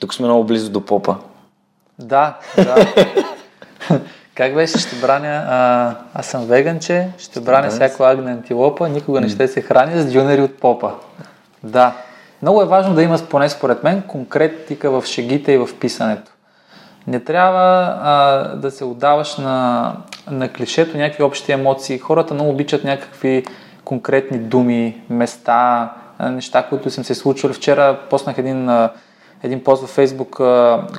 Тук 0.00 0.14
сме 0.14 0.26
много 0.26 0.44
близо 0.44 0.70
до 0.70 0.84
попа. 0.84 1.16
Да, 1.98 2.38
да. 2.56 2.74
как 4.34 4.54
беше, 4.54 4.78
ще 4.78 4.96
браня, 4.96 5.44
а, 5.48 5.94
аз 6.14 6.26
съм 6.26 6.46
веганче, 6.46 7.08
ще 7.18 7.40
браня 7.40 7.70
всяко 7.70 8.02
агне 8.02 8.30
антилопа, 8.30 8.88
никога 8.88 9.20
не 9.20 9.28
ще 9.28 9.48
се 9.48 9.60
храня 9.60 10.00
с 10.00 10.12
дюнери 10.12 10.40
от 10.40 10.60
попа. 10.60 10.92
Да. 11.62 11.92
Много 12.42 12.62
е 12.62 12.66
важно 12.66 12.94
да 12.94 13.02
има, 13.02 13.18
поне 13.18 13.48
според 13.48 13.84
мен, 13.84 14.02
конкретика 14.02 14.90
в 14.90 15.06
шегите 15.06 15.52
и 15.52 15.58
в 15.58 15.68
писането. 15.80 16.32
Не 17.06 17.20
трябва 17.20 17.98
а, 18.02 18.42
да 18.56 18.70
се 18.70 18.84
отдаваш 18.84 19.36
на, 19.36 19.92
на 20.30 20.52
клишето, 20.52 20.98
някакви 20.98 21.22
общи 21.22 21.52
емоции. 21.52 21.98
Хората 21.98 22.34
много 22.34 22.50
обичат 22.50 22.84
някакви 22.84 23.44
конкретни 23.84 24.38
думи, 24.38 25.02
места, 25.10 25.92
неща, 26.20 26.66
които 26.68 26.90
съм 26.90 27.04
се 27.04 27.14
случвали. 27.14 27.52
Вчера 27.52 27.98
поснах 28.10 28.38
един, 28.38 28.88
един 29.42 29.64
пост 29.64 29.82
във 29.82 29.90
Фейсбук, 29.90 30.40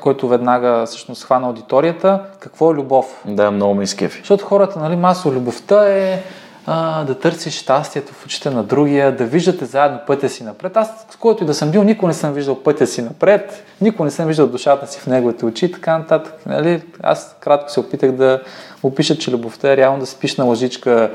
който 0.01 0.27
веднага 0.27 0.86
всъщност 0.86 1.23
хвана 1.23 1.47
аудиторията. 1.47 2.19
Какво 2.39 2.71
е 2.71 2.75
любов? 2.75 3.23
Да, 3.25 3.51
много 3.51 3.75
ми 3.75 3.84
изкефи. 3.84 4.19
Защото 4.19 4.45
хората, 4.45 4.79
нали, 4.79 4.95
масово 4.95 5.36
любовта 5.36 5.88
е 5.88 6.23
а, 6.65 7.04
да 7.04 7.19
търсиш 7.19 7.54
щастието 7.54 8.13
в 8.13 8.26
очите 8.26 8.49
на 8.49 8.63
другия, 8.63 9.15
да 9.15 9.26
виждате 9.26 9.65
заедно 9.65 9.99
пътя 10.08 10.30
си 10.30 10.43
напред. 10.43 10.78
Аз, 10.78 11.06
с 11.10 11.15
който 11.15 11.43
и 11.43 11.47
да 11.47 11.54
съм 11.54 11.71
бил, 11.71 11.84
никога 11.84 12.08
не 12.08 12.13
съм 12.13 12.34
виждал 12.34 12.63
пътя 12.63 12.88
си 12.88 13.02
напред, 13.02 13.63
никога 13.82 14.06
не 14.06 14.12
съм 14.12 14.28
виждал 14.28 14.47
душата 14.47 14.88
си 14.88 14.99
в 14.99 15.08
неговите 15.08 15.45
очи 15.45 15.65
и 15.65 15.71
така 15.71 15.97
нататък. 15.97 16.34
Нали? 16.45 16.82
Аз 17.04 17.36
кратко 17.39 17.71
се 17.71 17.80
опитах 17.80 18.12
да 18.12 18.41
опиша, 18.84 19.17
че 19.17 19.32
любовта 19.32 19.71
е 19.71 19.78
реално 19.78 19.99
да 19.99 20.06
спиш 20.06 20.36
на 20.38 20.45
лъжичка 20.45 21.12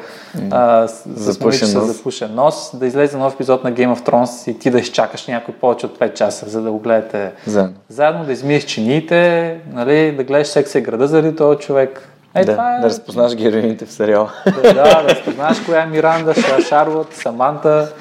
а, 0.50 0.88
с, 0.88 1.02
Запушен 1.06 1.68
с 1.68 1.74
нос. 1.74 1.86
запушен 1.86 2.34
нос, 2.34 2.76
да 2.76 2.86
излезе 2.86 3.16
нов 3.16 3.34
епизод 3.34 3.64
на 3.64 3.72
Game 3.72 3.94
of 3.94 4.08
Thrones 4.08 4.50
и 4.50 4.58
ти 4.58 4.70
да 4.70 4.78
изчакаш 4.78 5.26
някой 5.26 5.54
повече 5.54 5.86
от 5.86 5.98
5 5.98 6.14
часа, 6.14 6.48
за 6.48 6.62
да 6.62 6.70
го 6.70 6.78
гледате 6.78 7.32
Заедно. 7.46 7.74
заедно, 7.88 8.24
да 8.24 8.32
измиеш 8.32 8.64
чиниите, 8.64 9.56
нали, 9.72 10.12
да 10.16 10.24
гледаш 10.24 10.46
секс 10.46 10.74
е 10.74 10.80
града 10.80 11.06
заради 11.06 11.36
този 11.36 11.58
човек. 11.58 12.08
Е, 12.34 12.44
да, 12.44 12.52
това 12.52 12.76
е... 12.76 12.80
да 12.80 12.86
разпознаш 12.86 13.34
героините 13.34 13.86
в 13.86 13.92
сериала. 13.92 14.32
Да, 14.46 14.72
да, 14.72 15.04
разпознаеш 15.04 15.60
коя 15.60 15.82
е 15.82 15.86
Миранда, 15.86 16.34
Ша- 16.34 16.68
Шарлот, 16.68 17.14
Саманта, 17.14 17.92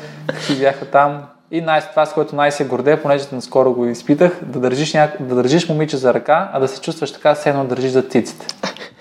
ти 0.47 0.55
бяха 0.55 0.85
там. 0.85 1.23
И 1.51 1.61
най- 1.61 1.81
това, 1.81 2.05
с 2.05 2.13
което 2.13 2.35
най-се 2.35 2.65
гордея, 2.65 3.01
понеже 3.01 3.25
наскоро 3.31 3.73
го 3.73 3.85
изпитах, 3.85 4.39
да 4.41 4.59
държиш, 4.59 4.93
няк... 4.93 5.21
да 5.21 5.35
държиш 5.35 5.69
момиче 5.69 5.97
за 5.97 6.13
ръка, 6.13 6.49
а 6.53 6.59
да 6.59 6.67
се 6.67 6.81
чувстваш 6.81 7.13
така, 7.13 7.35
все 7.35 7.49
едно 7.49 7.65
държиш 7.65 7.91
за 7.91 8.01
циците. 8.01 8.47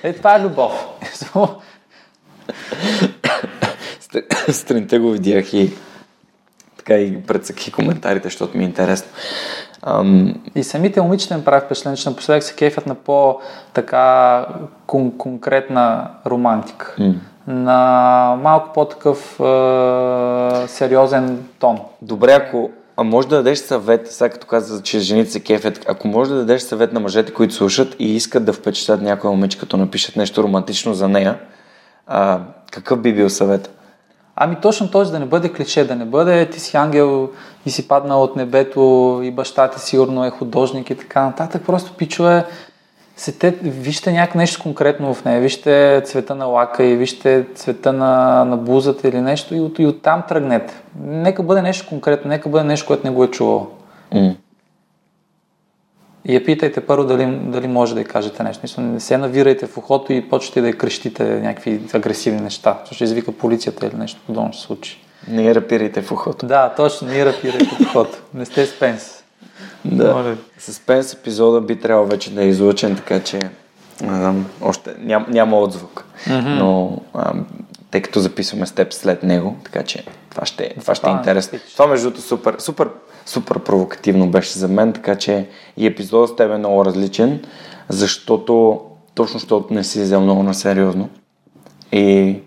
Е, 0.03 0.13
това 0.13 0.37
е 0.37 0.41
любов. 0.41 0.87
Сутринта 4.53 4.99
го 5.01 5.11
видях 5.11 5.53
и 5.53 5.73
така 6.79 6.95
и 6.95 7.23
прецъки 7.23 7.73
коментарите, 7.73 8.29
защото 8.29 8.59
ми 8.59 8.65
е 8.65 8.67
интересно. 8.67 9.09
Ам, 9.83 10.35
И 10.55 10.65
самите 10.65 11.01
момичета 11.01 11.37
ми 11.37 11.45
правят 11.45 11.65
впечатление, 11.65 11.97
че 11.97 12.09
напоследък 12.09 12.43
се 12.43 12.55
кефят 12.55 12.87
на 12.87 12.95
по-така 12.95 14.47
кон- 14.87 15.17
конкретна 15.17 16.09
романтика. 16.27 16.95
м. 16.99 17.15
На 17.47 18.39
малко 18.43 18.73
по-такъв 18.75 19.41
е, 19.41 20.69
сериозен 20.69 21.39
тон. 21.59 21.79
Добре, 22.03 22.33
ако 22.33 22.71
а 22.97 23.03
може 23.05 23.29
да 23.29 23.37
дадеш 23.37 23.59
съвет, 23.59 24.13
сега 24.13 24.29
като 24.29 24.47
каза, 24.47 24.83
че 24.83 24.99
жените 24.99 25.31
се 25.31 25.41
кефят, 25.41 25.85
ако 25.89 26.09
може 26.09 26.31
да 26.31 26.37
дадеш 26.37 26.63
съвет 26.63 26.93
на 26.93 27.01
мъжете, 27.01 27.33
които 27.35 27.55
слушат 27.55 27.97
и 27.99 28.17
искат 28.17 28.45
да 28.45 28.53
впечатлят 28.53 29.03
някоя 29.03 29.33
момиче, 29.33 29.59
като 29.59 29.77
напишат 29.77 30.17
нещо 30.17 30.43
романтично 30.43 30.95
за 30.95 31.09
нея, 31.09 31.39
а, 32.07 32.41
какъв 32.73 33.01
би 33.01 33.15
бил 33.15 33.31
съвет? 33.31 33.76
Ами 34.37 34.57
точно 34.63 34.91
този 34.91 35.13
да 35.13 35.19
не 35.19 35.27
бъде 35.27 35.53
клише, 35.53 35.85
да 35.85 35.97
не 35.97 36.05
бъде 36.05 36.51
ти 36.51 36.61
си 36.61 36.77
ангел 36.77 37.31
и 37.67 37.71
си 37.71 37.89
паднал 37.89 38.23
от 38.23 38.37
небето 38.37 39.21
и 39.25 39.31
баща 39.31 39.71
ти 39.71 39.81
сигурно 39.81 40.25
е 40.25 40.31
художник 40.31 40.91
и 40.91 40.95
така 40.95 41.25
нататък. 41.25 41.63
Просто 41.67 41.93
пичове, 41.93 42.45
сете, 43.17 43.51
вижте 43.63 44.13
някакво 44.13 44.39
нещо 44.39 44.63
конкретно 44.63 45.15
в 45.15 45.25
нея, 45.25 45.41
вижте 45.41 46.03
цвета 46.05 46.35
на 46.35 46.45
лака 46.45 46.85
и 46.85 46.97
вижте 46.97 47.47
цвета 47.55 47.93
на, 47.93 48.45
на 48.45 48.57
бузата 48.57 49.09
или 49.09 49.21
нещо 49.21 49.55
и, 49.55 49.61
от, 49.61 49.79
и 49.79 49.87
оттам 49.87 50.23
тръгнете. 50.29 50.75
Нека 51.01 51.43
бъде 51.43 51.63
нещо 51.63 51.89
конкретно, 51.89 52.29
нека 52.29 52.49
бъде 52.49 52.65
нещо, 52.65 52.87
което 52.87 53.07
не 53.07 53.13
го 53.13 53.25
е 53.25 53.31
чувал. 53.31 53.69
М. 54.15 54.35
И 56.29 56.35
я 56.35 56.45
питайте 56.45 56.81
първо 56.81 57.05
дали, 57.05 57.39
дали 57.43 57.69
може 57.69 57.95
да 57.95 58.01
й 58.01 58.05
кажете 58.05 58.43
нещо. 58.43 58.61
Мисля, 58.63 58.83
не 58.83 59.01
се 59.01 59.19
навирайте 59.19 59.67
в 59.67 59.79
ухото 59.79 60.13
и 60.13 60.29
почвате 60.29 60.61
да 60.61 60.69
й 60.69 60.73
крещите 60.73 61.25
някакви 61.25 61.81
агресивни 61.93 62.41
неща, 62.41 62.77
защото 62.81 62.95
ще 62.95 63.05
извика 63.05 63.33
полицията 63.33 63.87
или 63.87 63.97
нещо 63.97 64.21
подобно 64.27 64.53
ще 64.53 64.61
се 64.61 64.67
случи. 64.67 65.01
Не 65.29 65.43
я 65.45 65.55
рапирайте 65.55 66.03
в 66.03 66.13
ухото. 66.13 66.47
Да, 66.47 66.75
точно, 66.77 67.09
не 67.09 67.27
рапирайте 67.27 67.65
в 67.65 67.81
ухото. 67.81 68.19
Не 68.35 68.45
сте 68.45 68.67
спенс. 68.67 69.25
Моля 69.85 70.23
Да. 70.23 70.31
ви. 70.31 70.37
Съспенс 70.59 71.13
епизода 71.13 71.61
би 71.61 71.81
трябвало 71.81 72.09
вече 72.09 72.35
да 72.35 72.43
е 72.43 72.49
излучен, 72.49 72.97
така 72.97 73.21
че 73.21 73.39
не 74.03 74.17
знам, 74.17 74.47
още 74.63 74.95
ням, 74.99 75.27
няма 75.29 75.59
отзвук. 75.59 76.05
Mm-hmm. 76.27 76.59
Но 76.59 76.99
а, 77.15 77.33
тъй 77.91 78.03
като 78.03 78.21
записваме 78.21 78.67
с 78.67 78.73
теб 78.73 78.93
след 78.93 79.23
него, 79.23 79.57
така 79.65 79.83
че 79.83 80.05
това 80.31 80.47
ще, 80.47 80.75
това 80.81 80.95
ще 80.95 81.07
е 81.07 81.11
Това 81.11 81.17
е 81.17 81.19
интересно. 81.19 81.59
Това 81.73 81.87
между 81.87 82.11
другото 82.11 82.27
супер, 82.29 82.57
супер, 82.59 82.89
супер 83.27 83.59
провокативно 83.59 84.31
беше 84.31 84.59
за 84.59 84.69
мен, 84.69 84.93
така 84.93 85.15
че 85.15 85.49
и 85.77 85.87
епизодът 85.87 86.31
с 86.31 86.37
теб 86.37 86.51
е 86.51 86.59
много 86.59 86.85
различен, 86.85 87.45
защото 87.89 88.81
точно 89.15 89.39
защото 89.39 89.75
не 89.75 89.85
си 89.85 90.03
взел 90.03 90.21
много 90.21 90.43
на 90.43 90.55
сериозно. 90.55 91.09
И 91.93 92.39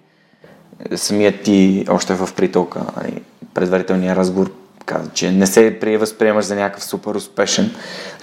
самият 0.96 1.42
ти 1.42 1.86
още 1.90 2.14
в 2.14 2.30
притолка, 2.36 2.82
нали, 2.98 3.22
предварителния 3.54 4.16
разговор 4.16 4.52
каза, 4.86 5.10
че 5.14 5.32
не 5.32 5.48
се 5.48 5.80
при 5.80 5.98
възприемаш 5.98 6.46
за 6.46 6.56
някакъв 6.56 6.84
супер 6.84 7.16
успешен. 7.16 7.72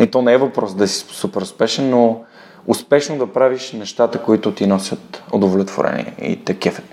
И 0.01 0.07
то 0.07 0.23
не 0.23 0.33
е 0.33 0.39
въпрос 0.39 0.75
да 0.75 0.89
си 0.89 1.05
супер 1.09 1.41
успешен, 1.41 1.91
но 1.91 2.25
успешно 2.67 3.19
да 3.19 3.33
правиш 3.33 3.73
нещата, 3.73 4.23
които 4.23 4.53
ти 4.53 4.67
носят 4.67 5.23
удовлетворение 5.33 6.15
и 6.23 6.45
те 6.45 6.55
кефят. 6.55 6.85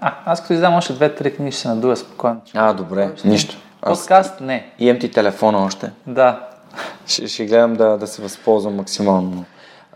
А, 0.00 0.14
аз 0.24 0.42
като 0.42 0.52
издам 0.52 0.74
още 0.74 0.92
две-три 0.92 1.36
книги 1.36 1.52
ще 1.52 1.60
се 1.60 1.68
надуя 1.68 1.96
спокойно. 1.96 2.40
А, 2.54 2.72
добре, 2.72 3.10
нищо. 3.24 3.56
Аз 3.82 3.98
Подкаст? 3.98 4.40
Не. 4.40 4.70
имам 4.78 4.98
ти 4.98 5.10
телефона 5.10 5.64
още. 5.64 5.90
Да. 6.06 6.48
Ще, 7.06 7.28
ще 7.28 7.46
гледам 7.46 7.74
да, 7.74 7.96
да 7.96 8.06
се 8.06 8.22
възползвам 8.22 8.76
максимално. 8.76 9.44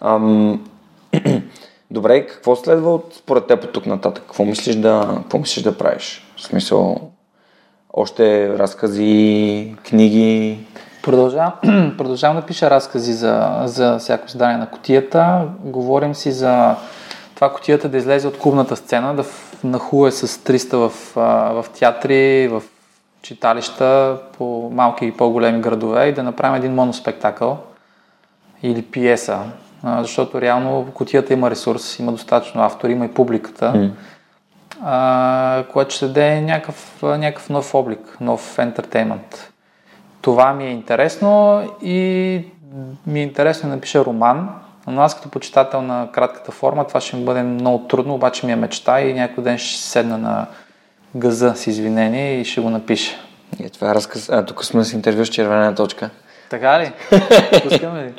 Ам, 0.00 0.66
добре, 1.90 2.26
какво 2.26 2.56
следва 2.56 2.94
от 2.94 3.14
според 3.18 3.46
теб 3.46 3.64
от 3.64 3.72
тук 3.72 3.86
нататък? 3.86 4.24
Какво 4.24 4.44
мислиш 4.44 4.76
да, 4.76 5.14
какво 5.16 5.38
мислиш 5.38 5.62
да 5.62 5.78
правиш? 5.78 6.26
В 6.36 6.42
смисъл, 6.42 7.10
още 7.92 8.48
разкази, 8.58 9.76
книги. 9.88 10.58
Продължавам, 11.02 11.52
продължавам 11.98 12.36
да 12.36 12.46
пиша 12.46 12.70
разкази 12.70 13.12
за, 13.12 13.62
за 13.64 13.98
всяко 13.98 14.26
издание 14.26 14.56
на 14.56 14.70
котията. 14.70 15.48
Говорим 15.60 16.14
си 16.14 16.32
за 16.32 16.76
това 17.34 17.52
котията 17.52 17.88
да 17.88 17.98
излезе 17.98 18.28
от 18.28 18.38
клубната 18.38 18.76
сцена, 18.76 19.14
да 19.14 19.24
нахуе 19.64 20.10
с 20.10 20.28
300 20.28 20.76
в, 20.76 20.92
в 21.62 21.64
театри, 21.78 22.48
в 22.48 22.62
читалища 23.22 24.18
по 24.38 24.70
малки 24.72 25.06
и 25.06 25.12
по-големи 25.12 25.60
градове 25.60 26.06
и 26.06 26.14
да 26.14 26.22
направим 26.22 26.54
един 26.54 26.74
моноспектакъл 26.74 27.58
или 28.62 28.82
пиеса. 28.82 29.38
Защото 29.98 30.40
реално 30.40 30.86
котията 30.94 31.32
има 31.32 31.50
ресурс, 31.50 31.98
има 31.98 32.12
достатъчно 32.12 32.62
автори, 32.62 32.92
има 32.92 33.04
и 33.04 33.14
публиката. 33.14 33.72
а, 34.84 35.64
което 35.72 35.94
ще 35.94 36.06
даде 36.06 36.40
някакъв, 36.40 37.02
някакъв 37.02 37.50
нов 37.50 37.74
облик, 37.74 38.16
нов 38.20 38.58
ентертеймент. 38.58 39.52
Това 40.20 40.52
ми 40.52 40.64
е 40.64 40.70
интересно 40.70 41.62
и 41.82 41.94
ми 43.06 43.20
е 43.20 43.22
интересно 43.22 43.68
да 43.68 43.74
напиша 43.74 44.04
роман, 44.04 44.48
но 44.86 45.02
аз 45.02 45.14
като 45.14 45.28
почитател 45.28 45.82
на 45.82 46.08
кратката 46.12 46.52
форма 46.52 46.86
това 46.86 47.00
ще 47.00 47.16
ми 47.16 47.24
бъде 47.24 47.42
много 47.42 47.86
трудно, 47.86 48.14
обаче 48.14 48.46
ми 48.46 48.52
е 48.52 48.56
мечта 48.56 49.00
и 49.00 49.14
някой 49.14 49.44
ден 49.44 49.58
ще 49.58 49.82
седна 49.82 50.18
на 50.18 50.46
газа 51.14 51.52
с 51.56 51.66
извинение 51.66 52.40
и 52.40 52.44
ще 52.44 52.60
го 52.60 52.70
напиша. 52.70 53.12
Е, 53.60 53.68
това 53.68 53.90
е 53.90 53.94
разказ. 53.94 54.28
А, 54.28 54.44
тук 54.44 54.64
сме 54.64 54.84
с 54.84 54.92
интервю 54.92 55.24
с 55.24 55.28
червена 55.28 55.74
точка. 55.74 56.10
Така 56.50 56.80
ли? 56.80 56.92
Пускаме 57.62 58.04
ли? 58.04 58.12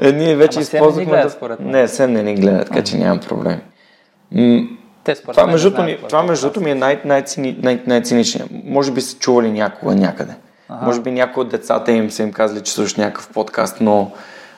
Е, 0.00 0.12
ние 0.12 0.36
вече 0.36 0.58
Ама 0.58 0.64
Сем 0.64 0.72
не 0.74 0.80
ни 0.80 0.86
използвахме... 0.86 1.04
гледат, 1.06 1.24
да- 1.24 1.30
според 1.30 1.60
мен. 1.60 1.70
Не, 1.70 1.88
Сем 1.88 2.12
не 2.12 2.22
ни 2.22 2.34
гледа, 2.34 2.64
така 2.64 2.84
че 2.84 2.96
нямам 2.96 3.20
проблеми. 3.20 3.60
М- 4.32 4.60
Те 5.04 5.14
според 5.14 5.32
Това 5.32 5.46
мен 5.46 5.52
между 5.52 5.70
не 5.70 5.76
другото 5.76 5.92
ми, 5.92 6.08
това 6.08 6.20
е 6.20 6.26
между 6.26 6.60
ми 6.60 6.70
е 6.70 6.74
най- 6.74 7.00
най-цини, 7.04 7.58
най- 7.62 7.82
най-циничният. 7.86 8.50
Може 8.64 8.92
би 8.92 9.00
са 9.00 9.18
чували 9.18 9.50
някога 9.50 9.94
някъде. 9.94 10.32
Може 10.82 11.00
би 11.00 11.10
някои 11.10 11.40
от 11.40 11.48
децата 11.48 11.92
им 11.92 12.10
са 12.10 12.22
им 12.22 12.32
казали, 12.32 12.60
че 12.60 12.72
слушат 12.72 12.98
някакъв 12.98 13.28
подкаст, 13.28 13.76
но 13.80 14.10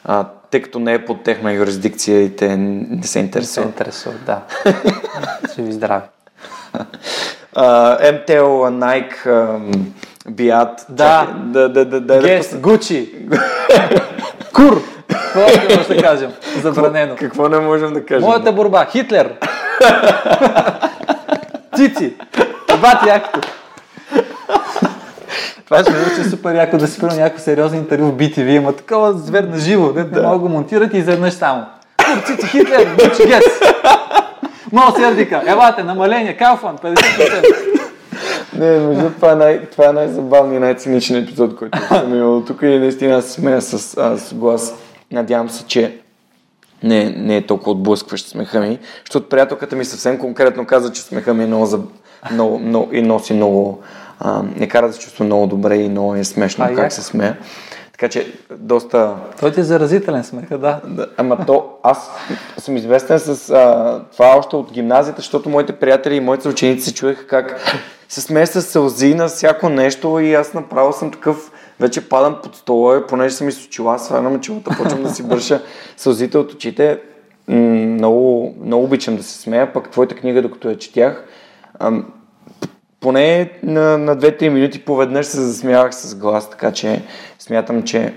а, 0.04 0.24
тъй 0.50 0.62
като 0.62 0.78
не 0.78 0.92
е 0.94 1.04
под 1.04 1.24
техна 1.24 1.52
юрисдикция 1.52 2.22
и 2.22 2.37
те 2.37 2.57
не 2.57 3.02
се 3.02 3.09
се 3.09 3.18
интересуват. 3.18 3.68
интересуват, 3.68 4.24
да. 4.26 4.40
ще 5.52 5.62
ви 5.62 5.72
здраве. 5.72 6.02
MTL, 7.54 8.70
Nike, 8.70 9.61
Биат. 10.30 10.87
Да. 10.88 11.26
Да, 11.44 11.68
да, 11.68 11.84
да, 11.84 11.84
да, 11.84 12.00
да, 12.00 12.20
Гес, 12.22 12.56
Гучи, 12.56 13.14
Кур, 14.54 14.82
какво 15.08 15.40
още 15.40 15.77
може 15.77 15.88
да 15.88 16.02
кажем? 16.02 16.33
Забранено. 16.62 17.16
Какво 17.18 17.48
не 17.48 17.58
можем 17.58 17.92
да 17.92 18.06
кажем? 18.06 18.29
Моята 18.29 18.52
борба, 18.52 18.87
Хитлер. 18.90 19.33
Цици. 21.77 22.14
Бати 22.81 23.08
якото. 23.08 23.48
Това 25.64 25.83
ще 25.83 26.20
е 26.20 26.25
супер 26.25 26.54
яко 26.54 26.79
да 26.79 26.87
си 26.87 27.00
правя 27.00 27.14
някакво 27.14 27.42
сериозно 27.42 27.79
интервю 27.79 28.06
в 28.06 28.16
BTV, 28.16 28.48
има 28.48 28.73
такова 28.73 29.12
звер 29.12 29.44
на 29.44 29.58
живо, 29.58 29.92
не, 29.92 30.04
не 30.04 30.20
мога 30.20 30.35
да 30.35 30.38
го 30.38 30.48
монтират 30.48 30.94
и 30.94 30.98
изведнъж 30.98 31.35
само. 31.35 31.64
Кур, 32.04 32.23
Цици, 32.27 32.46
Хитлер, 32.46 32.88
Гучи, 32.94 33.27
Гес. 33.27 33.44
Много 34.73 34.98
сердика, 34.98 35.42
елате, 35.46 35.83
намаление, 35.83 36.37
Калфан, 36.37 36.79
50%. 36.79 37.69
Не, 38.58 38.79
между 38.79 39.10
това 39.10 39.33
е, 39.33 39.35
най, 39.35 39.66
това 39.66 39.88
е 39.88 39.92
най-забавният 39.92 40.60
и 40.60 40.64
най-циничен 40.64 41.16
епизод, 41.16 41.56
който 41.56 41.79
съм 41.88 42.14
имал 42.14 42.44
тук 42.44 42.62
и 42.62 42.79
наистина 42.79 43.16
аз 43.16 43.25
се 43.25 43.33
смея 43.33 43.62
с, 43.62 43.96
а, 43.98 44.16
с 44.19 44.35
глас. 44.35 44.75
надявам 45.12 45.48
се, 45.48 45.64
че 45.64 45.98
не, 46.83 47.10
не 47.10 47.37
е 47.37 47.46
толкова 47.46 47.71
отблъскващ 47.71 48.29
смеха 48.29 48.60
ми, 48.60 48.79
защото 49.04 49.29
приятелката 49.29 49.77
ми 49.77 49.85
съвсем 49.85 50.19
конкретно 50.19 50.66
каза, 50.66 50.92
че 50.92 51.02
смеха 51.02 51.35
ми 51.35 51.44
е 51.44 51.46
много, 51.46 51.66
за, 51.66 51.81
много, 52.33 52.58
много 52.58 52.94
и 52.94 53.02
носи 53.02 53.33
много, 53.33 53.83
а, 54.21 54.42
не 54.56 54.69
кара 54.69 54.87
да 54.87 54.92
се 54.92 55.00
чувства 55.00 55.25
много 55.25 55.46
добре 55.46 55.77
и 55.77 55.88
много 55.88 56.14
е 56.14 56.25
смешно 56.25 56.64
а, 56.64 56.69
как 56.69 56.79
як? 56.79 56.92
се 56.92 57.02
смея. 57.02 57.37
Така 57.99 58.11
че 58.11 58.33
доста... 58.51 59.17
Той 59.40 59.53
ти 59.53 59.61
е 59.61 59.65
заразителен 59.65 60.25
смеха, 60.25 60.59
да. 60.59 60.81
ама 61.17 61.46
то, 61.46 61.71
аз 61.83 62.11
съм 62.59 62.77
известен 62.77 63.19
с 63.19 63.51
а, 63.51 64.03
това 64.13 64.37
още 64.37 64.57
от 64.57 64.73
гимназията, 64.73 65.21
защото 65.21 65.49
моите 65.49 65.73
приятели 65.73 66.15
и 66.15 66.21
моите 66.21 66.49
ученици 66.49 66.85
се 66.85 66.94
чуеха 66.94 67.27
как 67.27 67.61
се 68.09 68.21
смея 68.21 68.46
с 68.46 68.63
сълзи 68.63 69.15
на 69.15 69.29
всяко 69.29 69.69
нещо 69.69 70.19
и 70.19 70.35
аз 70.35 70.55
направо 70.55 70.92
съм 70.92 71.11
такъв 71.11 71.51
вече 71.81 72.09
падам 72.09 72.37
под 72.42 72.57
стола, 72.57 73.07
понеже 73.07 73.35
съм 73.35 73.53
с 73.53 73.67
очила, 73.67 73.99
свалям 73.99 74.35
очилата, 74.35 74.71
почвам 74.83 75.03
да 75.03 75.11
си 75.11 75.23
бърша 75.23 75.63
сълзите 75.96 76.38
от 76.38 76.53
очите. 76.53 77.01
много, 77.49 78.55
много 78.65 78.85
обичам 78.85 79.17
да 79.17 79.23
се 79.23 79.38
смея, 79.38 79.73
пък 79.73 79.90
твоята 79.90 80.15
книга, 80.15 80.42
докато 80.42 80.69
я 80.69 80.79
четях, 80.79 81.25
поне 83.01 83.51
на, 83.63 83.99
на 83.99 84.17
2-3 84.17 84.49
минути 84.49 84.85
поведнъж 84.85 85.27
се 85.27 85.40
засмявах 85.40 85.94
с 85.94 86.15
глас, 86.15 86.51
така 86.51 86.73
че 86.73 87.03
смятам, 87.38 87.83
че 87.83 88.15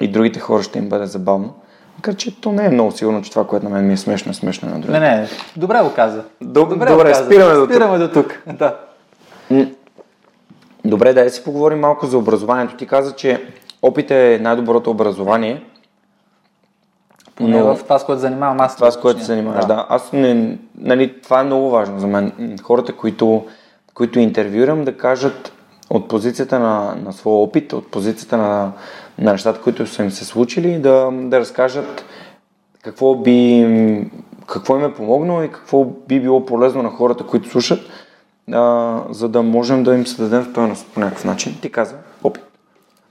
и 0.00 0.08
другите 0.08 0.40
хора 0.40 0.62
ще 0.62 0.78
им 0.78 0.88
бъде 0.88 1.06
забавно. 1.06 1.54
Макар 1.96 2.14
че 2.14 2.40
то 2.40 2.52
не 2.52 2.66
е 2.66 2.68
много 2.68 2.92
сигурно, 2.92 3.22
че 3.22 3.30
това, 3.30 3.46
което 3.46 3.64
на 3.64 3.70
мен 3.70 3.86
ми 3.86 3.92
е 3.92 3.96
смешно, 3.96 4.30
е 4.30 4.34
смешно 4.34 4.68
на 4.68 4.74
другите. 4.74 5.00
Не, 5.00 5.16
не, 5.16 5.28
добре 5.56 5.80
го 5.82 5.94
каза. 5.94 6.24
Доб- 6.42 6.68
добре, 6.68 6.90
добре 6.90 7.04
го 7.04 7.10
каза. 7.10 7.24
спираме, 7.24 7.54
до 7.54 7.64
спираме 7.64 7.98
до 7.98 8.08
тук. 8.08 8.42
Да. 8.46 8.76
Добре, 10.84 11.12
да 11.12 11.30
си 11.30 11.44
поговорим 11.44 11.80
малко 11.80 12.06
за 12.06 12.18
образованието. 12.18 12.76
Ти 12.76 12.86
каза, 12.86 13.12
че 13.12 13.42
опит 13.82 14.10
е 14.10 14.38
най-доброто 14.42 14.90
образование. 14.90 15.62
Поне 17.34 17.58
но... 17.58 17.76
в 17.76 17.82
това, 17.84 17.98
с 17.98 18.04
което 18.04 18.20
занимавам 18.20 18.60
аз. 18.60 18.76
Това, 18.76 18.90
с 18.90 19.00
което 19.00 19.20
се 19.20 19.26
занимаваш, 19.26 19.66
да. 19.66 19.74
да. 19.74 19.86
Аз 19.88 20.12
не, 20.12 20.58
нали, 20.78 21.20
това 21.22 21.40
е 21.40 21.44
много 21.44 21.70
важно 21.70 21.98
за 21.98 22.06
мен. 22.06 22.58
Хората, 22.62 22.92
които, 22.92 23.44
които 23.94 24.18
интервюирам, 24.18 24.84
да 24.84 24.96
кажат 24.96 25.52
от 25.90 26.08
позицията 26.08 26.58
на, 26.58 26.94
на 27.04 27.12
своя 27.12 27.36
опит, 27.36 27.72
от 27.72 27.90
позицията 27.90 28.36
на, 28.36 28.72
на 29.18 29.32
нещата, 29.32 29.60
които 29.60 29.86
са 29.86 30.02
им 30.02 30.10
се 30.10 30.24
случили, 30.24 30.78
да, 30.78 31.10
да 31.12 31.40
разкажат 31.40 32.04
какво 32.82 33.14
би 33.14 34.10
какво 34.46 34.76
им 34.76 34.84
е 34.84 34.94
помогнало 34.94 35.42
и 35.42 35.48
какво 35.48 35.84
би 35.84 36.20
било 36.20 36.46
полезно 36.46 36.82
на 36.82 36.90
хората, 36.90 37.26
които 37.26 37.48
слушат, 37.48 37.80
а, 38.52 38.98
за 39.10 39.28
да 39.28 39.42
можем 39.42 39.84
да 39.84 39.94
им 39.94 40.06
създадем 40.06 40.50
стоеност 40.50 40.86
по 40.94 41.00
някакъв 41.00 41.24
начин. 41.24 41.58
Ти 41.62 41.72
каза 41.72 41.94
опит. 42.24 42.42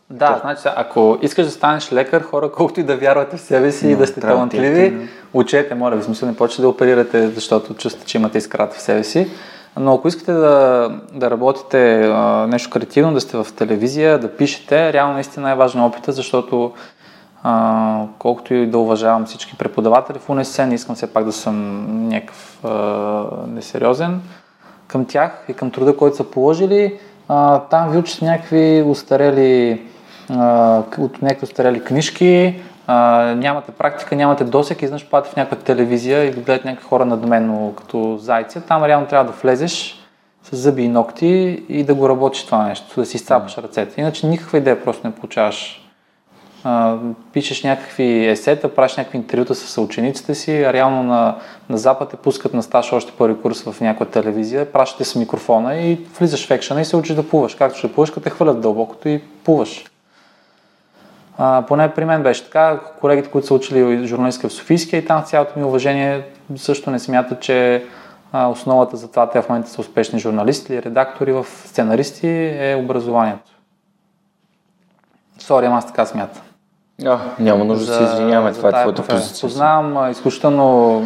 Да, 0.10 0.34
То. 0.34 0.40
значи, 0.42 0.62
ако 0.76 1.18
искаш 1.22 1.46
да 1.46 1.52
станеш 1.52 1.94
лекар, 1.94 2.22
хора, 2.22 2.52
колкото 2.52 2.80
и 2.80 2.84
да 2.84 2.98
вярвате 2.98 3.38
в 3.38 3.42
себе 3.42 3.72
си 3.72 3.88
и 3.88 3.96
да 3.96 4.08
сте 4.08 4.20
талантливи, 4.20 4.90
да. 4.90 5.08
учете, 5.34 5.76
моля 5.76 5.96
ви, 5.96 6.04
смисъл 6.04 6.30
не 6.30 6.36
почвате 6.36 6.62
да 6.62 6.70
оперирате, 6.70 7.28
защото 7.28 7.74
чувствате, 7.74 8.08
че 8.08 8.18
имате 8.18 8.38
искрата 8.38 8.76
в 8.76 8.82
себе 8.82 9.04
си. 9.04 9.28
Но 9.78 9.94
ако 9.94 10.08
искате 10.08 10.34
да, 10.34 10.90
да 11.14 11.32
работите 11.32 12.02
а, 12.02 12.48
нещо 12.48 12.70
креативно, 12.70 13.14
да 13.14 13.22
сте 13.22 13.38
в 13.38 13.48
телевизия, 13.56 14.20
да 14.20 14.36
пишете, 14.36 14.94
реално 14.94 15.14
наистина 15.14 15.52
е 15.52 15.56
важен 15.56 15.84
опита, 15.84 16.12
защото 16.12 16.72
а, 17.44 18.04
колкото 18.20 18.54
и 18.54 18.68
да 18.68 18.78
уважавам 18.78 19.26
всички 19.26 19.58
преподаватели 19.58 20.20
в 20.20 20.30
УНСС, 20.30 20.66
не 20.66 20.76
искам 20.76 20.96
все 20.96 21.14
пак 21.14 21.26
да 21.26 21.32
съм 21.32 21.86
някакъв 22.08 22.60
несериозен 23.48 24.22
към 24.92 25.06
тях 25.06 25.46
и 25.50 25.54
към 25.54 25.72
труда, 25.72 25.98
който 25.98 26.16
са 26.16 26.24
положили. 26.24 27.00
А, 27.28 27.60
там 27.60 27.92
ви 27.92 27.98
учат 27.98 28.22
някакви 28.22 28.84
устарели, 28.88 29.82
а, 30.30 30.84
от 30.98 31.22
някакви 31.22 31.44
устарели 31.44 31.84
книжки, 31.84 32.62
а, 32.94 33.36
нямате 33.36 33.72
практика, 33.72 34.16
нямате 34.16 34.44
досек, 34.44 34.82
изнъж 34.82 35.06
падате 35.06 35.34
в 35.34 35.36
някаква 35.36 35.58
телевизия 35.58 36.26
и 36.26 36.32
гледат 36.32 36.66
някакви 36.66 36.88
хора 36.88 37.06
надменно 37.06 37.74
като 37.78 38.18
зайци. 38.18 38.62
Там 38.62 38.84
реално 38.84 39.08
трябва 39.08 39.32
да 39.32 39.38
влезеш 39.38 40.00
с 40.44 40.56
зъби 40.56 40.84
и 40.84 40.88
ногти 40.88 41.64
и 41.70 41.84
да 41.84 41.96
го 41.96 42.10
работиш 42.10 42.46
това 42.46 42.68
нещо, 42.68 43.00
да 43.00 43.06
си 43.06 43.18
изцапаш 43.18 43.58
ръцете. 43.58 44.02
Иначе 44.02 44.28
никаква 44.28 44.58
идея 44.58 44.84
просто 44.84 45.08
не 45.08 45.14
получаваш 45.14 45.88
а, 46.64 46.98
пишеш 47.34 47.64
някакви 47.64 48.28
есета, 48.28 48.76
правиш 48.76 48.96
някакви 48.96 49.18
интервюта 49.18 49.56
с 49.56 49.82
учениците 49.82 50.36
си, 50.36 50.64
а 50.64 50.74
реално 50.74 51.04
на, 51.04 51.36
на 51.70 51.78
Запад 51.78 52.10
те 52.10 52.16
пускат 52.16 52.54
на 52.54 52.64
стаж 52.64 52.94
още 52.94 53.12
първи 53.18 53.42
курс 53.42 53.64
в 53.64 53.82
някаква 53.82 54.06
телевизия, 54.06 54.72
пращате 54.72 55.04
с 55.04 55.16
микрофона 55.16 55.76
и 55.76 56.00
влизаш 56.20 56.48
в 56.48 56.52
екшена 56.52 56.82
и 56.82 56.86
се 56.86 56.98
учиш 56.98 57.16
да 57.16 57.30
плуваш. 57.30 57.56
Както 57.56 57.78
ще 57.78 57.94
плуваш, 57.94 58.10
като 58.10 58.24
те 58.24 58.30
хвърлят 58.30 58.62
дълбокото 58.62 59.10
и 59.10 59.22
плуваш. 59.44 59.86
А, 61.38 61.64
поне 61.68 61.94
при 61.94 62.06
мен 62.06 62.24
беше 62.24 62.44
така. 62.46 62.80
Колегите, 63.02 63.30
които 63.30 63.48
са 63.48 63.54
учили 63.54 64.08
журналистика 64.08 64.50
в 64.50 64.54
Софийския 64.54 65.00
и 65.00 65.06
там 65.06 65.24
цялото 65.24 65.60
ми 65.60 65.66
уважение 65.66 66.26
също 66.56 66.92
не 66.92 67.00
смятат, 67.00 67.40
че 67.40 67.86
основата 68.34 68.98
за 68.98 69.10
това 69.12 69.30
те 69.30 69.42
в 69.42 69.50
момента 69.50 69.70
са 69.70 69.82
успешни 69.82 70.20
журналисти 70.20 70.74
или 70.74 70.84
редактори 70.84 71.32
в 71.32 71.46
сценаристи 71.66 72.28
е 72.60 72.76
образованието. 72.84 73.52
Сори, 75.40 75.66
аз 75.66 75.88
така 75.88 76.06
смятам. 76.06 76.42
А, 77.06 77.20
няма 77.40 77.66
нужда 77.66 77.86
да 77.86 77.94
се 77.94 78.04
извиняваме, 78.04 78.54
това 78.54 78.70
е 78.70 78.72
твоята 78.72 79.08
позиция. 79.08 79.42
Познавам 79.42 80.12
изключително 80.12 81.02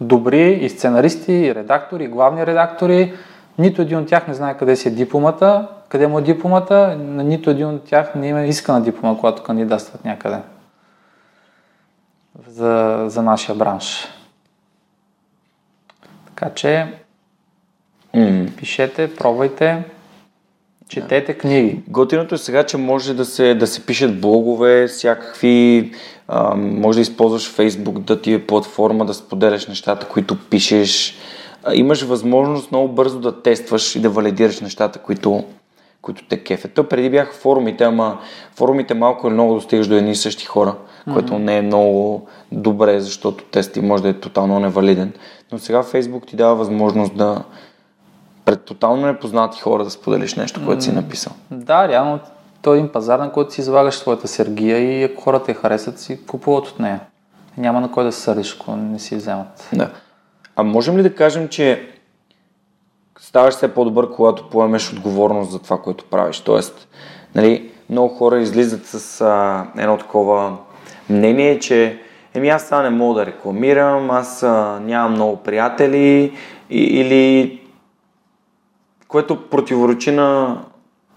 добри 0.00 0.50
и 0.50 0.68
сценаристи, 0.68 1.32
и 1.32 1.54
редактори, 1.54 2.04
и 2.04 2.08
главни 2.08 2.46
редактори. 2.46 3.14
Нито 3.58 3.82
един 3.82 3.98
от 3.98 4.08
тях 4.08 4.28
не 4.28 4.34
знае 4.34 4.56
къде 4.56 4.76
си 4.76 4.88
е 4.88 4.90
дипломата, 4.90 5.68
къде 5.88 6.06
му 6.06 6.18
е 6.18 6.22
дипломата, 6.22 6.96
на 6.98 7.24
нито 7.24 7.50
един 7.50 7.66
от 7.66 7.84
тях 7.84 8.14
не 8.14 8.28
има 8.28 8.42
искана 8.42 8.82
диплома, 8.82 9.18
когато 9.18 9.42
кандидатстват 9.42 10.04
някъде 10.04 10.38
за, 12.48 13.04
за 13.06 13.22
нашия 13.22 13.54
бранш. 13.54 14.08
Така 16.26 16.54
че 16.54 16.94
mm. 18.14 18.56
пишете, 18.56 19.14
пробвайте. 19.16 19.84
Четете 20.88 21.34
книги. 21.38 21.82
Готиното 21.88 22.34
е 22.34 22.38
сега, 22.38 22.66
че 22.66 22.76
може 22.76 23.14
да 23.14 23.24
се, 23.24 23.54
да 23.54 23.66
се 23.66 23.86
пишат 23.86 24.20
блогове, 24.20 24.86
всякакви, 24.86 25.92
а, 26.28 26.54
може 26.54 26.96
да 26.96 27.02
използваш 27.02 27.50
Фейсбук 27.50 27.98
да 27.98 28.20
ти 28.20 28.32
е 28.32 28.46
платформа, 28.46 29.04
да 29.04 29.14
споделяш 29.14 29.66
нещата, 29.66 30.08
които 30.08 30.38
пишеш. 30.50 31.18
А, 31.64 31.74
имаш 31.74 32.02
възможност 32.02 32.70
много 32.70 32.88
бързо 32.88 33.20
да 33.20 33.42
тестваш 33.42 33.96
и 33.96 34.00
да 34.00 34.10
валидираш 34.10 34.60
нещата, 34.60 34.98
които, 34.98 35.44
които 36.06 36.24
те 36.28 36.44
кефят. 36.44 36.72
То 36.72 36.88
преди 36.88 37.10
бяха 37.10 37.32
форумите, 37.32 37.84
ама 37.84 38.18
форумите 38.54 38.94
малко 38.94 39.26
или 39.26 39.34
много 39.34 39.54
достигаш 39.54 39.88
до 39.88 39.94
едни 39.94 40.10
и 40.10 40.14
същи 40.14 40.44
хора, 40.44 40.74
mm-hmm. 40.74 41.12
което 41.12 41.38
не 41.38 41.58
е 41.58 41.62
много 41.62 42.26
добре, 42.52 43.00
защото 43.00 43.44
тест 43.44 43.76
може 43.76 44.02
да 44.02 44.08
е 44.08 44.12
тотално 44.12 44.60
невалиден. 44.60 45.12
Но 45.52 45.58
сега 45.58 45.82
Фейсбук 45.82 46.26
ти 46.26 46.36
дава 46.36 46.54
възможност 46.54 47.16
да, 47.16 47.42
пред 48.44 48.64
тотално 48.64 49.06
непознати 49.06 49.60
хора 49.60 49.84
да 49.84 49.90
споделиш 49.90 50.34
нещо, 50.34 50.64
което 50.66 50.84
си 50.84 50.92
написал. 50.92 51.32
Да, 51.50 51.88
реално 51.88 52.18
той 52.62 52.76
е 52.76 52.78
един 52.78 52.92
пазар, 52.92 53.18
на 53.18 53.32
който 53.32 53.54
си 53.54 53.60
излагаш 53.60 53.94
своята 53.94 54.28
сергия 54.28 54.78
и 54.78 55.04
ако 55.04 55.22
хората 55.22 55.50
я 55.50 55.54
харесат, 55.54 55.98
си 55.98 56.26
купуват 56.26 56.66
от 56.66 56.80
нея. 56.80 57.00
Няма 57.56 57.80
на 57.80 57.90
кой 57.90 58.04
да 58.04 58.12
се 58.12 58.20
сърдиш, 58.20 58.56
ако 58.60 58.76
не 58.76 58.98
си 58.98 59.16
вземат. 59.16 59.68
Да. 59.72 59.90
А 60.56 60.62
можем 60.62 60.98
ли 60.98 61.02
да 61.02 61.14
кажем, 61.14 61.48
че 61.48 61.95
ставаш 63.26 63.54
все 63.54 63.74
по-добър, 63.74 64.10
когато 64.10 64.50
поемеш 64.50 64.92
отговорност 64.92 65.50
за 65.50 65.58
това, 65.58 65.78
което 65.78 66.04
правиш? 66.04 66.40
Тоест, 66.40 66.88
нали, 67.34 67.70
много 67.90 68.14
хора 68.14 68.38
излизат 68.38 68.86
с 68.86 69.20
а, 69.20 69.66
едно 69.78 69.98
такова 69.98 70.56
мнение, 71.10 71.58
че 71.58 72.00
еми 72.34 72.48
аз 72.48 72.62
сега 72.62 72.82
не 72.82 72.90
мога 72.90 73.20
да 73.20 73.26
рекламирам, 73.26 74.10
аз 74.10 74.42
а, 74.42 74.80
нямам 74.82 75.12
много 75.12 75.36
приятели 75.36 76.32
и, 76.70 76.82
или 76.82 77.60
което 79.08 79.48
противоречи 79.50 80.10
на... 80.10 80.58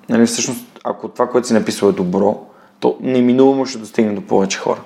Нали, 0.10 0.26
всъщност, 0.26 0.80
ако 0.84 1.08
това, 1.08 1.30
което 1.30 1.48
си 1.48 1.54
написал 1.54 1.88
е 1.88 1.92
добро, 1.92 2.46
то 2.80 2.98
неминуемо 3.02 3.66
ще 3.66 3.78
достигне 3.78 4.14
до 4.14 4.22
повече 4.22 4.60
хора. 4.60 4.82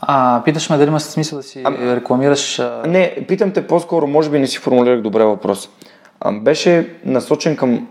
А, 0.00 0.42
питаш 0.44 0.70
ме 0.70 0.76
дали 0.76 0.88
има 0.88 1.00
смисъл 1.00 1.38
да 1.38 1.42
си 1.42 1.62
а, 1.64 1.96
рекламираш... 1.96 2.58
А... 2.58 2.82
Не, 2.86 3.24
питам 3.28 3.52
те 3.52 3.66
по-скоро, 3.66 4.06
може 4.06 4.30
би 4.30 4.38
не 4.38 4.46
си 4.46 4.58
формулирах 4.58 5.00
добре 5.00 5.24
въпрос. 5.24 5.70
А, 6.20 6.32
беше 6.32 6.96
насочен 7.04 7.56
към, 7.56 7.88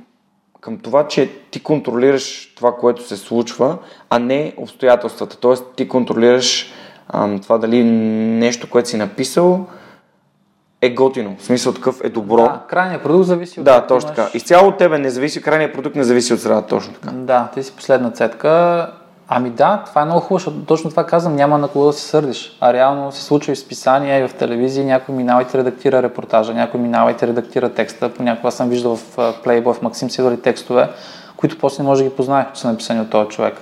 към 0.62 0.78
това, 0.78 1.08
че 1.08 1.30
ти 1.51 1.64
контролираш 1.64 2.53
това, 2.55 2.76
което 2.76 3.08
се 3.08 3.18
случва, 3.18 3.78
а 4.10 4.20
не 4.20 4.53
обстоятелствата. 4.58 5.38
Тоест 5.38 5.66
ти 5.76 5.88
контролираш 5.88 6.74
а, 7.08 7.39
това 7.41 7.58
дали 7.58 7.84
нещо, 7.84 8.70
което 8.70 8.89
си 8.89 8.97
написал, 8.97 9.68
е 10.82 10.89
готино. 10.89 11.36
В 11.39 11.43
смисъл 11.43 11.74
такъв 11.74 12.01
е 12.03 12.10
добро. 12.10 12.38
Да, 12.38 12.62
крайният 12.70 13.03
продукт 13.03 13.28
зависи 13.28 13.60
от 13.60 13.66
Да, 13.66 13.88
точно 13.88 14.08
имаш... 14.08 14.16
така. 14.16 14.38
Изцяло 14.38 14.68
от 14.68 14.78
тебе 14.78 14.97
не 14.97 15.10
зависи, 15.10 15.41
крайният 15.41 15.74
продукт 15.74 15.95
не 15.95 16.03
зависи 16.03 16.34
от 16.34 16.41
средата, 16.41 16.68
точно 16.68 16.93
така. 16.93 17.12
Да, 17.12 17.49
ти 17.53 17.64
си 17.64 17.72
последна 17.76 18.12
цетка. 18.12 18.91
Ами 19.30 19.49
да, 19.49 19.84
това 19.86 20.01
е 20.01 20.05
много 20.05 20.21
хубаво, 20.21 20.39
защото 20.39 20.65
точно 20.65 20.89
това 20.89 21.05
казвам, 21.05 21.36
няма 21.36 21.57
на 21.57 21.67
кого 21.67 21.86
да 21.86 21.93
се 21.93 22.01
сърдиш. 22.01 22.57
А 22.61 22.73
реално 22.73 23.11
се 23.11 23.23
случва 23.23 23.51
и 23.51 23.55
в 23.55 23.59
списания, 23.59 24.19
и 24.19 24.28
в 24.28 24.34
телевизии, 24.34 24.86
някой 24.86 25.15
минава 25.15 25.41
и 25.41 25.45
те 25.45 25.57
редактира 25.57 26.03
репортажа, 26.03 26.53
някой 26.53 26.80
минава 26.80 27.11
и 27.11 27.17
те 27.17 27.28
редактира 27.28 27.73
текста. 27.73 28.13
Понякога 28.13 28.51
съм 28.51 28.69
виждал 28.69 28.95
в 28.95 29.17
Playboy, 29.17 29.73
в 29.73 29.82
Максим 29.82 30.09
си 30.09 30.41
текстове, 30.43 30.89
които 31.38 31.57
после 31.57 31.84
не 31.84 31.89
може 31.89 32.03
да 32.03 32.09
ги 32.09 32.15
познаех, 32.15 32.47
че 32.53 32.61
са 32.61 32.71
написани 32.71 33.01
от 33.01 33.09
този 33.09 33.30
човек. 33.30 33.53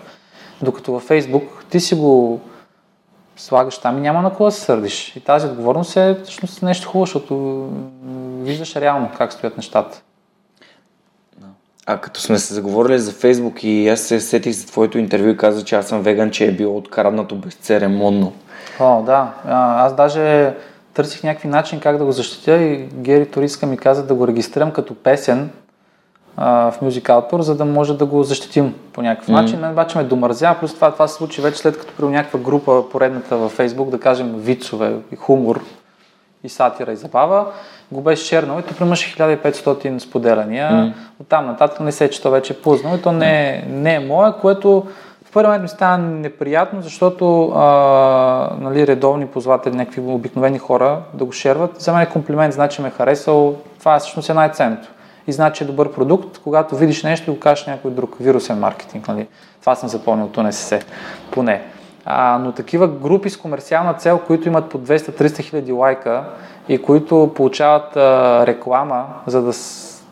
Докато 0.61 0.91
във 0.91 1.03
Фейсбук 1.03 1.43
ти 1.69 1.79
си 1.79 1.95
го 1.95 2.39
слагаш 3.37 3.77
там 3.77 3.97
и 3.97 4.01
няма 4.01 4.21
на 4.21 4.29
кого 4.29 4.45
да 4.45 4.51
се 4.51 4.61
сърдиш. 4.61 5.15
И 5.15 5.19
тази 5.19 5.47
отговорност 5.47 5.97
е 5.97 6.17
всъщност 6.23 6.63
нещо 6.63 6.87
хубаво, 6.87 7.05
защото 7.05 7.65
виждаш 8.41 8.75
реално 8.75 9.09
как 9.17 9.33
стоят 9.33 9.57
нещата. 9.57 10.01
А 11.87 11.97
като 11.97 12.21
сме 12.21 12.39
се 12.39 12.53
заговорили 12.53 12.99
за 12.99 13.11
Фейсбук 13.11 13.63
и 13.63 13.89
аз 13.89 13.99
се 13.99 14.19
сетих 14.19 14.53
за 14.53 14.67
твоето 14.67 14.97
интервю 14.97 15.29
и 15.29 15.37
каза, 15.37 15.63
че 15.63 15.75
аз 15.75 15.87
съм 15.87 16.01
веган, 16.01 16.31
че 16.31 16.45
е 16.45 16.51
било 16.51 16.77
откраднато 16.77 17.35
безцеремонно. 17.35 18.33
О, 18.79 19.01
да. 19.01 19.33
А, 19.47 19.85
аз 19.85 19.95
даже 19.95 20.53
търсих 20.93 21.23
някакви 21.23 21.47
начин 21.47 21.79
как 21.79 21.97
да 21.97 22.05
го 22.05 22.11
защитя 22.11 22.57
и 22.57 22.77
Гери 22.93 23.25
Ториска 23.25 23.65
ми 23.65 23.77
каза 23.77 24.05
да 24.05 24.13
го 24.13 24.27
регистрирам 24.27 24.71
като 24.71 24.95
песен 24.95 25.49
а, 26.37 26.71
в 26.71 26.79
Music 26.81 27.01
Outdoor, 27.01 27.39
за 27.39 27.55
да 27.55 27.65
може 27.65 27.97
да 27.97 28.05
го 28.05 28.23
защитим 28.23 28.73
по 28.93 29.01
някакъв 29.01 29.29
mm. 29.29 29.31
начин. 29.31 29.59
Мен 29.59 29.71
обаче 29.71 29.97
ме 29.97 30.03
домързя, 30.03 30.55
плюс 30.59 30.75
това, 30.75 30.91
това 30.91 31.07
се 31.07 31.15
случи 31.15 31.41
вече 31.41 31.57
след 31.57 31.79
като 31.79 31.93
при 31.97 32.05
някаква 32.05 32.39
група, 32.39 32.89
поредната 32.91 33.37
във 33.37 33.57
Facebook, 33.57 33.89
да 33.89 33.99
кажем 33.99 34.33
вицове 34.37 34.93
и 35.11 35.15
хумор 35.15 35.61
и 36.45 36.49
сатира 36.49 36.91
и 36.91 36.95
забава, 36.95 37.45
го 37.91 38.01
беше 38.01 38.25
шернал 38.25 38.59
и 38.59 38.63
то 38.63 38.83
имаше 38.83 39.15
1500 39.15 39.99
споделяния. 39.99 40.71
Mm. 40.71 40.93
Оттам 41.21 41.45
нататък 41.45 41.79
не 41.79 41.91
се, 41.91 42.09
че 42.09 42.21
то 42.21 42.31
вече 42.31 42.53
е 42.53 42.55
пуснал 42.55 42.95
и 42.95 43.01
то 43.01 43.11
не 43.11 43.49
е, 43.49 43.63
не 43.69 43.95
е 43.95 43.99
мое, 43.99 44.31
което 44.41 44.87
в 45.25 45.31
първи 45.31 45.47
момент 45.47 45.61
ми 45.61 45.69
стана 45.69 45.97
неприятно, 45.97 46.81
защото 46.81 47.49
а, 47.55 47.63
нали, 48.59 48.87
редовни 48.87 49.27
ползватели, 49.27 49.75
някакви 49.75 50.01
обикновени 50.01 50.59
хора 50.59 50.99
да 51.13 51.25
го 51.25 51.31
шерват. 51.31 51.81
За 51.81 51.93
мен 51.93 52.01
е 52.01 52.09
комплимент, 52.09 52.53
значи 52.53 52.81
ме 52.81 52.87
е 52.87 52.91
харесал. 52.91 53.55
Това 53.79 53.95
е 53.95 53.99
всъщност 53.99 54.29
е 54.29 54.33
най-ценното. 54.33 54.87
И 55.27 55.31
значи 55.31 55.63
е 55.63 55.67
добър 55.67 55.91
продукт, 55.91 56.39
когато 56.43 56.75
видиш 56.75 57.03
нещо 57.03 57.31
и 57.31 57.33
го 57.33 57.39
кажеш 57.39 57.65
някой 57.65 57.91
друг. 57.91 58.15
Вирусен 58.19 58.59
маркетинг, 58.59 59.07
нали? 59.07 59.27
Това 59.61 59.75
съм 59.75 59.89
запомнил 59.89 60.25
от 60.25 60.37
НСС, 60.37 60.79
поне. 61.31 61.61
А, 62.05 62.37
но 62.37 62.51
такива 62.51 62.87
групи 62.87 63.29
с 63.29 63.37
комерциална 63.37 63.93
цел, 63.93 64.19
които 64.27 64.47
имат 64.47 64.69
по 64.69 64.79
200-300 64.79 65.41
хиляди 65.41 65.71
лайка 65.71 66.23
и 66.69 66.81
които 66.81 67.31
получават 67.35 67.97
а, 67.97 68.47
реклама, 68.47 69.05
за 69.27 69.41
да 69.41 69.53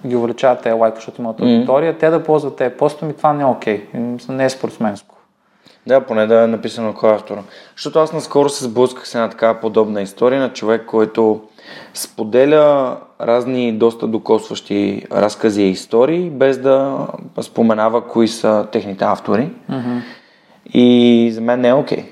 ги 0.05 0.15
увеличават 0.15 0.61
тези 0.61 0.73
лайка, 0.73 0.95
защото 0.95 1.21
имат 1.21 1.41
аудитория, 1.41 1.93
mm-hmm. 1.93 1.99
те 1.99 2.09
да 2.09 2.23
ползват 2.23 2.55
тези 2.55 2.75
постове, 2.75 3.13
това 3.13 3.33
не 3.33 3.43
е 3.43 3.45
окей. 3.45 3.87
Okay. 3.93 4.29
Не 4.29 4.45
е 4.45 4.49
спортсменско. 4.49 5.15
Да, 5.87 6.01
поне 6.01 6.27
да 6.27 6.43
е 6.43 6.47
написано 6.47 6.93
кой 6.93 7.13
автора. 7.13 7.41
Защото 7.75 7.99
аз 7.99 8.13
наскоро 8.13 8.49
се 8.49 8.63
сблъсках 8.63 9.07
с 9.07 9.15
една 9.15 9.29
такава 9.29 9.59
подобна 9.59 10.01
история 10.01 10.41
на 10.41 10.53
човек, 10.53 10.85
който 10.85 11.41
споделя 11.93 12.97
разни 13.21 13.71
доста 13.71 14.07
докосващи 14.07 15.05
разкази 15.11 15.63
и 15.63 15.69
истории, 15.69 16.29
без 16.29 16.57
да 16.57 17.07
споменава 17.41 18.07
кои 18.07 18.27
са 18.27 18.67
техните 18.71 19.05
автори. 19.05 19.49
Mm-hmm. 19.71 20.01
И 20.65 21.31
за 21.33 21.41
мен 21.41 21.61
не 21.61 21.67
е 21.67 21.73
окей. 21.73 21.97
Okay. 21.97 22.05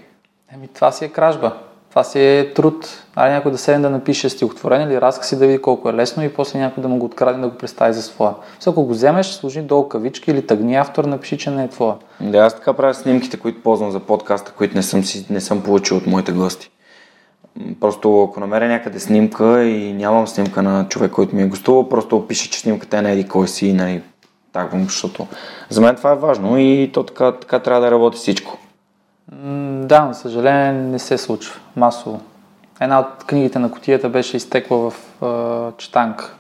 Еми, 0.54 0.68
това 0.68 0.91
си 0.91 1.06
е 1.06 1.10
кражба. 1.10 1.54
Това 1.89 2.04
си 2.04 2.20
е 2.20 2.54
труд. 2.54 3.04
Ай 3.16 3.32
някой 3.32 3.52
да 3.52 3.58
седне 3.58 3.82
да 3.82 3.89
напише 3.89 4.30
стихотворение 4.30 4.88
или 4.88 5.02
разказ 5.02 5.32
и 5.32 5.36
да 5.36 5.47
види 5.47 5.62
колко 5.62 5.89
е 5.89 5.93
лесно 5.93 6.24
и 6.24 6.34
после 6.34 6.60
някой 6.60 6.82
да 6.82 6.89
му 6.89 6.97
го 6.97 7.06
открадне 7.06 7.41
да 7.41 7.49
го 7.49 7.58
представи 7.58 7.93
за 7.93 8.02
своя. 8.02 8.34
Все 8.60 8.70
ако 8.70 8.84
го 8.84 8.93
вземеш, 8.93 9.28
сложи 9.28 9.62
долу 9.62 9.89
кавички 9.89 10.32
или 10.32 10.47
тъгни 10.47 10.76
автор, 10.76 11.06
напиши, 11.06 11.38
че 11.38 11.49
не 11.49 11.64
е 11.64 11.68
твоя. 11.68 11.93
Да, 12.22 12.38
аз 12.38 12.56
така 12.56 12.74
правя 12.74 12.93
снимките, 12.93 13.38
които 13.38 13.64
ползвам 13.64 13.91
за 13.91 13.99
подкаста, 13.99 14.52
които 14.52 14.76
не 14.76 14.84
съм, 14.84 15.04
си, 15.04 15.26
не 15.30 15.41
съм 15.41 15.64
получил 15.64 15.97
от 15.97 16.08
моите 16.08 16.32
гости. 16.32 16.72
Просто 17.80 18.24
ако 18.24 18.39
намеря 18.39 18.68
някъде 18.68 18.99
снимка 18.99 19.64
и 19.64 19.93
нямам 19.93 20.28
снимка 20.28 20.62
на 20.62 20.88
човек, 20.89 21.12
който 21.12 21.36
ми 21.36 21.41
е 21.41 21.47
гостувал, 21.47 21.89
просто 21.89 22.28
пише, 22.28 22.49
че 22.49 22.60
снимката 22.60 22.97
е 22.97 23.02
на 23.02 23.12
еди 23.12 23.28
кой 23.28 23.47
си, 23.47 23.74
нали, 23.74 24.02
так, 24.54 24.72
защото 24.76 25.28
за 25.70 25.82
мен 25.82 25.95
това 25.95 26.12
е 26.12 26.16
важно 26.16 26.58
и 26.58 26.91
то 26.93 27.04
така, 27.04 27.32
така 27.32 27.60
трябва 27.60 27.82
да 27.82 27.91
работи 27.91 28.18
всичко. 28.18 28.58
Да, 29.82 30.06
на 30.06 30.14
съжаление 30.14 30.74
не 30.74 30.99
се 30.99 31.18
случва 31.18 31.60
масово. 31.76 32.22
Една 32.82 32.99
от 32.99 33.24
книгите 33.28 33.60
на 33.60 33.72
котията 33.72 34.10
беше 34.10 34.38
изтекла 34.38 34.89
в 34.89 34.93
uh, 35.22 35.78
Читанг, 35.78 36.36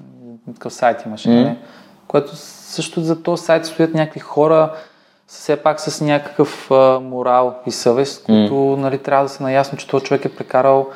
такъв 0.53 0.73
сайт 0.73 1.05
имаше, 1.05 1.29
mm. 1.29 1.43
не? 1.43 1.57
което 2.07 2.35
също 2.35 3.01
за 3.01 3.23
този 3.23 3.43
сайт 3.43 3.65
стоят 3.65 3.93
някакви 3.93 4.19
хора, 4.19 4.73
все 5.27 5.55
пак 5.55 5.79
с 5.79 6.01
някакъв 6.01 6.69
uh, 6.69 6.99
морал 6.99 7.55
и 7.65 7.71
съвест, 7.71 8.23
които 8.23 8.53
mm. 8.53 8.75
нали, 8.75 8.97
трябва 8.97 9.25
да 9.25 9.29
се 9.29 9.43
наясно, 9.43 9.77
че 9.77 9.87
този 9.87 10.05
човек 10.05 10.25
е 10.25 10.35
прекарал 10.35 10.89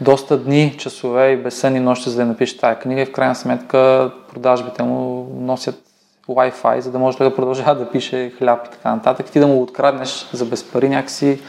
доста 0.00 0.38
дни, 0.38 0.74
часове 0.78 1.30
и 1.30 1.36
безсънни 1.36 1.80
нощи, 1.80 2.10
за 2.10 2.16
да 2.16 2.24
напише 2.24 2.58
тази 2.58 2.78
книга 2.78 3.00
и 3.00 3.06
в 3.06 3.12
крайна 3.12 3.34
сметка 3.34 4.10
продажбите 4.32 4.82
му 4.82 5.28
носят 5.40 5.82
Wi-Fi, 6.28 6.78
за 6.78 6.90
да 6.90 6.98
може 6.98 7.18
да 7.18 7.34
продължава 7.34 7.74
да 7.74 7.90
пише 7.90 8.32
хляб 8.38 8.66
и 8.66 8.70
така 8.70 8.94
нататък. 8.94 9.26
Ти 9.26 9.40
да 9.40 9.46
му 9.46 9.62
откраднеш 9.62 10.28
за 10.32 10.44
без 10.44 10.64
пари 10.64 10.88
някакси 10.88 11.40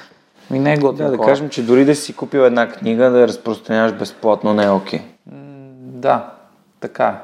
ми 0.51 0.59
не 0.59 0.73
е 0.73 0.77
готино. 0.77 1.11
Да, 1.11 1.17
да 1.17 1.23
кажем, 1.23 1.49
че 1.49 1.65
дори 1.65 1.85
да 1.85 1.95
си 1.95 2.15
купил 2.15 2.39
една 2.39 2.69
книга, 2.69 3.09
да 3.09 3.19
я 3.19 3.27
разпространяваш 3.27 3.93
безплатно, 3.93 4.53
не 4.53 4.63
е 4.63 4.69
окей. 4.69 4.99
Okay. 4.99 5.03
Да, 5.79 6.25
така 6.79 7.21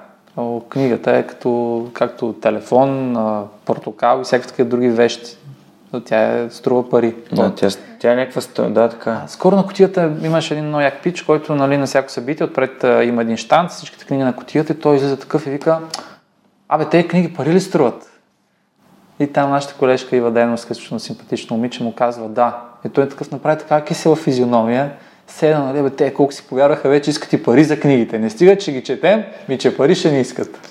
Книгата 0.70 1.12
е 1.12 1.28
като, 1.28 1.86
както 1.94 2.34
телефон, 2.34 3.18
портокал 3.66 4.20
и 4.22 4.24
всякакви 4.24 4.64
други 4.64 4.90
вещи. 4.90 5.38
Тя 6.06 6.40
е, 6.40 6.50
струва 6.50 6.90
пари. 6.90 7.16
Да, 7.32 7.56
тя, 7.56 7.68
тя 8.00 8.12
е 8.12 8.16
някаква 8.16 8.42
сто... 8.42 8.70
да, 8.70 8.90
така. 8.90 9.22
Скоро 9.28 9.56
на 9.56 9.66
котията 9.66 10.12
имаше 10.24 10.54
един 10.54 10.66
много 10.66 10.82
як 10.82 11.04
пич, 11.04 11.22
който 11.22 11.56
нали, 11.56 11.78
на 11.78 11.86
всяко 11.86 12.12
събитие 12.12 12.46
отпред 12.46 12.84
има 13.04 13.22
един 13.22 13.38
штант, 13.38 13.72
всичките 13.72 14.06
книги 14.06 14.24
на 14.24 14.36
котията 14.36 14.74
и 14.74 14.80
той 14.80 14.96
излиза 14.96 15.18
такъв 15.18 15.48
и 15.48 15.50
вика, 15.50 15.80
абе, 16.72 16.86
тези 16.86 17.08
книги 17.08 17.34
пари 17.34 17.54
ли 17.54 17.60
струват? 17.62 18.08
И 19.20 19.28
там 19.28 19.50
нашата 19.50 19.74
колежка 19.74 20.16
Ива 20.16 20.32
Денов, 20.32 20.60
скъсно 20.60 21.00
симпатично 21.00 21.56
момиче, 21.56 21.84
му 21.84 21.96
казва 21.96 22.30
да. 22.30 22.62
И 22.86 22.90
той 22.90 23.04
е 23.04 23.10
такъв 23.10 23.32
направи 23.32 23.60
така 23.60 23.82
кисела 23.82 24.16
физиономия. 24.16 24.92
Седа, 25.28 25.60
нали, 25.60 25.82
бе, 25.82 25.90
те 25.90 26.14
колко 26.14 26.34
си 26.34 26.44
повярваха, 26.50 26.90
вече 26.90 27.10
искат 27.10 27.34
и 27.34 27.44
пари 27.44 27.64
за 27.64 27.80
книгите. 27.80 28.20
Не 28.20 28.30
стигат, 28.30 28.62
че 28.62 28.72
ги 28.72 28.84
четем, 28.84 29.24
ми 29.50 29.58
че 29.58 29.78
пари 29.78 29.96
ще 29.96 30.12
не 30.12 30.20
искат. 30.20 30.68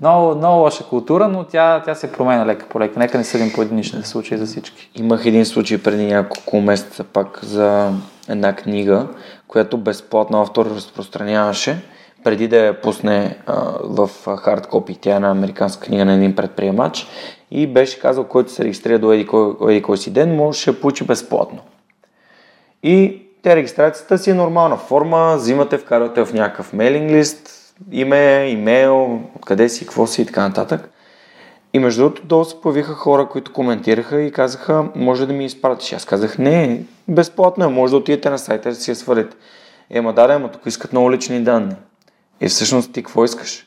Много, 0.00 0.34
много 0.34 0.60
лоша 0.60 0.84
култура, 0.84 1.28
но 1.28 1.44
тя, 1.44 1.82
тя 1.84 1.94
се 1.94 2.12
променя 2.12 2.46
лека 2.46 2.66
по 2.68 2.80
лека. 2.80 2.98
Нека 2.98 3.18
не 3.18 3.24
съдим 3.24 3.52
по 3.54 3.62
единичните 3.62 4.08
случаи 4.08 4.38
за 4.38 4.46
всички. 4.46 4.90
Имах 4.94 5.26
един 5.26 5.46
случай 5.46 5.82
преди 5.82 6.06
няколко 6.06 6.60
месеца 6.60 7.04
пак 7.04 7.40
за 7.42 7.92
една 8.28 8.56
книга, 8.56 9.06
която 9.48 9.78
безплатно 9.78 10.40
автор 10.40 10.66
разпространяваше 10.66 11.82
преди 12.24 12.48
да 12.48 12.56
я 12.56 12.80
пусне 12.80 13.38
а, 13.46 13.72
в 13.82 14.10
хард 14.36 14.66
копи. 14.66 14.98
Тя 15.00 15.16
е 15.16 15.20
на 15.20 15.30
американска 15.30 15.86
книга 15.86 16.04
на 16.04 16.14
един 16.14 16.36
предприемач 16.36 17.06
и 17.50 17.66
беше 17.66 18.00
казал, 18.00 18.24
който 18.24 18.52
се 18.52 18.64
регистрира 18.64 18.98
до 18.98 19.12
еди 19.12 19.82
кой, 19.82 19.98
си 19.98 20.10
ден, 20.10 20.36
може 20.36 20.72
да 20.72 20.80
получи 20.80 21.04
безплатно. 21.04 21.58
И 22.82 23.22
тя 23.42 23.56
регистрацията 23.56 24.18
си 24.18 24.30
е 24.30 24.34
нормална 24.34 24.76
форма, 24.76 25.36
взимате, 25.36 25.78
вкарвате 25.78 26.24
в 26.24 26.32
някакъв 26.32 26.72
мейлинг 26.72 27.10
лист, 27.10 27.50
име, 27.92 28.48
имейл, 28.48 29.20
откъде 29.36 29.68
си, 29.68 29.84
какво 29.84 30.06
си 30.06 30.22
и 30.22 30.26
така 30.26 30.42
нататък. 30.48 30.90
И 31.72 31.78
между 31.78 32.02
другото, 32.02 32.26
долу 32.26 32.44
се 32.44 32.60
появиха 32.60 32.94
хора, 32.94 33.28
които 33.28 33.52
коментираха 33.52 34.20
и 34.20 34.32
казаха, 34.32 34.84
може 34.94 35.26
да 35.26 35.32
ми 35.32 35.44
изпратиш. 35.44 35.92
Аз 35.92 36.04
казах, 36.04 36.38
не, 36.38 36.82
безплатно 37.08 37.64
е, 37.64 37.68
може 37.68 37.90
да 37.90 37.96
отидете 37.96 38.30
на 38.30 38.38
сайта 38.38 38.68
да 38.68 38.74
си 38.74 38.90
я 38.90 38.96
свалите. 38.96 39.36
Ема 39.90 40.12
да, 40.12 40.26
ама 40.30 40.48
тук 40.48 40.62
искат 40.66 40.92
много 40.92 41.12
лични 41.12 41.40
данни. 41.40 41.74
И 42.40 42.48
всъщност 42.48 42.92
ти 42.92 43.02
какво 43.02 43.24
искаш? 43.24 43.66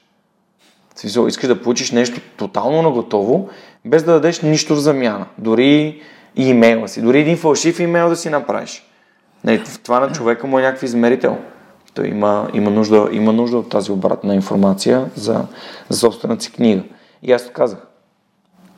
Смисъл, 0.96 1.28
искаш 1.28 1.48
да 1.48 1.62
получиш 1.62 1.92
нещо 1.92 2.22
тотално 2.38 2.82
наготово, 2.82 3.50
без 3.86 4.04
да 4.04 4.12
дадеш 4.12 4.42
нищо 4.42 4.76
за 4.76 4.82
замяна. 4.82 5.26
Дори 5.38 6.02
и 6.36 6.50
имейла 6.50 6.88
си, 6.88 7.02
дори 7.02 7.20
един 7.20 7.38
фалшив 7.38 7.80
имейл 7.80 8.10
да 8.10 8.16
си 8.16 8.30
направиш. 8.30 8.84
Нали, 9.44 9.64
това 9.84 10.00
на 10.00 10.12
човека 10.12 10.48
му 10.48 10.60
е 10.60 10.62
някакъв 10.62 10.84
измерител. 10.84 11.38
Той 11.94 12.08
има, 12.08 12.50
има, 12.54 12.70
нужда, 12.70 13.10
има 13.12 13.34
нужда 13.34 13.58
от 13.58 13.70
тази 13.70 13.92
обратна 13.92 14.36
информация 14.36 15.06
за, 15.16 15.46
за 15.90 16.00
собствената 16.00 16.44
си 16.44 16.52
книга. 16.52 16.84
И 17.24 17.32
аз 17.32 17.50
казах. 17.50 17.80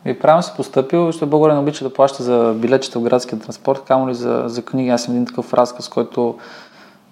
И 0.06 0.20
правилно 0.20 0.44
си 0.44 0.52
поступил, 0.56 1.06
защото 1.06 1.30
България 1.30 1.60
обича 1.60 1.84
да 1.84 1.94
плаща 1.94 2.24
за 2.24 2.54
билетчета 2.58 3.00
в 3.00 3.04
градския 3.04 3.40
транспорт, 3.40 3.84
камо 3.88 4.10
ли 4.10 4.16
за, 4.16 4.44
за 4.46 4.62
книги. 4.62 4.90
Аз 4.90 5.04
съм 5.04 5.14
един 5.14 5.26
такъв 5.26 5.54
разказ, 5.54 5.90
който 5.90 6.38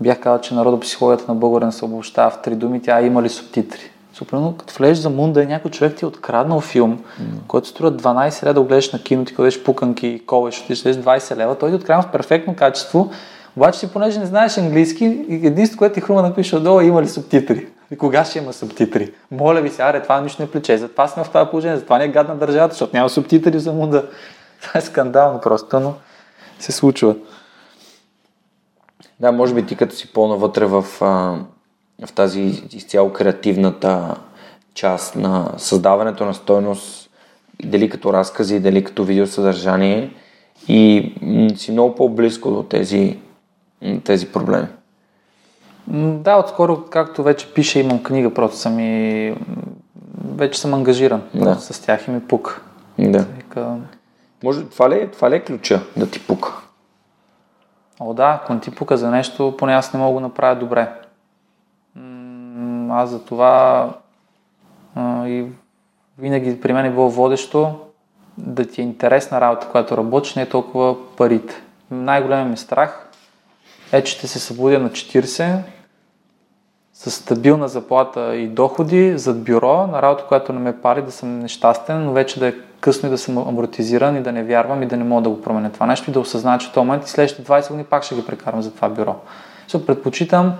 бях 0.01 0.19
казал, 0.19 0.41
че 0.41 0.53
народопсихологията 0.53 1.31
на 1.31 1.39
българин 1.39 1.71
се 1.71 1.85
обобщава 1.85 2.29
в 2.29 2.41
три 2.41 2.55
думи, 2.55 2.81
тя 2.81 3.01
има 3.01 3.23
ли 3.23 3.29
субтитри. 3.29 3.91
Супрено, 4.13 4.53
като 4.57 4.73
влезеш 4.73 4.97
за 4.97 5.09
мунда 5.09 5.43
и 5.43 5.47
някой 5.47 5.71
човек 5.71 5.95
ти 5.95 6.05
е 6.05 6.07
откраднал 6.07 6.61
филм, 6.61 6.97
mm. 6.97 7.23
който 7.47 7.67
струва 7.67 7.91
12 7.91 8.43
лева 8.43 8.53
да 8.53 8.61
гледаш 8.61 8.91
на 8.91 8.99
кино, 8.99 9.25
ти 9.25 9.35
къдеш 9.35 9.63
пуканки 9.63 10.07
и 10.07 10.25
колеш, 10.25 10.55
ще 10.55 10.75
20 10.75 11.35
лева, 11.35 11.55
той 11.55 11.69
ти 11.69 11.75
откраднал 11.75 12.09
в 12.09 12.11
перфектно 12.11 12.55
качество, 12.55 13.11
обаче 13.57 13.79
си, 13.79 13.91
понеже 13.93 14.19
не 14.19 14.25
знаеш 14.25 14.57
английски, 14.57 15.25
единството, 15.29 15.77
което 15.77 15.93
ти 15.93 16.01
хрума 16.01 16.21
напише 16.21 16.55
отдолу, 16.55 16.81
има 16.81 17.01
ли 17.01 17.07
субтитри. 17.07 17.67
И 17.91 17.97
кога 17.97 18.25
ще 18.25 18.39
има 18.39 18.53
субтитри? 18.53 19.11
Моля 19.31 19.61
ви 19.61 19.69
се, 19.69 19.81
аре, 19.81 20.01
това 20.01 20.21
нищо 20.21 20.41
не 20.41 20.51
плече. 20.51 20.77
Затова 20.77 21.07
сме 21.07 21.23
в 21.23 21.27
това 21.27 21.49
положение, 21.49 21.77
затова 21.77 21.97
не 21.97 22.03
е 22.03 22.07
гадна 22.07 22.35
държавата, 22.35 22.73
защото 22.73 22.95
няма 22.95 23.09
субтитри 23.09 23.59
за 23.59 23.73
мунда. 23.73 24.05
Това 24.61 24.77
е 24.77 24.81
скандално 24.81 25.41
просто, 25.41 25.79
но 25.79 25.93
се 26.59 26.71
случва. 26.71 27.15
Да, 29.22 29.32
може 29.32 29.53
би 29.53 29.65
ти 29.65 29.76
като 29.76 29.95
си 29.95 30.13
по-навътре 30.13 30.65
в, 30.65 30.82
в 30.82 32.11
тази 32.15 32.41
изцяло 32.74 33.13
креативната 33.13 34.15
част 34.74 35.15
на 35.15 35.51
създаването 35.57 36.26
на 36.26 36.34
стойност 36.34 37.09
дали 37.63 37.89
като 37.89 38.13
разкази, 38.13 38.59
дали 38.59 38.84
като 38.84 39.03
видеосъдържание 39.03 40.13
и 40.67 41.13
си 41.55 41.72
много 41.72 41.95
по-близко 41.95 42.51
до 42.51 42.63
тези, 42.63 43.17
тези 44.03 44.28
проблеми. 44.28 44.67
Да, 45.88 46.38
отскоро, 46.38 46.84
както 46.89 47.24
вече 47.24 47.53
пише, 47.53 47.80
имам 47.80 48.03
книга, 48.03 48.34
просто 48.34 48.57
съм 48.57 48.80
и... 48.80 49.36
Вече 50.36 50.59
съм 50.59 50.74
ангажиран 50.74 51.22
Да. 51.34 51.55
с 51.55 51.82
тях 51.82 52.07
и 52.07 52.11
ми 52.11 52.19
пук. 52.28 52.61
Да. 52.99 53.26
Вика, 53.38 53.76
Може, 54.43 54.65
това, 54.65 54.89
ли, 54.89 54.95
е- 54.95 55.07
това 55.07 55.30
ли 55.32 55.36
е 55.36 55.43
ключа 55.43 55.82
да 55.97 56.09
ти 56.09 56.19
пука? 56.19 56.61
О, 58.03 58.13
да, 58.13 58.39
ако 58.41 58.53
не 58.53 58.59
ти 58.59 58.71
пука 58.71 58.97
за 58.97 59.11
нещо, 59.11 59.55
поне 59.57 59.73
аз 59.73 59.93
не 59.93 59.99
мога 59.99 60.13
да 60.13 60.27
направя 60.27 60.55
добре. 60.55 60.91
М, 61.95 63.01
Аз 63.01 63.09
за 63.09 63.25
това 63.25 63.89
и 65.25 65.45
винаги 66.17 66.61
при 66.61 66.73
мен 66.73 66.85
е 66.85 66.91
било 66.91 67.09
водещо 67.09 67.79
да 68.37 68.65
ти 68.65 68.81
е 68.81 68.83
интересна 68.83 69.41
работа, 69.41 69.67
която 69.71 69.97
работиш, 69.97 70.35
не 70.35 70.41
е 70.41 70.49
толкова 70.49 71.15
парите. 71.15 71.61
Най-големият 71.91 72.49
ми 72.49 72.57
страх 72.57 73.07
е, 73.91 74.03
че 74.03 74.13
ще 74.13 74.27
се 74.27 74.39
събудя 74.39 74.79
на 74.79 74.89
40 74.89 75.59
с 76.93 77.11
стабилна 77.11 77.67
заплата 77.67 78.35
и 78.35 78.47
доходи 78.47 79.17
зад 79.17 79.43
бюро, 79.43 79.87
на 79.87 80.01
работа, 80.01 80.25
която 80.27 80.53
не 80.53 80.59
ме 80.59 80.81
пали, 80.81 81.01
да 81.01 81.11
съм 81.11 81.39
нещастен, 81.39 82.05
но 82.05 82.11
вече 82.11 82.39
да 82.39 82.47
е 82.47 82.53
късно 82.82 83.07
и 83.07 83.09
да 83.09 83.17
съм 83.17 83.38
амортизиран 83.38 84.17
и 84.17 84.23
да 84.23 84.32
не 84.32 84.43
вярвам 84.43 84.84
и 84.84 84.86
да 84.86 84.97
не 84.97 85.03
мога 85.03 85.21
да 85.21 85.29
го 85.29 85.41
променя 85.41 85.69
това 85.69 85.86
нещо 85.86 86.09
и 86.09 86.13
да 86.13 86.19
осъзная, 86.19 86.59
че 86.59 86.67
в 86.67 86.71
този 86.71 86.86
момент 86.86 87.05
и 87.05 87.09
следващите 87.09 87.51
20 87.51 87.67
години 87.67 87.84
пак 87.84 88.03
ще 88.03 88.15
ги 88.15 88.25
прекарам 88.25 88.61
за 88.61 88.71
това 88.71 88.89
бюро. 88.89 89.15
Защото 89.63 89.86
предпочитам 89.86 90.53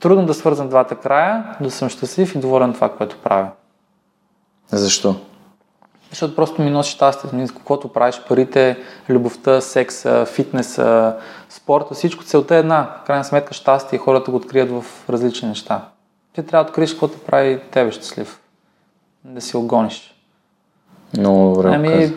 трудно 0.00 0.26
да 0.26 0.34
свързвам 0.34 0.68
двата 0.68 0.96
края, 0.96 1.56
да 1.60 1.70
съм 1.70 1.88
щастлив 1.88 2.34
и 2.34 2.38
доволен 2.38 2.72
това, 2.72 2.88
което 2.96 3.16
правя. 3.16 3.48
Защо? 4.68 5.16
Защото 6.10 6.36
просто 6.36 6.62
ми 6.62 6.70
носи 6.70 6.90
щастие. 6.90 7.46
Каквото 7.48 7.88
правиш, 7.88 8.22
парите, 8.28 8.76
любовта, 9.08 9.60
секса, 9.60 10.26
фитнеса, 10.26 11.16
спорта, 11.48 11.94
всичко 11.94 12.24
целта 12.24 12.56
е 12.56 12.58
една. 12.58 12.98
В 13.02 13.06
крайна 13.06 13.24
сметка 13.24 13.54
щастие 13.54 13.96
и 13.96 14.00
хората 14.00 14.30
го 14.30 14.36
открият 14.36 14.70
в 14.70 14.84
различни 15.10 15.48
неща. 15.48 15.88
Ти 16.32 16.46
трябва 16.46 16.64
да 16.64 16.70
откриеш 16.70 16.90
каквото 16.90 17.18
прави 17.18 17.60
тебе 17.70 17.92
щастлив. 17.92 18.40
Да 19.24 19.40
си 19.40 19.56
огониш. 19.56 20.17
Много 21.16 21.54
добре 21.54 21.74
Ами, 21.74 22.12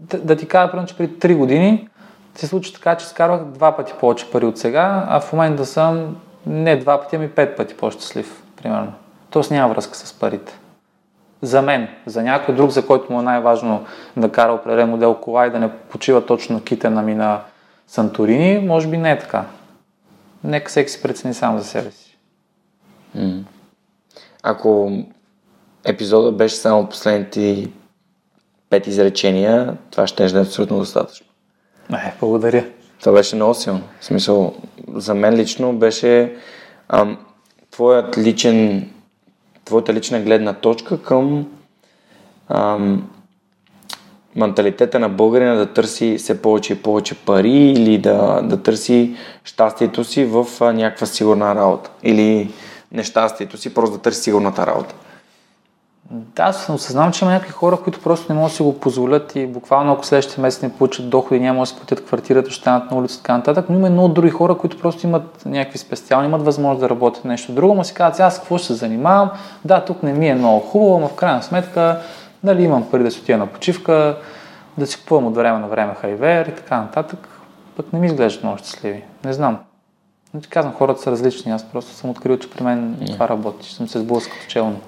да, 0.00 0.18
да 0.18 0.36
ти 0.36 0.48
кажа, 0.48 0.70
примерно, 0.70 0.88
че 0.88 0.96
преди 0.96 1.14
3 1.14 1.36
години 1.36 1.88
се 2.34 2.46
случи 2.46 2.74
така, 2.74 2.94
че 2.94 3.06
изкарвах 3.06 3.44
два 3.44 3.76
пъти 3.76 3.92
повече 4.00 4.30
пари 4.30 4.46
от 4.46 4.58
сега, 4.58 5.06
а 5.08 5.20
в 5.20 5.32
момента 5.32 5.66
съм 5.66 6.16
не 6.46 6.76
два 6.76 7.00
пъти, 7.00 7.16
ами 7.16 7.30
пет 7.30 7.56
пъти 7.56 7.74
по-щастлив, 7.74 8.42
примерно. 8.62 8.92
Тоест 9.30 9.50
няма 9.50 9.74
връзка 9.74 9.96
с 9.96 10.12
парите. 10.12 10.58
За 11.42 11.62
мен, 11.62 11.88
за 12.06 12.22
някой 12.22 12.54
друг, 12.54 12.70
за 12.70 12.86
който 12.86 13.12
му 13.12 13.20
е 13.20 13.22
най-важно 13.22 13.84
да 14.16 14.32
кара 14.32 14.52
определен 14.52 14.88
модел 14.88 15.14
кола 15.14 15.46
и 15.46 15.50
да 15.50 15.58
не 15.58 15.70
почива 15.70 16.26
точно 16.26 16.54
на 16.54 16.64
китена 16.64 17.02
ми 17.02 17.14
на 17.14 17.40
Санторини, 17.86 18.66
може 18.66 18.88
би 18.88 18.96
не 18.96 19.10
е 19.10 19.18
така. 19.18 19.44
Нека 20.44 20.68
всеки 20.68 20.90
си 20.90 21.02
прецени 21.02 21.34
сам 21.34 21.58
за 21.58 21.64
себе 21.64 21.90
си. 21.90 22.18
Ако 24.42 24.92
епизода 25.84 26.32
беше 26.32 26.56
само 26.56 26.88
последните 26.88 27.68
пет 28.70 28.86
изречения, 28.86 29.76
това 29.90 30.06
ще 30.06 30.24
е 30.24 30.40
абсолютно 30.40 30.78
достатъчно. 30.78 31.26
Е, 31.92 32.12
благодаря. 32.20 32.64
Това 33.00 33.12
беше 33.12 33.36
много 33.36 33.54
силно. 33.54 33.82
В 34.00 34.04
смисъл, 34.04 34.54
за 34.94 35.14
мен 35.14 35.34
лично 35.34 35.72
беше 35.72 36.36
ам, 36.88 37.18
твоят 37.70 38.18
личен, 38.18 38.90
твоята 39.64 39.94
лична 39.94 40.20
гледна 40.20 40.52
точка 40.52 41.02
към 41.02 41.46
ам, 42.48 43.10
менталитета 44.36 44.98
на 44.98 45.08
българина 45.08 45.54
да 45.54 45.66
търси 45.66 46.16
все 46.18 46.42
повече 46.42 46.72
и 46.72 46.82
повече 46.82 47.14
пари 47.14 47.72
или 47.72 47.98
да, 47.98 48.40
да 48.42 48.62
търси 48.62 49.16
щастието 49.44 50.04
си 50.04 50.24
в 50.24 50.46
някаква 50.72 51.06
сигурна 51.06 51.54
работа. 51.54 51.90
Или 52.02 52.50
нещастието 52.92 53.56
си, 53.56 53.74
просто 53.74 53.96
да 53.96 54.02
търси 54.02 54.22
сигурната 54.22 54.66
работа. 54.66 54.94
Да, 56.10 56.42
аз 56.42 56.68
осъзнавам, 56.68 57.12
че 57.12 57.24
има 57.24 57.32
някакви 57.32 57.52
хора, 57.52 57.76
които 57.76 58.00
просто 58.00 58.32
не 58.32 58.38
могат 58.38 58.52
да 58.52 58.56
си 58.56 58.62
го 58.62 58.80
позволят 58.80 59.36
и 59.36 59.46
буквално 59.46 59.92
ако 59.92 60.06
следващия 60.06 60.42
месец 60.42 60.62
не 60.62 60.72
получат 60.72 61.10
доходи, 61.10 61.40
няма 61.40 61.60
да 61.60 61.66
си 61.66 61.76
платят 61.76 62.04
квартирата, 62.04 62.50
ще 62.50 62.60
станат 62.60 62.90
на 62.90 62.96
улица 62.96 63.14
и 63.14 63.18
така 63.18 63.36
нататък, 63.36 63.66
но 63.68 63.78
има 63.78 63.90
много 63.90 64.08
други 64.08 64.30
хора, 64.30 64.58
които 64.58 64.78
просто 64.78 65.06
имат 65.06 65.42
някакви 65.46 65.78
специални, 65.78 66.28
имат 66.28 66.44
възможност 66.44 66.80
да 66.80 66.88
работят 66.88 67.24
нещо 67.24 67.52
друго, 67.52 67.74
но 67.74 67.84
си 67.84 67.94
казват, 67.94 68.20
аз 68.20 68.38
какво 68.38 68.58
ще 68.58 68.66
се 68.66 68.74
занимавам, 68.74 69.30
да, 69.64 69.84
тук 69.84 70.02
не 70.02 70.12
ми 70.12 70.28
е 70.28 70.34
много 70.34 70.60
хубаво, 70.60 71.00
но 71.00 71.08
в 71.08 71.14
крайна 71.14 71.42
сметка, 71.42 72.00
дали 72.44 72.62
имам 72.62 72.90
пари 72.90 73.02
да 73.02 73.10
си 73.10 73.20
отида 73.20 73.38
на 73.38 73.46
почивка, 73.46 74.18
да 74.78 74.86
си 74.86 74.98
купувам 74.98 75.26
от 75.26 75.34
време 75.34 75.58
на 75.58 75.68
време 75.68 75.94
хайвер 75.94 76.46
и 76.46 76.54
така 76.54 76.80
нататък, 76.80 77.28
пък 77.76 77.92
не 77.92 77.98
ми 77.98 78.06
изглеждат 78.06 78.42
много 78.42 78.58
щастливи. 78.58 79.02
Не 79.24 79.32
знам. 79.32 79.58
Но 80.34 80.40
ти 80.40 80.48
казвам, 80.48 80.74
хората 80.74 81.02
са 81.02 81.10
различни. 81.10 81.52
Аз 81.52 81.64
просто 81.64 81.92
съм 81.92 82.10
открил, 82.10 82.38
че 82.38 82.50
при 82.50 82.64
мен 82.64 82.96
това 83.12 83.28
работи. 83.28 83.66
Ще 83.66 83.76
съм 83.76 83.88
се 83.88 83.98
сблъскал 83.98 84.38
челно. 84.48 84.80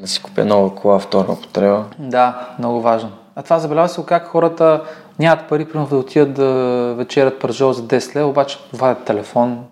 Да 0.00 0.08
си 0.08 0.22
купя 0.22 0.44
нова 0.44 0.74
кола, 0.74 0.98
втора 0.98 1.32
употреба. 1.32 1.84
Да, 1.98 2.48
много 2.58 2.80
важно. 2.80 3.10
А 3.36 3.42
това 3.42 3.58
забелязва 3.58 3.88
се 3.88 4.06
как 4.06 4.26
хората 4.26 4.84
нямат 5.18 5.48
пари, 5.48 5.64
примерно 5.64 5.88
да 5.88 5.96
отидат 5.96 6.34
да 6.34 6.48
вечерят 6.96 7.40
пържол 7.40 7.72
за 7.72 7.82
10 7.82 8.16
лева, 8.16 8.28
обаче 8.28 8.58
вадят 8.72 9.04
телефон, 9.04 9.64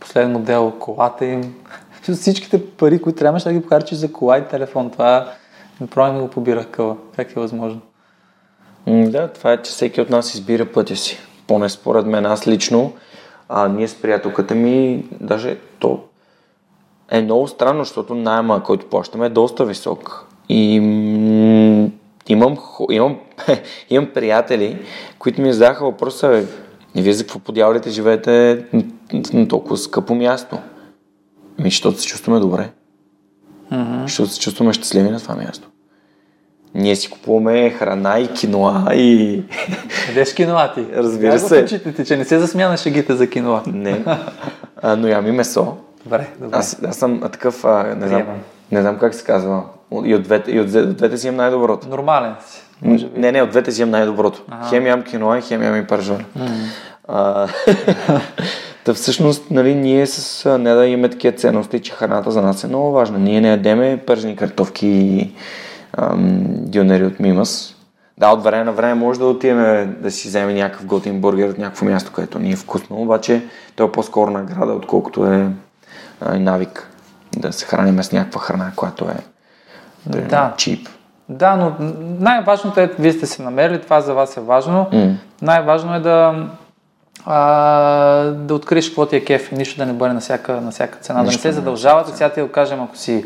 последен 0.00 0.32
модел, 0.32 0.72
колата 0.78 1.24
им. 1.24 1.54
Всичките 2.02 2.66
пари, 2.66 3.02
които 3.02 3.18
трябваше 3.18 3.48
да 3.48 3.52
ги 3.52 3.62
похарчиш 3.62 3.98
за 3.98 4.12
кола 4.12 4.38
и 4.38 4.48
телефон, 4.48 4.90
това 4.90 5.28
направо 5.80 6.12
ми 6.12 6.20
го 6.20 6.28
побира 6.28 6.64
къла. 6.64 6.96
Как 7.16 7.36
е 7.36 7.40
възможно? 7.40 7.80
Да, 8.86 9.28
това 9.28 9.52
е, 9.52 9.62
че 9.62 9.70
всеки 9.70 10.00
от 10.00 10.10
нас 10.10 10.34
избира 10.34 10.66
пътя 10.72 10.96
си. 10.96 11.18
Поне 11.46 11.68
според 11.68 12.06
мен, 12.06 12.26
аз 12.26 12.46
лично, 12.46 12.92
а, 13.48 13.68
ние 13.68 13.88
с 13.88 13.94
приятелката 13.94 14.54
ми, 14.54 15.04
даже 15.20 15.58
то 15.78 16.00
е 17.10 17.22
много 17.22 17.48
странно, 17.48 17.84
защото 17.84 18.14
найема, 18.14 18.62
който 18.62 18.86
плащаме 18.86 19.26
е 19.26 19.30
доста 19.30 19.64
висок. 19.64 20.26
И 20.48 20.80
м- 20.80 21.88
имам, 22.28 22.56
имам, 22.90 23.16
имам 23.90 24.08
приятели, 24.14 24.78
които 25.18 25.40
ми 25.40 25.52
задаха 25.52 25.84
въпроса, 25.84 26.44
вие 26.96 27.12
за 27.12 27.22
какво 27.24 27.38
подявалите 27.38 27.90
живеете 27.90 28.64
на- 29.32 29.48
толкова 29.48 29.76
скъпо 29.76 30.14
място? 30.14 30.58
Ми, 31.58 31.70
защото 31.70 32.00
се 32.00 32.06
чувстваме 32.06 32.40
добре. 32.40 32.70
Mm-hmm. 33.72 34.02
Защото 34.02 34.30
се 34.30 34.40
чувстваме 34.40 34.72
щастливи 34.72 35.10
на 35.10 35.20
това 35.20 35.34
място. 35.34 35.68
Ние 36.74 36.96
си 36.96 37.10
купуваме 37.10 37.70
храна 37.70 38.18
и 38.20 38.28
киноа 38.28 38.94
и... 38.94 39.42
Къде 40.06 40.26
с 40.26 40.34
киноа 40.34 40.72
ти? 40.74 40.86
Разбира 40.94 41.32
го 41.32 41.38
се. 41.38 41.62
почитате, 41.62 41.92
ти, 41.94 42.04
че 42.04 42.16
не 42.16 42.24
се 42.24 42.38
засмя 42.38 42.68
на 42.68 42.76
шегите 42.76 43.14
за 43.16 43.30
киноа. 43.30 43.62
Не. 43.66 44.04
А, 44.82 44.96
но 44.96 45.08
ям 45.08 45.26
и 45.26 45.32
месо. 45.32 45.76
Добре, 46.04 46.28
добре. 46.40 46.56
Аз, 46.56 46.82
аз 46.88 46.96
съм 46.96 47.20
такъв, 47.20 47.64
а, 47.64 47.82
не, 47.82 48.08
знам, 48.08 48.20
Приемам. 48.20 48.40
не 48.72 48.80
знам 48.80 48.98
как 48.98 49.14
се 49.14 49.24
казва. 49.24 49.62
И 50.04 50.14
от 50.14 50.22
двете, 50.22 50.50
и 50.50 50.60
от, 50.60 50.74
от 50.74 50.96
двете 50.96 51.18
си 51.18 51.26
имам 51.26 51.36
най-доброто. 51.36 51.88
Нормален 51.88 52.34
си. 52.46 52.62
Може 52.82 53.06
би. 53.06 53.20
Не, 53.20 53.32
не, 53.32 53.42
от 53.42 53.50
двете 53.50 53.72
си 53.72 53.82
имам 53.82 53.90
най-доброто. 53.90 54.42
Хем 54.68 54.86
ям 54.86 55.02
киноа, 55.02 55.40
хем 55.40 55.62
ям 55.62 55.76
и 55.76 55.86
пържоли. 55.86 56.24
А, 57.08 57.48
Та 58.84 58.94
всъщност, 58.94 59.50
нали, 59.50 59.74
ние 59.74 60.06
с 60.06 60.58
не 60.58 60.74
да 60.74 60.86
имаме 60.86 61.08
такива 61.08 61.36
ценности, 61.36 61.80
че 61.82 61.92
храната 61.92 62.30
за 62.30 62.42
нас 62.42 62.64
е 62.64 62.66
много 62.66 62.92
важна. 62.92 63.18
Ние 63.18 63.40
не 63.40 63.48
ядеме 63.48 64.02
пържени 64.06 64.36
картофки 64.36 64.86
и 64.86 65.32
ам, 65.98 66.44
дюнери 66.48 67.04
от 67.04 67.20
Мимас. 67.20 67.76
Да, 68.18 68.28
от 68.28 68.42
време 68.42 68.64
на 68.64 68.72
време 68.72 68.94
може 68.94 69.18
да 69.18 69.26
отидем 69.26 69.96
да 70.00 70.10
си 70.10 70.28
вземем 70.28 70.56
някакъв 70.56 70.86
готин 70.86 71.20
бургер 71.20 71.48
от 71.48 71.58
някакво 71.58 71.86
място, 71.86 72.10
което 72.14 72.38
ни 72.38 72.52
е 72.52 72.56
вкусно, 72.56 73.02
обаче 73.02 73.42
той 73.76 73.86
е 73.86 73.92
по-скоро 73.92 74.30
награда, 74.30 74.72
отколкото 74.72 75.26
е 75.26 75.48
а, 76.26 76.36
и 76.36 76.38
навик 76.38 76.88
да 77.36 77.52
се 77.52 77.66
храним 77.66 78.02
с 78.02 78.12
някаква 78.12 78.40
храна, 78.40 78.72
която 78.76 79.04
е 79.04 79.16
примерно, 80.10 80.28
Да. 80.28 80.52
чип. 80.56 80.88
Да, 81.28 81.56
но 81.56 81.72
най-важното 82.20 82.80
е, 82.80 82.90
вие 82.98 83.12
сте 83.12 83.26
се 83.26 83.42
намерили, 83.42 83.80
това 83.80 84.00
за 84.00 84.14
вас 84.14 84.36
е 84.36 84.40
важно. 84.40 84.86
М. 84.92 85.14
Най-важно 85.42 85.94
е 85.94 86.00
да, 86.00 86.46
а, 87.26 87.40
да 88.24 88.54
откриеш 88.54 88.88
какво 88.88 89.06
ти 89.06 89.16
е 89.16 89.24
кеф 89.24 89.52
и 89.52 89.54
нищо 89.54 89.78
да 89.78 89.86
не 89.86 89.92
бъде 89.92 90.14
на 90.14 90.20
всяка, 90.20 90.60
на 90.60 90.70
всяка 90.70 90.98
цена. 90.98 91.18
да 91.18 91.22
не 91.22 91.26
Нищо 91.26 91.42
се 91.42 91.48
не 91.48 91.50
е 91.50 91.54
задължавате, 91.54 92.12
сега 92.12 92.28
ти 92.28 92.40
да 92.40 92.52
кажем, 92.52 92.82
ако 92.82 92.96
си 92.96 93.24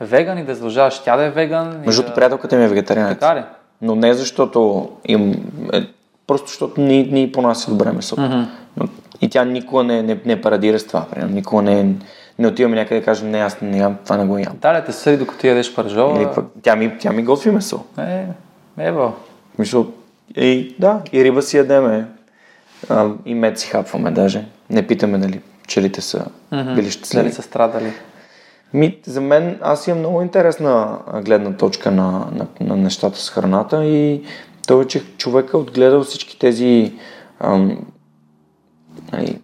веган 0.00 0.38
и 0.38 0.44
да 0.44 0.54
задължаваш 0.54 0.98
тя 0.98 1.16
да 1.16 1.24
е 1.24 1.30
веган. 1.30 1.82
Между 1.86 2.02
да... 2.02 2.14
приятелката 2.14 2.56
ми 2.56 2.64
е 2.64 2.68
вегетарианец. 2.68 3.18
Така 3.18 3.36
ли? 3.36 3.42
Но 3.82 3.94
не 3.94 4.14
защото 4.14 4.88
им... 5.04 5.34
Е, 5.72 5.86
просто 6.26 6.48
защото 6.48 6.80
ни, 6.80 7.02
ни 7.02 7.32
понася 7.32 7.70
добре 7.70 7.92
месото. 7.92 8.46
Но, 8.76 8.88
и 9.20 9.28
тя 9.28 9.44
никога 9.44 9.84
не, 9.84 10.02
не, 10.02 10.20
не 10.24 10.40
парадира 10.40 10.78
с 10.78 10.86
това. 10.86 11.06
Примерно. 11.10 11.34
Никога 11.34 11.62
не, 11.62 11.94
не 12.38 12.48
отиваме 12.48 12.76
някъде 12.76 13.00
да 13.00 13.04
кажем, 13.04 13.30
не, 13.30 13.38
аз 13.38 13.60
не 13.60 13.78
ям, 13.78 13.96
това 14.04 14.16
не 14.16 14.24
го 14.24 14.38
ям. 14.38 14.52
Да, 14.60 14.84
те 14.84 14.92
съди, 14.92 15.16
докато 15.16 15.40
ти 15.40 15.48
ядеш 15.48 15.74
пържола. 15.74 16.22
Или 16.22 16.28
пък, 16.34 16.46
тя, 16.62 16.76
ми, 16.76 16.98
тя 17.00 17.12
ми 17.12 17.22
готви 17.22 17.50
месо. 17.50 17.84
Е, 17.98 18.26
ево. 18.78 19.14
Мисъл, 19.58 19.86
и, 20.36 20.74
да, 20.78 21.00
и 21.12 21.24
риба 21.24 21.42
си 21.42 21.56
ядеме. 21.56 22.06
А, 22.88 23.10
и 23.26 23.34
мед 23.34 23.58
си 23.58 23.68
хапваме 23.68 24.10
даже. 24.10 24.44
Не 24.70 24.86
питаме 24.86 25.18
дали 25.18 25.40
пчелите 25.62 26.00
са 26.00 26.26
били 26.50 26.90
щастливи. 26.90 27.22
Дали 27.22 27.32
са 27.32 27.42
страдали. 27.42 27.92
Ми, 28.74 28.98
за 29.06 29.20
мен, 29.20 29.58
аз 29.62 29.86
имам 29.86 29.98
много 29.98 30.22
интересна 30.22 30.98
гледна 31.24 31.52
точка 31.52 31.90
на, 31.90 32.26
на, 32.32 32.46
на 32.60 32.76
нещата 32.76 33.18
с 33.18 33.30
храната 33.30 33.84
и 33.84 34.22
той, 34.66 34.86
че 34.86 35.16
човека 35.16 35.58
отгледал 35.58 36.04
всички 36.04 36.38
тези 36.38 36.92
ам, 37.40 37.78
ай, 39.12 39.38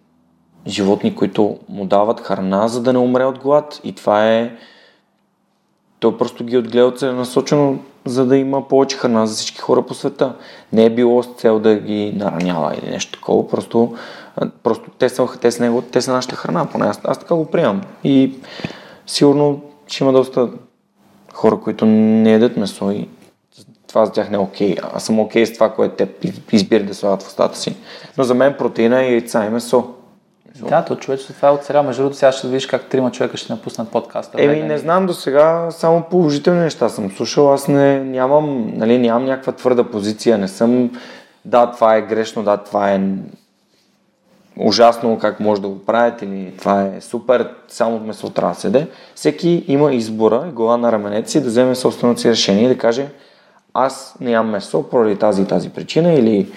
животни, 0.67 1.15
които 1.15 1.57
му 1.69 1.85
дават 1.85 2.21
храна, 2.21 2.67
за 2.67 2.81
да 2.81 2.93
не 2.93 2.99
умре 2.99 3.25
от 3.25 3.39
глад. 3.39 3.81
И 3.83 3.93
това 3.93 4.31
е... 4.33 4.51
Той 5.99 6.17
просто 6.17 6.43
ги 6.43 6.55
е 6.55 6.59
отгледал 6.59 6.91
целенасочено, 6.91 7.79
за 8.05 8.25
да 8.25 8.37
има 8.37 8.67
повече 8.67 8.97
храна 8.97 9.25
за 9.25 9.35
всички 9.35 9.59
хора 9.59 9.85
по 9.85 9.93
света. 9.93 10.33
Не 10.73 10.85
е 10.85 10.89
било 10.89 11.23
с 11.23 11.27
цел 11.27 11.59
да 11.59 11.75
ги 11.75 12.13
наранява 12.15 12.75
или 12.75 12.91
нещо 12.91 13.19
такова, 13.19 13.47
просто, 13.47 13.95
просто 14.63 14.89
те, 14.99 15.09
са, 15.09 15.27
те, 15.41 15.51
са 15.51 15.63
него, 15.63 15.81
те 15.81 16.01
са 16.01 16.13
нашата 16.13 16.35
храна, 16.35 16.65
поне 16.65 16.85
аз, 16.85 16.99
аз 17.03 17.19
така 17.19 17.35
го 17.35 17.45
приемам. 17.45 17.81
И 18.03 18.33
сигурно 19.07 19.61
ще 19.87 20.03
има 20.03 20.13
доста 20.13 20.49
хора, 21.33 21.59
които 21.59 21.85
не 21.85 22.31
ядат 22.31 22.57
месо 22.57 22.91
и 22.91 23.07
това 23.87 24.05
за 24.05 24.11
тях 24.11 24.29
не 24.29 24.35
е 24.35 24.39
окей. 24.39 24.75
Аз 24.93 25.03
съм 25.03 25.19
окей 25.19 25.45
с 25.45 25.53
това, 25.53 25.73
което 25.73 25.95
те 25.95 26.09
избират 26.51 26.87
да 26.87 26.93
слагат 26.93 27.23
в 27.23 27.27
устата 27.27 27.57
си. 27.57 27.75
Но 28.17 28.23
за 28.23 28.33
мен 28.33 28.55
протеина 28.57 29.01
е 29.01 29.11
яйца 29.11 29.45
и 29.45 29.49
месо. 29.49 29.93
Да, 30.55 30.85
то 30.85 30.95
човечето 30.95 31.33
това 31.33 31.47
е 31.47 31.51
оцелял. 31.51 31.83
Между 31.83 32.01
другото, 32.01 32.17
сега 32.17 32.31
ще 32.31 32.47
видиш 32.47 32.65
как 32.65 32.85
трима 32.85 33.11
човека 33.11 33.37
ще 33.37 33.53
напуснат 33.53 33.89
подкаста. 33.89 34.43
Еми, 34.43 34.63
не 34.63 34.77
знам 34.77 35.05
до 35.05 35.13
сега, 35.13 35.67
само 35.71 36.03
положителни 36.03 36.59
неща 36.59 36.89
съм 36.89 37.11
слушал. 37.11 37.53
Аз 37.53 37.67
не, 37.67 37.99
нямам, 37.99 38.73
нали, 38.75 38.97
нямам 38.97 39.25
някаква 39.25 39.53
твърда 39.53 39.83
позиция. 39.83 40.37
Не 40.37 40.47
съм, 40.47 40.91
да, 41.45 41.71
това 41.71 41.95
е 41.95 42.01
грешно, 42.01 42.43
да, 42.43 42.57
това 42.57 42.91
е 42.91 43.01
ужасно 44.57 45.19
как 45.19 45.39
може 45.39 45.61
да 45.61 45.67
го 45.67 45.85
правят 45.85 46.21
или 46.21 46.53
това 46.57 46.81
е 46.81 47.01
супер, 47.01 47.49
само 47.67 47.99
месо 47.99 48.29
трябва 48.29 48.53
да 48.53 48.59
седе. 48.59 48.87
Всеки 49.15 49.65
има 49.67 49.93
избора 49.93 50.45
и 50.49 50.51
глава 50.51 50.77
на 50.77 50.91
раменете 50.91 51.31
си 51.31 51.41
да 51.41 51.47
вземе 51.47 51.75
собственото 51.75 52.21
си 52.21 52.29
решение 52.29 52.65
и 52.65 52.67
да 52.67 52.77
каже 52.77 53.07
аз 53.73 54.15
ям 54.21 54.49
месо 54.49 54.83
поради 54.89 55.15
тази 55.15 55.41
и 55.41 55.45
тази 55.45 55.69
причина 55.69 56.13
или 56.13 56.51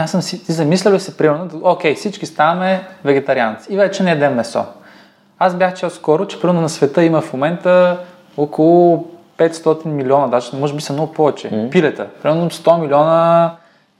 аз 0.00 0.10
съм 0.10 0.22
си, 0.22 0.44
ти 0.44 0.52
замислял 0.52 0.98
се, 0.98 1.16
примерно, 1.16 1.48
окей, 1.62 1.94
всички 1.94 2.26
ставаме 2.26 2.88
вегетарианци 3.04 3.72
и 3.72 3.76
вече 3.76 4.02
не 4.02 4.10
едем 4.10 4.34
месо. 4.34 4.64
Аз 5.38 5.54
бях 5.54 5.74
чел 5.74 5.90
скоро, 5.90 6.26
че 6.26 6.40
примерно 6.40 6.60
на 6.60 6.68
света 6.68 7.04
има 7.04 7.20
в 7.20 7.32
момента 7.32 7.98
около 8.36 9.06
500 9.38 9.86
милиона, 9.86 10.26
даже 10.26 10.56
може 10.56 10.74
би 10.74 10.82
са 10.82 10.92
много 10.92 11.12
повече, 11.12 11.50
mm. 11.50 11.70
пилета. 11.70 12.06
Примерно 12.22 12.50
100 12.50 12.80
милиона 12.80 13.52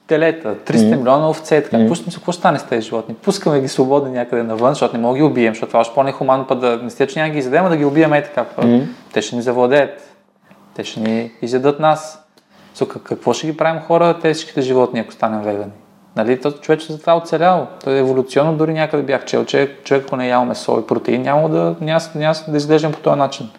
телета, 0.07 0.55
300 0.55 0.77
mm. 0.77 0.97
милиона 0.97 1.29
овце 1.29 1.57
и 1.57 1.65
така. 1.65 1.77
Mm. 1.77 1.89
Какво, 1.89 2.11
какво 2.15 2.33
стане 2.33 2.59
с 2.59 2.63
тези 2.63 2.87
животни? 2.87 3.15
Пускаме 3.15 3.61
ги 3.61 3.69
свободни 3.69 4.13
някъде 4.13 4.43
навън, 4.43 4.71
защото 4.71 4.97
не 4.97 5.03
мога 5.03 5.17
ги 5.17 5.23
убием, 5.23 5.55
защото 5.55 5.71
това 5.71 5.81
е 5.81 5.95
по-нехуманно 5.95 6.47
път 6.47 6.61
да 6.61 6.81
не 6.83 6.91
сте, 6.91 7.07
че 7.07 7.21
няма 7.21 7.33
ги 7.33 7.39
изядем, 7.39 7.65
а 7.65 7.69
да 7.69 7.77
ги 7.77 7.85
убием 7.85 8.15
и 8.15 8.23
така. 8.23 8.45
Mm. 8.59 8.87
Те 9.13 9.23
ще 9.23 9.37
ни 9.37 9.43
завладеят. 9.43 10.15
Те 10.75 10.85
ще 10.85 11.01
ни 11.01 11.31
изядат 11.43 11.81
нас. 11.81 12.19
So, 12.77 13.03
какво 13.03 13.33
ще 13.33 13.47
ги 13.47 13.57
правим 13.57 13.81
хора, 13.81 14.19
тези 14.23 14.35
всичките 14.35 14.61
животни, 14.61 15.01
ако 15.01 15.13
станем 15.13 15.41
вегани? 15.41 15.73
Нали, 16.17 16.41
то 16.41 16.53
човек 16.53 16.81
за 16.81 17.01
това 17.01 17.13
е 17.13 17.17
оцелял. 17.17 17.67
Той 17.85 17.95
е 17.95 17.99
еволюционно 17.99 18.57
дори 18.57 18.73
някъде 18.73 19.03
бях 19.03 19.25
чел, 19.25 19.45
че 19.45 19.77
човек, 19.85 20.05
ако 20.07 20.17
не 20.17 20.27
е 20.27 20.29
ял 20.29 20.45
месо 20.45 20.79
и 20.85 20.87
протеин, 20.87 21.23
няма 21.23 21.49
да, 21.49 21.75
няма, 21.81 22.01
няма 22.15 22.35
да 22.49 22.57
изглеждам 22.57 22.93
по 22.93 23.01
този 23.01 23.19
начин. 23.19 23.51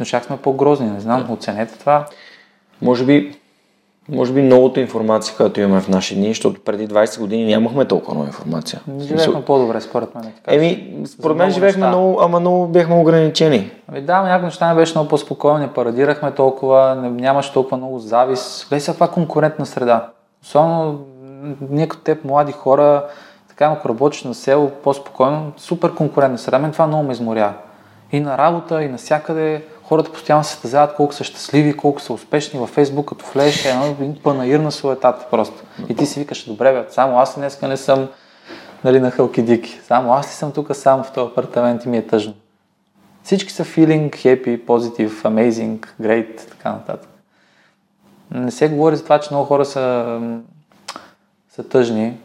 Но 0.00 0.06
чак 0.06 0.24
сме 0.24 0.36
по-грозни, 0.36 0.90
не 0.90 1.00
знам, 1.00 1.30
оценете 1.30 1.78
това. 1.78 2.06
Може 2.82 3.04
би, 3.04 3.36
може 4.08 4.32
би 4.32 4.42
новото 4.42 4.80
информация, 4.80 5.36
която 5.36 5.60
имаме 5.60 5.80
в 5.80 5.88
наши 5.88 6.14
дни, 6.14 6.28
защото 6.28 6.60
преди 6.64 6.88
20 6.88 7.20
години 7.20 7.44
нямахме 7.44 7.84
толкова 7.84 8.14
нова 8.14 8.26
информация. 8.26 8.80
Живеехме 9.00 9.44
по-добре, 9.44 9.80
според 9.80 10.14
мен. 10.14 10.24
Така, 10.24 10.56
Еми, 10.56 10.96
според 11.06 11.36
мен 11.36 11.50
живеехме 11.50 11.86
много, 11.86 12.18
ама 12.20 12.40
много 12.40 12.66
бяхме 12.66 12.94
ограничени. 12.94 13.70
Ами 13.88 14.00
да, 14.00 14.22
някои 14.22 14.44
неща 14.44 14.68
не 14.68 14.74
беше 14.74 14.92
много 14.94 15.08
по-спокойно, 15.08 15.58
не 15.58 15.72
парадирахме 15.72 16.30
толкова, 16.30 16.94
не, 16.94 17.10
нямаше 17.10 17.52
толкова 17.52 17.76
много 17.76 17.98
завис. 17.98 18.66
Гледай 18.68 18.80
сега 18.80 18.92
каква 18.92 19.08
конкурентна 19.08 19.66
среда. 19.66 20.08
Особено 20.42 21.00
ние 21.70 21.88
като 21.88 22.02
теб, 22.02 22.24
млади 22.24 22.52
хора, 22.52 23.06
така 23.48 23.64
ако 23.64 23.88
работиш 23.88 24.24
на 24.24 24.34
село 24.34 24.70
по-спокойно, 24.70 25.52
супер 25.56 25.94
конкурентна 25.94 26.38
среда. 26.38 26.58
Мен 26.58 26.72
това 26.72 26.86
много 26.86 27.02
ме 27.02 27.12
изморя. 27.12 27.54
И 28.12 28.20
на 28.20 28.38
работа, 28.38 28.82
и 28.82 28.88
навсякъде 28.88 29.64
хората 29.82 30.12
постоянно 30.12 30.44
се 30.44 30.50
състезават 30.50 30.94
колко 30.94 31.14
са 31.14 31.24
щастливи, 31.24 31.76
колко 31.76 32.00
са 32.00 32.12
успешни 32.12 32.60
във 32.60 32.70
Фейсбук, 32.70 33.08
като 33.08 33.26
влезеш 33.26 33.64
е 33.64 33.68
едно 33.68 34.14
панаир 34.22 34.60
на 34.60 34.72
суетата 34.72 35.26
просто. 35.30 35.62
И 35.88 35.96
ти 35.96 36.06
си 36.06 36.20
викаш, 36.20 36.44
добре, 36.44 36.72
бе, 36.72 36.84
само 36.90 37.18
аз 37.18 37.34
днеска 37.34 37.68
не 37.68 37.76
съм 37.76 38.08
нали, 38.84 39.00
на 39.00 39.10
хълки 39.10 39.42
дики. 39.42 39.80
Само 39.84 40.12
аз 40.12 40.26
ли 40.26 40.32
съм 40.32 40.52
тук 40.52 40.76
сам 40.76 41.04
в 41.04 41.12
този 41.12 41.30
апартамент 41.32 41.84
и 41.84 41.88
ми 41.88 41.96
е 41.96 42.06
тъжно. 42.06 42.34
Всички 43.22 43.52
са 43.52 43.64
feeling 43.64 44.10
happy, 44.10 44.64
positive, 44.64 45.10
amazing, 45.10 45.86
great, 46.02 46.48
така 46.48 46.72
нататък. 46.72 47.10
Не 48.30 48.50
се 48.50 48.68
говори 48.68 48.96
за 48.96 49.02
това, 49.02 49.18
че 49.20 49.28
много 49.32 49.46
хора 49.46 49.64
са 49.64 50.18
са 51.56 51.68
тъжни 51.68 52.18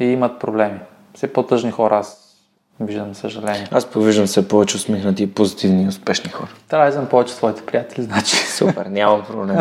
и 0.00 0.04
имат 0.04 0.40
проблеми. 0.40 0.78
Все 1.14 1.32
по-тъжни 1.32 1.70
хора 1.70 1.98
аз 1.98 2.36
виждам, 2.80 3.14
съжаление. 3.14 3.68
Аз 3.70 3.86
повиждам 3.86 4.26
все 4.26 4.48
повече 4.48 4.76
усмихнати 4.76 5.22
и 5.22 5.34
позитивни 5.34 5.84
и 5.84 5.88
успешни 5.88 6.30
хора. 6.30 6.48
Трябва 6.68 6.86
да 6.86 6.92
знам 6.92 7.06
повече 7.06 7.34
своите 7.34 7.66
приятели, 7.66 8.02
значи. 8.02 8.36
Супер, 8.36 8.86
няма 8.86 9.24
проблем. 9.24 9.56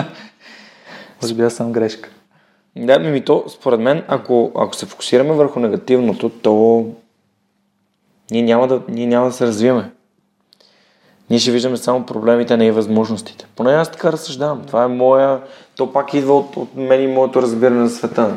Разбира 1.24 1.52
съм 1.52 1.72
грешка. 1.72 2.10
Да, 2.76 3.00
ми 3.00 3.26
то, 3.26 3.44
според 3.50 3.80
мен, 3.80 4.04
ако, 4.08 4.52
ако 4.56 4.76
се 4.76 4.86
фокусираме 4.86 5.34
върху 5.34 5.60
негативното, 5.60 6.30
то 6.30 6.86
ние 8.32 8.42
няма 8.42 8.68
да, 8.68 8.82
ние 8.90 9.08
няма 9.08 9.26
да 9.28 9.34
се 9.34 9.48
развиваме. 9.48 9.92
Ние 11.30 11.40
ще 11.40 11.52
виждаме 11.52 11.78
само 11.78 12.06
проблемите, 12.06 12.58
не 12.58 12.66
и 12.66 12.72
възможностите. 12.72 13.48
Поне 13.56 13.72
аз 13.72 13.92
така 13.92 14.12
разсъждавам. 14.12 14.64
Това 14.68 14.84
е 14.84 14.88
моя... 14.88 15.42
То 15.76 15.94
пак 15.94 16.14
идва 16.14 16.38
от, 16.38 16.58
от 16.58 16.76
мен 16.76 17.04
и 17.04 17.08
моето 17.08 17.42
разбиране 17.42 17.82
на 17.82 17.90
света. 17.90 18.36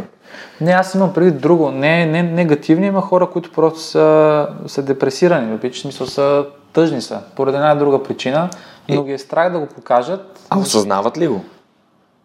Не, 0.60 0.70
аз 0.70 0.94
имам 0.94 1.12
преди 1.12 1.30
друго. 1.30 1.70
Не, 1.70 2.06
не 2.06 2.22
негативни, 2.22 2.86
има 2.86 3.00
хора, 3.00 3.30
които 3.30 3.52
просто 3.52 3.80
са, 3.80 4.48
са 4.66 4.82
депресирани. 4.82 5.58
В 5.58 5.76
смисъл 5.76 6.06
са 6.06 6.46
тъжни 6.72 7.02
са, 7.02 7.20
поради 7.36 7.56
една 7.56 7.74
друга 7.74 8.02
причина, 8.02 8.50
но 8.88 9.04
ги 9.04 9.12
е 9.12 9.18
страх 9.18 9.52
да 9.52 9.58
го 9.58 9.66
покажат. 9.66 10.46
А 10.50 10.58
осъзнават 10.58 11.18
ли 11.18 11.28
го? 11.28 11.44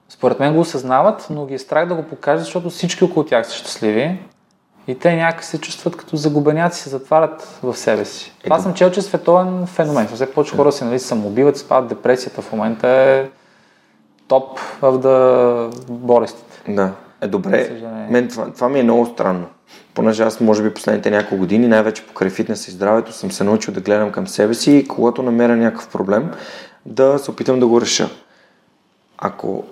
Според 0.10 0.40
мен 0.40 0.54
го 0.54 0.60
осъзнават, 0.60 1.28
но 1.30 1.46
ги 1.46 1.54
е 1.54 1.60
страх 1.60 1.88
да 1.88 1.96
го 1.96 2.04
покажат, 2.04 2.44
защото 2.44 2.70
всички 2.70 3.04
около 3.04 3.26
тях 3.26 3.48
са 3.48 3.56
щастливи. 3.56 4.20
И 4.88 5.00
те 5.00 5.16
някак 5.16 5.44
се 5.44 5.62
чувстват 5.62 5.98
като 5.98 6.16
загубеняци, 6.16 6.82
се 6.82 6.90
затварят 6.90 7.60
в 7.64 7.76
себе 7.76 8.06
си. 8.06 8.34
Е, 8.40 8.44
Това 8.44 8.60
съм 8.60 8.74
чел, 8.74 8.92
че 8.92 9.00
е 9.00 9.04
световен 9.04 9.68
феномен. 9.68 10.08
Все 10.08 10.32
повече 10.32 10.56
хора 10.56 10.72
се 10.72 10.86
нали, 10.86 11.00
самоубиват, 11.00 11.58
спадат 11.58 11.90
депресията. 11.90 12.42
В 12.42 12.52
момента 12.52 12.88
е 12.88 13.30
топ 14.28 14.60
в 14.82 14.98
да 14.98 15.70
болестите. 15.90 16.62
Да. 16.68 16.92
Е, 17.26 17.28
добре. 17.28 17.82
Мен 18.10 18.28
това, 18.28 18.52
това 18.52 18.70
ми 18.70 18.80
е 18.80 18.84
много 18.84 19.06
странно. 19.06 19.46
Понеже 19.94 20.24
аз, 20.24 20.40
може 20.40 20.64
би, 20.64 20.74
последните 20.74 21.12
няколко 21.12 21.38
години, 21.38 21.68
най-вече 21.68 22.08
покрай 22.08 22.30
фитнес 22.30 22.68
и 22.68 22.72
здравето, 22.72 23.14
съм 23.14 23.32
се 23.32 23.44
научил 23.44 23.74
да 23.74 23.82
гледам 23.82 24.12
към 24.12 24.28
себе 24.28 24.54
си 24.54 24.78
и 24.78 24.88
когато 24.88 25.24
намеря 25.24 25.56
някакъв 25.56 25.90
проблем, 25.90 26.32
да 26.86 27.20
се 27.20 27.32
опитам 27.32 27.60
да 27.60 27.68
го 27.68 27.82
реша. 27.82 28.10
Ако 29.18 29.64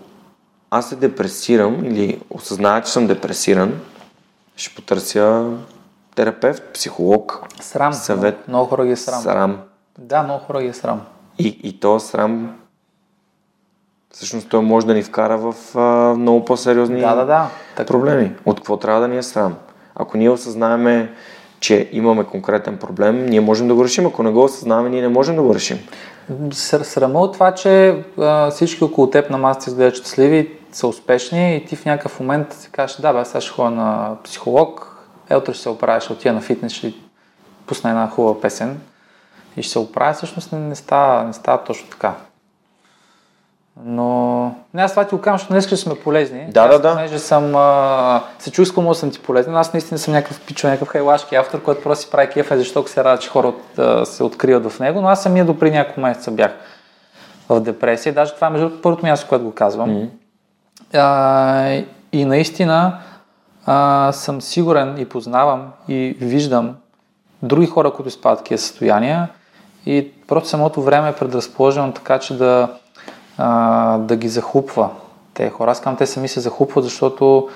аз 0.71 0.89
се 0.89 0.95
депресирам 0.95 1.85
или 1.85 2.21
осъзная, 2.29 2.81
че 2.81 2.91
съм 2.91 3.07
депресиран, 3.07 3.79
ще 4.55 4.75
потърся 4.75 5.49
терапевт, 6.15 6.63
психолог, 6.73 7.43
срам. 7.61 7.93
съвет. 7.93 8.47
Много 8.47 8.69
хора 8.69 8.85
ги 8.85 8.91
е 8.91 8.95
срам. 8.95 9.21
Срам. 9.21 9.61
Да, 9.97 10.23
много 10.23 10.39
хора 10.45 10.61
ги 10.61 10.67
е 10.67 10.73
срам. 10.73 11.01
И, 11.39 11.59
и 11.63 11.79
то 11.79 11.99
срам 11.99 12.55
всъщност 14.13 14.49
той 14.49 14.61
може 14.61 14.87
да 14.87 14.93
ни 14.93 15.03
вкара 15.03 15.37
в 15.37 15.55
а, 15.77 15.79
много 16.15 16.45
по-сериозни 16.45 17.01
да, 17.01 17.15
да, 17.15 17.25
да. 17.25 17.49
Так... 17.75 17.87
проблеми. 17.87 18.31
От 18.45 18.57
какво 18.57 18.77
трябва 18.77 19.01
да 19.01 19.07
ни 19.07 19.17
е 19.17 19.23
срам? 19.23 19.55
Ако 19.95 20.17
ние 20.17 20.29
осъзнаеме, 20.29 21.11
че 21.59 21.89
имаме 21.91 22.23
конкретен 22.23 22.77
проблем, 22.77 23.25
ние 23.25 23.41
можем 23.41 23.67
да 23.67 23.75
го 23.75 23.83
решим. 23.83 24.05
Ако 24.05 24.23
не 24.23 24.31
го 24.31 24.43
осъзнаваме, 24.43 24.89
ние 24.89 25.01
не 25.01 25.07
можем 25.07 25.35
да 25.35 25.41
го 25.41 25.55
решим. 25.55 25.79
Срама 26.51 27.19
от 27.19 27.33
това, 27.33 27.51
че 27.51 28.03
а, 28.19 28.51
всички 28.51 28.83
около 28.83 29.09
теб 29.09 29.29
на 29.29 29.37
масата 29.37 29.69
изглеждат 29.69 29.97
щастливи, 29.97 30.51
са 30.71 30.87
успешни 30.87 31.55
и 31.55 31.65
ти 31.65 31.75
в 31.75 31.85
някакъв 31.85 32.19
момент 32.19 32.53
си 32.53 32.69
кажеш, 32.71 32.97
да, 32.97 33.13
бе, 33.13 33.25
сега 33.25 33.41
ще 33.41 33.51
ходя 33.51 33.69
на 33.69 34.15
психолог, 34.23 34.97
е, 35.29 35.35
утре 35.35 35.53
ще 35.53 35.63
се 35.63 35.69
оправя, 35.69 36.01
ще 36.01 36.13
отида 36.13 36.33
на 36.33 36.41
фитнес, 36.41 36.73
ще 36.73 36.93
пусна 37.65 37.89
една 37.89 38.09
хубава 38.09 38.41
песен 38.41 38.79
и 39.57 39.63
ще 39.63 39.71
се 39.71 39.79
оправя, 39.79 40.13
всъщност 40.13 40.51
не, 40.51 40.59
не, 40.59 40.75
става, 40.75 41.23
не 41.23 41.33
става 41.33 41.63
точно 41.63 41.89
така. 41.89 42.13
Но 43.85 44.45
не, 44.73 44.81
аз 44.81 44.91
това 44.91 45.05
ти 45.05 45.15
го 45.15 45.21
казвам, 45.21 45.37
защото 45.37 45.53
днес 45.53 45.67
ще 45.67 45.77
сме 45.77 45.95
полезни. 45.95 46.45
Да, 46.49 46.61
аз, 46.61 46.69
да, 46.69 46.79
да. 46.79 46.93
Понеже 46.93 47.19
съм, 47.19 47.55
а, 47.55 48.23
се 48.39 48.51
чух 48.51 48.67
с 48.67 48.93
съм 48.93 49.11
ти 49.11 49.19
полезен. 49.19 49.55
Аз 49.55 49.73
наистина 49.73 49.97
съм 49.97 50.13
някакъв 50.13 50.41
пичо, 50.41 50.67
някакъв 50.67 50.87
хайлашки 50.87 51.35
автор, 51.35 51.61
който 51.61 51.83
просто 51.83 52.05
си 52.05 52.11
прави 52.11 52.29
кефа, 52.29 52.57
защото 52.57 52.91
се 52.91 53.03
рада, 53.03 53.19
че 53.19 53.29
хора 53.29 53.47
от, 53.47 53.79
а, 53.79 54.05
се 54.05 54.23
откриват 54.23 54.71
в 54.71 54.79
него. 54.79 55.01
Но 55.01 55.07
аз 55.07 55.23
самия 55.23 55.45
допри 55.45 55.71
няколко 55.71 55.99
месеца 55.99 56.31
бях 56.31 56.51
в 57.49 57.59
депресия. 57.59 58.13
Даже 58.13 58.35
това 58.35 58.47
е 58.47 58.49
между 58.49 58.81
първото 58.81 59.05
място, 59.05 59.25
което 59.29 59.45
го 59.45 59.51
казвам. 59.51 59.89
Mm-hmm. 59.89 60.09
А, 60.93 61.83
и 62.11 62.25
наистина 62.25 62.97
а, 63.65 64.11
съм 64.11 64.41
сигурен 64.41 64.95
и 64.97 65.05
познавам 65.05 65.71
и 65.87 66.17
виждам 66.21 66.75
други 67.43 67.67
хора, 67.67 67.91
които 67.91 68.09
изпадат 68.09 68.39
такива 68.39 68.57
състояния 68.57 69.29
и 69.85 70.11
просто 70.27 70.49
самото 70.49 70.81
време 70.81 71.09
е 71.09 71.15
предразположено 71.15 71.91
така, 71.91 72.19
че 72.19 72.37
да, 72.37 72.69
а, 73.37 73.97
да 73.97 74.15
ги 74.15 74.27
захупва 74.27 74.89
те 75.33 75.49
хора. 75.49 75.71
Аз 75.71 75.79
казвам, 75.79 75.97
те 75.97 76.05
сами 76.05 76.27
се 76.27 76.39
захупват, 76.39 76.83
защото 76.83 77.49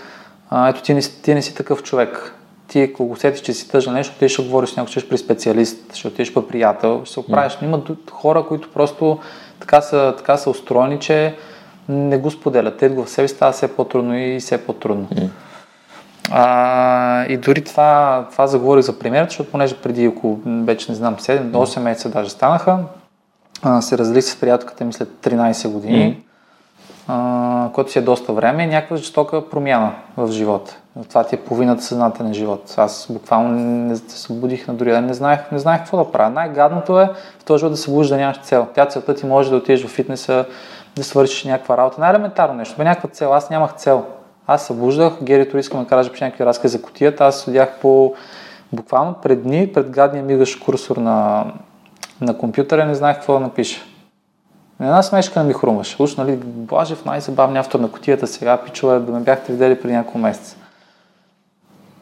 а, 0.49 0.69
ето 0.69 0.81
ти 0.81 0.93
не, 0.93 1.01
ти 1.01 1.33
не 1.33 1.41
си 1.41 1.55
такъв 1.55 1.83
човек. 1.83 2.33
Ти, 2.67 2.81
ако 2.81 3.05
го 3.05 3.15
сетиш, 3.15 3.41
че 3.41 3.53
си 3.53 3.69
тъжен 3.69 3.93
нещо, 3.93 4.15
ти 4.19 4.29
ще 4.29 4.43
говориш 4.43 4.69
с 4.69 4.75
някой, 4.77 4.91
ще 4.91 5.09
при 5.09 5.17
специалист, 5.17 5.95
ще 5.95 6.07
отидеш 6.07 6.33
при 6.33 6.41
приятел, 6.41 7.01
ще 7.03 7.13
се 7.13 7.19
оправиш. 7.19 7.53
Mm. 7.53 7.63
Има 7.63 7.81
хора, 8.11 8.43
които 8.47 8.73
просто 8.73 9.19
така 9.59 9.81
са, 9.81 10.13
така 10.17 10.37
са 10.37 10.49
устроени, 10.49 10.99
че 10.99 11.35
не 11.89 12.17
го 12.17 12.31
споделят. 12.31 12.77
Те 12.77 12.89
го 12.89 13.03
в 13.03 13.09
себе 13.09 13.27
става 13.27 13.51
все 13.51 13.75
по-трудно 13.75 14.17
и 14.17 14.39
все 14.39 14.65
по-трудно. 14.65 15.07
Mm. 15.07 15.29
А, 16.31 17.25
и 17.25 17.37
дори 17.37 17.63
това, 17.63 18.25
това 18.31 18.47
заговори 18.47 18.81
за 18.81 18.99
пример, 18.99 19.25
защото 19.25 19.51
понеже 19.51 19.75
преди 19.77 20.07
около, 20.07 20.39
вече 20.45 20.91
не 20.91 20.95
знам, 20.95 21.15
7-8 21.15 21.79
месеца 21.79 22.09
даже 22.09 22.29
станаха, 22.29 22.79
а, 23.63 23.81
се 23.81 23.97
разделих 23.97 24.23
с 24.23 24.39
приятелката 24.39 24.85
ми 24.85 24.93
след 24.93 25.09
13 25.09 25.67
години, 25.67 26.23
mm. 27.09 27.71
което 27.71 27.91
си 27.91 27.99
е 27.99 28.01
доста 28.01 28.33
време 28.33 28.63
и 28.63 28.67
някаква 28.67 28.97
жестока 28.97 29.49
промяна 29.49 29.91
в 30.17 30.31
живота. 30.31 30.77
Това 31.09 31.23
ти 31.23 31.35
е 31.35 31.39
половината 31.39 31.83
съзнателен 31.83 32.33
живот. 32.33 32.73
Аз 32.77 33.07
буквално 33.09 33.49
не 33.59 33.95
се 33.95 34.19
събудих 34.19 34.67
на 34.67 34.73
другия 34.73 34.95
ден, 34.95 35.05
не 35.05 35.13
знаех, 35.13 35.51
не 35.51 35.59
знаех 35.59 35.79
какво 35.79 35.97
да 35.97 36.11
правя. 36.11 36.29
Най-гадното 36.29 36.99
е 36.99 37.09
в 37.39 37.43
този 37.43 37.59
живот 37.59 37.73
да 37.73 37.77
се 37.77 37.91
будиш 37.91 38.09
да 38.09 38.17
нямаш 38.17 38.39
цел. 38.41 38.67
Тя 38.75 38.85
целта 38.85 39.15
ти 39.15 39.25
може 39.25 39.49
да 39.49 39.55
отидеш 39.55 39.85
в 39.85 39.89
фитнеса, 39.89 40.45
да 40.95 41.03
свършиш 41.03 41.43
някаква 41.43 41.77
работа. 41.77 42.01
Най-елементарно 42.01 42.55
нещо, 42.55 42.77
бе 42.77 42.83
някаква 42.83 43.09
цел. 43.09 43.33
Аз 43.33 43.49
нямах 43.49 43.73
цел. 43.73 44.05
Аз 44.47 44.65
събуждах, 44.65 45.13
Гери 45.23 45.49
Тори 45.49 45.59
искам 45.59 45.83
да 45.83 45.89
кажа, 45.89 46.11
пише 46.11 46.23
някакви 46.23 46.45
разкази 46.45 46.77
за 46.77 46.81
котията. 46.81 47.25
Аз 47.25 47.41
седях 47.41 47.69
по 47.81 48.13
буквално 48.73 49.13
пред 49.13 49.43
дни, 49.43 49.73
пред 49.73 49.89
гадния 49.89 50.23
мигаш 50.23 50.55
курсор 50.55 50.97
на, 50.97 51.45
на 52.21 52.37
компютъра 52.37 52.85
не 52.85 52.95
знаех 52.95 53.15
какво 53.15 53.33
да 53.33 53.39
напиша. 53.39 53.81
Една 54.79 55.03
смешка 55.03 55.39
не 55.39 55.47
ми 55.47 55.53
хрумваше. 55.53 56.03
Уж, 56.03 56.15
нали, 56.15 56.35
Блажев 56.43 57.05
най-забавният 57.05 57.65
автор 57.65 57.79
на 57.79 57.91
котията 57.91 58.27
сега, 58.27 58.57
пичове, 58.57 58.99
да 58.99 59.11
ме 59.11 59.19
бяхте 59.19 59.51
видели 59.51 59.81
преди 59.81 59.93
няколко 59.93 60.17
месеца. 60.17 60.55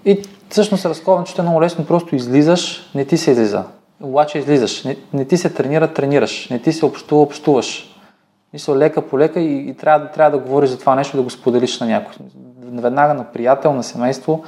И 0.06 0.22
всъщност 0.50 0.82
се 0.82 0.90
разковам, 0.90 1.24
че 1.24 1.36
е 1.40 1.42
много 1.42 1.62
лесно, 1.62 1.86
просто 1.86 2.16
излизаш, 2.16 2.92
не 2.96 3.06
ти 3.06 3.18
се 3.18 3.32
излиза. 3.32 3.64
Обаче 4.02 4.38
излизаш, 4.38 4.84
не, 4.84 4.98
не 5.14 5.26
ти 5.26 5.38
се 5.38 5.50
тренира, 5.50 5.94
тренираш, 5.94 6.50
не 6.50 6.60
ти 6.60 6.74
се 6.74 6.86
общува, 6.86 7.22
общуваш. 7.22 7.96
Мисля, 8.54 8.78
лека 8.78 9.08
по 9.08 9.20
лека 9.20 9.40
и, 9.40 9.70
и 9.70 9.74
трябва, 9.74 10.12
трябва 10.12 10.38
да 10.38 10.44
говориш 10.44 10.70
за 10.70 10.80
това 10.80 10.96
нещо, 10.96 11.18
да 11.18 11.24
го 11.24 11.30
споделиш 11.30 11.80
на 11.80 11.88
някой. 11.88 12.16
Веднага 12.72 13.14
на 13.14 13.24
приятел, 13.24 13.74
на 13.74 13.84
семейство, 13.84 14.44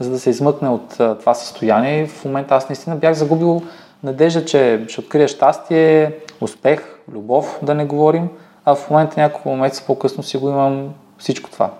за 0.00 0.10
да 0.10 0.18
се 0.18 0.30
измъкне 0.30 0.68
от 0.68 1.00
а, 1.00 1.18
това 1.18 1.34
състояние. 1.34 2.02
И 2.02 2.06
в 2.06 2.24
момента 2.24 2.54
аз 2.54 2.68
наистина 2.68 2.96
бях 2.96 3.14
загубил 3.14 3.62
надежда, 4.04 4.44
че 4.44 4.84
ще 4.88 5.00
открия 5.00 5.28
щастие, 5.28 6.16
успех, 6.40 6.98
любов, 7.12 7.58
да 7.62 7.74
не 7.74 7.84
говорим, 7.84 8.28
а 8.64 8.74
в 8.74 8.90
момента 8.90 9.20
няколко 9.20 9.56
месеца 9.56 9.86
по-късно 9.86 10.22
си 10.22 10.36
го 10.36 10.48
имам 10.48 10.94
всичко 11.18 11.50
това. 11.50 11.70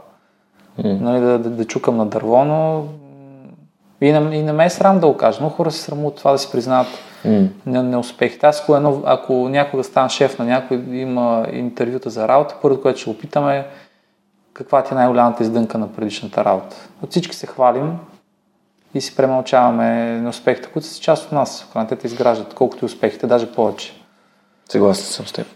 Mm. 0.80 1.00
Нали, 1.00 1.20
да, 1.20 1.38
да, 1.38 1.50
да 1.50 1.64
чукам 1.64 1.96
на 1.96 2.06
дърво, 2.06 2.44
но 2.44 2.84
и 4.00 4.12
не, 4.12 4.36
и 4.36 4.42
не 4.42 4.52
ме 4.52 4.64
е 4.64 4.70
срам 4.70 5.00
да 5.00 5.06
го 5.06 5.16
кажа. 5.16 5.38
но 5.42 5.48
хора 5.48 5.70
се 5.70 5.80
срамуват 5.80 6.16
това 6.16 6.32
да 6.32 6.38
си 6.38 6.48
признават 6.52 6.88
mm. 7.26 7.48
неуспехите. 7.66 8.46
Аз 8.46 8.60
ако, 8.60 8.76
едно, 8.76 9.02
ако 9.04 9.48
някога 9.48 9.84
стана 9.84 10.08
шеф 10.08 10.38
на 10.38 10.44
някой, 10.44 10.76
има 10.92 11.46
интервюта 11.52 12.10
за 12.10 12.28
работа, 12.28 12.56
първото, 12.62 12.82
което 12.82 13.00
ще 13.00 13.10
опитаме 13.10 13.56
е 13.56 13.64
каква 14.52 14.82
ти 14.82 14.94
е 14.94 14.96
най-голямата 14.96 15.42
издънка 15.42 15.78
на 15.78 15.92
предишната 15.92 16.44
работа. 16.44 16.76
От 17.02 17.10
всички 17.10 17.36
се 17.36 17.46
хвалим 17.46 17.98
и 18.95 19.01
си 19.01 19.16
премълчаваме 19.16 20.18
неуспехите, 20.20 20.68
които 20.68 20.88
са 20.88 21.01
част 21.01 21.26
от 21.26 21.32
нас. 21.32 21.68
Ако 21.74 21.97
те 21.97 22.07
изграждат, 22.07 22.55
колкото 22.55 22.84
и 22.84 22.86
успехите, 22.86 23.26
даже 23.26 23.53
повече. 23.53 24.03
Съгласен 24.68 25.05
съм 25.05 25.26
с 25.26 25.32
теб. 25.32 25.47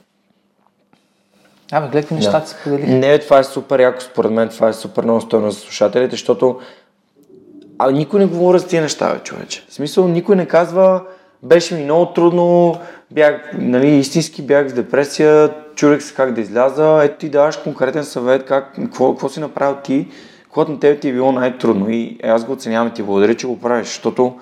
Абе, 1.72 1.87
гледайте 1.87 2.14
нещата 2.14 2.41
да. 2.41 2.47
се 2.47 2.57
поделих. 2.64 2.89
Не, 2.89 3.18
това 3.18 3.39
е 3.39 3.45
супер 3.45 3.80
яко, 3.80 4.01
според 4.01 4.32
мен 4.32 4.49
това 4.49 4.68
е 4.68 4.72
супер 4.72 5.05
много 5.05 5.20
стойно 5.20 5.51
за 5.51 5.61
слушателите, 5.61 6.11
защото 6.11 6.61
а 7.78 7.91
никой 7.91 8.20
не 8.20 8.26
говори 8.26 8.59
за 8.59 8.66
тия 8.66 8.82
неща, 8.82 9.14
бе, 9.14 9.20
човече. 9.20 9.64
В 9.68 9.74
смисъл, 9.74 10.09
никой 10.09 10.37
не 10.37 10.47
казва, 10.47 11.03
беше 11.43 11.74
ми 11.74 11.84
много 11.84 12.07
трудно, 12.07 12.76
бях, 13.11 13.51
нали, 13.55 13.89
истински 13.89 14.43
бях 14.43 14.68
с 14.68 14.72
депресия, 14.72 15.51
чурих 15.74 16.03
се 16.03 16.14
как 16.14 16.32
да 16.32 16.41
изляза, 16.41 17.01
ето 17.05 17.18
ти 17.18 17.28
даваш 17.28 17.57
конкретен 17.57 18.05
съвет, 18.05 18.45
как, 18.45 18.74
какво, 18.74 19.12
какво 19.12 19.28
си 19.28 19.41
направил 19.41 19.76
ти, 19.84 20.09
когато 20.57 20.72
на 20.72 20.80
тебе 20.80 21.00
ти 21.00 21.09
е 21.09 21.12
било 21.12 21.32
най-трудно 21.32 21.90
и 21.90 22.18
аз 22.24 22.44
го 22.44 22.52
оценявам 22.52 22.88
и 22.88 22.90
ти 22.90 23.02
благодаря, 23.02 23.34
че 23.34 23.46
го 23.46 23.61
правиш, 23.61 23.86
защото 23.86 24.34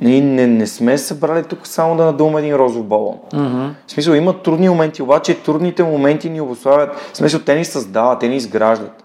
ние 0.00 0.20
не, 0.20 0.46
не 0.46 0.66
сме 0.66 0.98
събрали 0.98 1.44
тук 1.44 1.66
само 1.66 1.96
да 1.96 2.04
надуваме 2.04 2.40
един 2.40 2.54
розов 2.54 2.84
балон. 2.84 3.18
Mm-hmm. 3.32 3.70
В 3.86 3.92
смисъл, 3.92 4.12
има 4.12 4.42
трудни 4.42 4.68
моменти, 4.68 5.02
обаче 5.02 5.42
трудните 5.42 5.82
моменти 5.82 6.30
ни 6.30 6.40
обославят. 6.40 6.96
В 7.12 7.16
смисъл, 7.16 7.40
те 7.40 7.54
ни 7.54 7.64
създават, 7.64 8.20
те 8.20 8.28
ни 8.28 8.36
изграждат. 8.36 9.04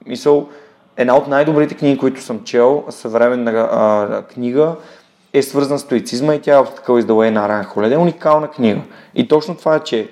В 0.00 0.04
смисъл, 0.04 0.48
една 0.96 1.16
от 1.16 1.28
най-добрите 1.28 1.74
книги, 1.74 1.98
които 1.98 2.22
съм 2.22 2.44
чел, 2.44 2.84
съвременна 2.88 3.68
а, 3.72 4.22
книга, 4.22 4.74
е 5.32 5.42
свързана 5.42 5.78
с 5.78 5.82
стоицизма 5.82 6.34
и 6.34 6.40
тя 6.40 6.54
е 6.54 6.60
обстакъл 6.60 6.98
издала 6.98 7.30
на 7.30 7.48
Ран 7.48 7.64
Холеде. 7.64 7.96
Уникална 7.96 8.48
книга. 8.48 8.80
И 9.14 9.28
точно 9.28 9.56
това 9.56 9.76
е, 9.76 9.80
че 9.80 10.08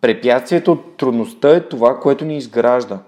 препятствието, 0.00 0.78
трудността 0.96 1.48
е 1.48 1.60
това, 1.60 2.00
което 2.00 2.24
ни 2.24 2.36
изгражда. 2.36 2.98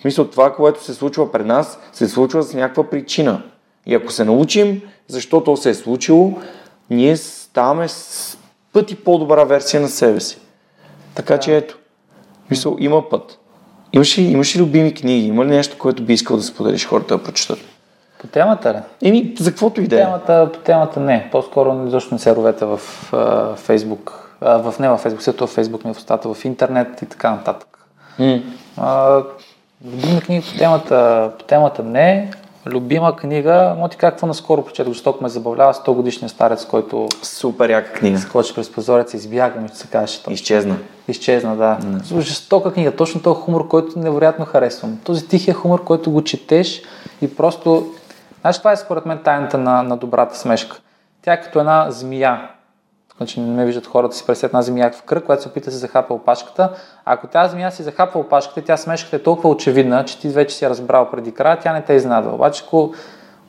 В 0.00 0.02
смисъл, 0.02 0.24
това, 0.24 0.54
което 0.54 0.84
се 0.84 0.94
случва 0.94 1.32
пред 1.32 1.46
нас, 1.46 1.78
се 1.92 2.08
случва 2.08 2.42
с 2.42 2.54
някаква 2.54 2.90
причина. 2.90 3.42
И 3.86 3.94
ако 3.94 4.12
се 4.12 4.24
научим 4.24 4.82
защо 5.08 5.44
то 5.44 5.56
се 5.56 5.70
е 5.70 5.74
случило, 5.74 6.32
ние 6.90 7.16
ставаме 7.16 7.88
с 7.88 8.38
пъти 8.72 8.96
по-добра 8.96 9.44
версия 9.44 9.80
на 9.80 9.88
себе 9.88 10.20
си. 10.20 10.38
Така 11.14 11.38
че 11.38 11.56
ето, 11.56 11.78
мисъл, 12.50 12.76
има 12.78 13.08
път. 13.08 13.38
Имаш 13.92 14.18
ли, 14.18 14.22
имаш 14.22 14.56
ли 14.56 14.60
любими 14.60 14.94
книги? 14.94 15.26
Има 15.26 15.44
ли 15.44 15.48
нещо, 15.48 15.78
което 15.78 16.02
би 16.02 16.12
искал 16.12 16.36
да 16.36 16.42
споделиш 16.42 16.86
хората 16.86 17.16
да 17.16 17.24
прочитат? 17.24 17.58
По 18.20 18.26
темата 18.26 18.74
ли? 18.74 19.08
Еми, 19.08 19.34
за 19.40 19.50
каквото 19.50 19.80
и 19.80 19.88
да 19.88 20.00
е. 20.00 20.06
По 20.26 20.58
темата 20.64 21.00
не. 21.00 21.28
По-скоро 21.32 21.90
защо 21.90 22.14
не 22.14 22.18
се 22.18 22.36
ровете 22.36 22.64
в 22.64 22.80
Фейсбук. 23.56 24.36
В 24.40 24.74
не 24.80 24.88
във 24.88 25.00
Фейсбук, 25.00 25.22
след 25.22 25.48
Фейсбук 25.48 25.84
ми 25.84 25.90
е 25.90 25.94
в 25.94 25.98
устата, 25.98 26.34
в 26.34 26.44
интернет 26.44 27.02
и 27.02 27.06
така 27.06 27.30
нататък. 27.30 27.78
Mm. 28.18 28.42
Uh, 28.78 29.24
любими 29.84 30.20
книги 30.20 30.46
по 30.52 30.58
темата, 30.58 31.30
по 31.38 31.44
темата 31.44 31.82
не. 31.82 32.30
Любима 32.66 33.16
книга, 33.16 33.74
мо 33.78 33.88
ти 33.88 33.96
какво 33.96 34.26
наскоро 34.26 34.64
прочетох, 34.64 34.92
жестоко 34.92 35.22
ме 35.22 35.28
забавлява 35.28 35.74
100 35.74 35.92
годишния 35.92 36.28
старец, 36.28 36.66
който... 36.66 37.08
Супер 37.22 37.70
яка 37.70 37.92
книга. 37.92 38.18
Скочи 38.18 38.54
през 38.54 38.72
прозореца, 38.72 39.16
избяга, 39.16 39.60
ми 39.60 39.68
ще 39.68 39.76
се 39.76 39.86
каже. 39.86 40.18
Изчезна. 40.30 40.76
Изчезна, 41.08 41.56
да. 41.56 41.78
Mm. 41.82 42.20
Жестока 42.20 42.72
книга, 42.72 42.96
точно 42.96 43.22
този 43.22 43.40
хумор, 43.40 43.68
който 43.68 43.98
невероятно 43.98 44.44
харесвам. 44.44 44.98
Този 45.04 45.28
тихия 45.28 45.54
хумор, 45.54 45.84
който 45.84 46.10
го 46.10 46.24
четеш 46.24 46.82
и 47.22 47.36
просто... 47.36 47.86
Знаеш, 48.40 48.58
това 48.58 48.72
е 48.72 48.76
според 48.76 49.06
мен 49.06 49.18
тайната 49.24 49.58
на, 49.58 49.82
на 49.82 49.96
добрата 49.96 50.38
смешка. 50.38 50.80
Тя 51.22 51.32
е 51.32 51.40
като 51.40 51.60
една 51.60 51.90
змия, 51.90 52.48
Значи 53.20 53.40
не 53.40 53.64
виждат 53.64 53.86
хората 53.86 54.16
си 54.16 54.26
представят 54.26 54.50
една 54.50 54.62
змия 54.62 54.92
в 54.92 55.02
кръг, 55.02 55.24
която 55.24 55.42
се 55.42 55.48
опита 55.48 55.64
да 55.64 55.70
се 55.70 55.78
захапа 55.78 56.14
опашката. 56.14 56.72
Ако 57.04 57.26
тази 57.26 57.52
змия 57.52 57.72
си 57.72 57.82
захапва 57.82 58.20
опашката, 58.20 58.62
тя 58.62 58.76
смешката 58.76 59.16
е 59.16 59.22
толкова 59.22 59.48
очевидна, 59.48 60.04
че 60.04 60.18
ти 60.18 60.28
вече 60.28 60.56
си 60.56 60.64
я 60.64 60.70
разбрал 60.70 61.10
преди 61.10 61.34
края, 61.34 61.58
тя 61.58 61.72
не 61.72 61.82
те 61.82 61.92
изнадва. 61.92 62.34
Обаче 62.34 62.62
ако 62.66 62.94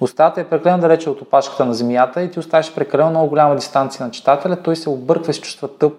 устата 0.01 0.41
е 0.41 0.43
прекалено 0.43 0.81
далече 0.81 1.09
от 1.09 1.21
опашката 1.21 1.65
на 1.65 1.73
змията 1.73 2.21
и 2.21 2.31
ти 2.31 2.39
оставиш 2.39 2.73
прекалено 2.73 3.09
много 3.09 3.29
голяма 3.29 3.55
дистанция 3.55 4.05
на 4.05 4.11
читателя, 4.11 4.55
той 4.55 4.75
се 4.75 4.89
обърква 4.89 5.31
и 5.31 5.33
се 5.33 5.41
чувства 5.41 5.77
тъп. 5.77 5.93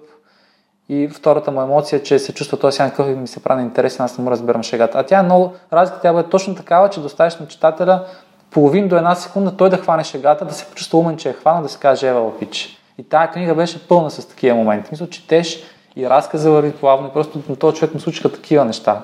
И 0.89 1.09
втората 1.09 1.51
му 1.51 1.63
емоция 1.63 1.97
е, 1.97 2.03
че 2.03 2.19
се 2.19 2.35
чувства 2.35 2.59
този 2.59 2.77
сян 2.77 2.93
и 2.99 3.03
ми 3.03 3.27
се 3.27 3.43
прави 3.43 3.63
интересен, 3.63 4.05
аз 4.05 4.19
не 4.19 4.25
му 4.25 4.31
разбирам 4.31 4.63
шегата. 4.63 4.99
А 4.99 5.03
тя 5.03 5.19
е 5.19 5.23
много, 5.23 5.53
разликата 5.73 6.09
е 6.09 6.23
точно 6.23 6.55
такава, 6.55 6.91
че 6.91 7.01
доставиш 7.01 7.37
на 7.37 7.47
читателя 7.47 8.05
половин 8.51 8.89
до 8.89 8.97
една 8.97 9.15
секунда 9.15 9.57
той 9.57 9.71
да 9.71 9.77
хване 9.77 10.05
шегата, 10.05 10.45
да 10.45 10.55
се 10.55 10.65
почувства 10.65 10.99
умен, 10.99 11.17
че 11.17 11.29
е 11.29 11.33
хвана, 11.33 11.63
да 11.63 11.69
се 11.69 11.79
каже 11.79 12.09
ева 12.09 12.39
пич. 12.39 12.82
И 12.99 13.03
тази 13.03 13.33
книга 13.33 13.55
беше 13.55 13.89
пълна 13.89 14.11
с 14.11 14.29
такива 14.29 14.57
моменти. 14.57 14.89
Мисля, 14.93 15.07
четеш 15.07 15.63
и 15.97 16.09
разказа 16.09 16.73
плавно 16.81 17.09
и 17.09 17.13
просто 17.13 17.41
на 17.49 17.57
този 17.57 17.77
човек 17.77 17.95
му 17.95 18.01
случиха 18.01 18.33
такива 18.33 18.65
неща. 18.65 19.03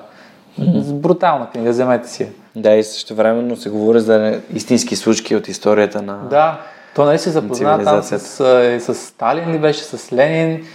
Mm-hmm. 0.59 0.93
Брутална 0.93 1.49
книга, 1.49 1.69
вземете 1.69 2.09
си. 2.09 2.27
Да, 2.55 2.75
и 2.75 2.83
също 2.83 3.15
времено 3.15 3.55
се 3.55 3.69
говори 3.69 3.99
за 3.99 4.41
истински 4.53 4.95
случки 4.95 5.35
от 5.35 5.47
историята 5.47 6.01
на 6.01 6.17
Да, 6.29 6.61
то 6.95 7.05
нали 7.05 7.19
се 7.19 7.29
запозна 7.29 7.83
там 7.83 8.03
с, 8.03 8.19
с 8.79 8.95
Сталин 8.95 9.51
ли 9.51 9.57
беше, 9.57 9.83
с 9.83 10.13
Ленин, 10.13 10.65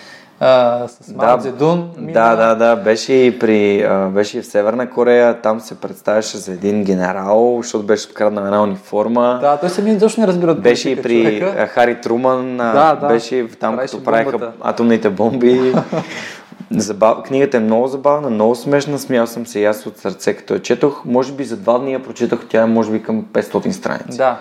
а, 0.40 0.88
с 0.88 1.12
Мао 1.14 1.26
да, 1.26 1.36
Дзедун. 1.36 1.90
Да, 1.98 2.36
да, 2.36 2.54
да, 2.54 2.76
беше 2.76 3.12
и, 3.12 3.38
при, 3.38 3.82
а, 3.82 4.08
беше 4.08 4.38
и 4.38 4.42
в 4.42 4.46
Северна 4.46 4.90
Корея, 4.90 5.40
там 5.40 5.60
се 5.60 5.80
представяше 5.80 6.36
за 6.36 6.52
един 6.52 6.84
генерал, 6.84 7.58
защото 7.62 7.86
беше 7.86 8.08
откраднал 8.08 8.44
една 8.44 8.62
униформа. 8.62 9.38
Да, 9.40 9.56
той 9.56 9.68
самия 9.70 9.98
точно 9.98 10.20
не 10.20 10.26
разбира. 10.26 10.54
Беше 10.54 10.90
и 10.90 11.02
при 11.02 11.40
човека. 11.40 11.66
Хари 11.66 12.00
Труман, 12.00 12.56
да, 12.56 12.94
да. 13.00 13.06
беше 13.08 13.48
там, 13.60 13.76
като 13.76 14.04
правиха 14.04 14.52
атомните 14.60 15.10
бомби. 15.10 15.74
Забав... 16.70 17.22
Книгата 17.22 17.56
е 17.56 17.60
много 17.60 17.86
забавна, 17.86 18.30
много 18.30 18.54
смешна, 18.54 18.98
смял 18.98 19.26
съм 19.26 19.46
се 19.46 19.60
и 19.60 19.64
аз 19.64 19.86
от 19.86 19.98
сърце, 19.98 20.34
като 20.34 20.54
я 20.54 20.62
четох. 20.62 21.04
Може 21.04 21.32
би 21.32 21.44
за 21.44 21.56
два 21.56 21.78
дни 21.78 21.92
я 21.92 22.02
прочетох, 22.02 22.40
тя 22.48 22.62
е 22.62 22.66
може 22.66 22.90
би 22.90 23.02
към 23.02 23.24
500 23.24 23.70
страници. 23.70 24.18
Да, 24.18 24.38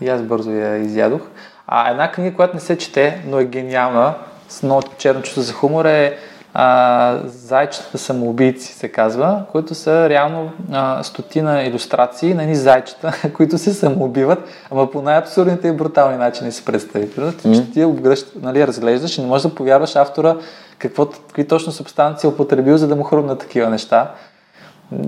и 0.00 0.08
аз 0.08 0.22
бързо 0.22 0.50
я 0.50 0.76
изядох. 0.76 1.22
А 1.66 1.90
една 1.90 2.12
книга, 2.12 2.36
която 2.36 2.54
не 2.54 2.60
се 2.60 2.78
чете, 2.78 3.24
но 3.28 3.38
е 3.38 3.44
гениална, 3.44 4.14
с 4.48 4.62
много 4.62 4.82
черно 4.98 5.22
чувство 5.22 5.42
за 5.42 5.52
хумор 5.52 5.84
е 5.84 6.18
а, 6.54 7.18
Зайчетата 7.24 7.98
самоубийци 7.98 8.72
се 8.72 8.88
казва, 8.88 9.42
които 9.52 9.74
са 9.74 10.08
реално 10.08 10.52
а, 10.72 11.02
стотина 11.02 11.62
иллюстрации 11.62 12.34
на 12.34 12.42
едни 12.42 12.56
зайчета, 12.56 13.12
които 13.36 13.58
се 13.58 13.74
самоубиват, 13.74 14.38
ама 14.70 14.90
по 14.90 15.02
най-абсурдните 15.02 15.68
и 15.68 15.72
брутални 15.72 16.16
начини 16.16 16.52
се 16.52 16.64
представи. 16.64 17.08
Mm-hmm. 17.08 17.72
Ти 17.72 17.84
обгръщ, 17.84 18.32
нали, 18.42 18.66
разглеждаш 18.66 19.18
и 19.18 19.20
не 19.20 19.26
можеш 19.26 19.48
да 19.48 19.54
повярваш 19.54 19.96
автора 19.96 20.36
какво, 20.78 21.06
какви 21.06 21.48
точно 21.48 21.72
субстанции 21.72 22.26
е 22.26 22.30
употребил, 22.30 22.76
за 22.76 22.88
да 22.88 22.96
му 22.96 23.02
хрумнат 23.02 23.38
такива 23.38 23.70
неща. 23.70 24.10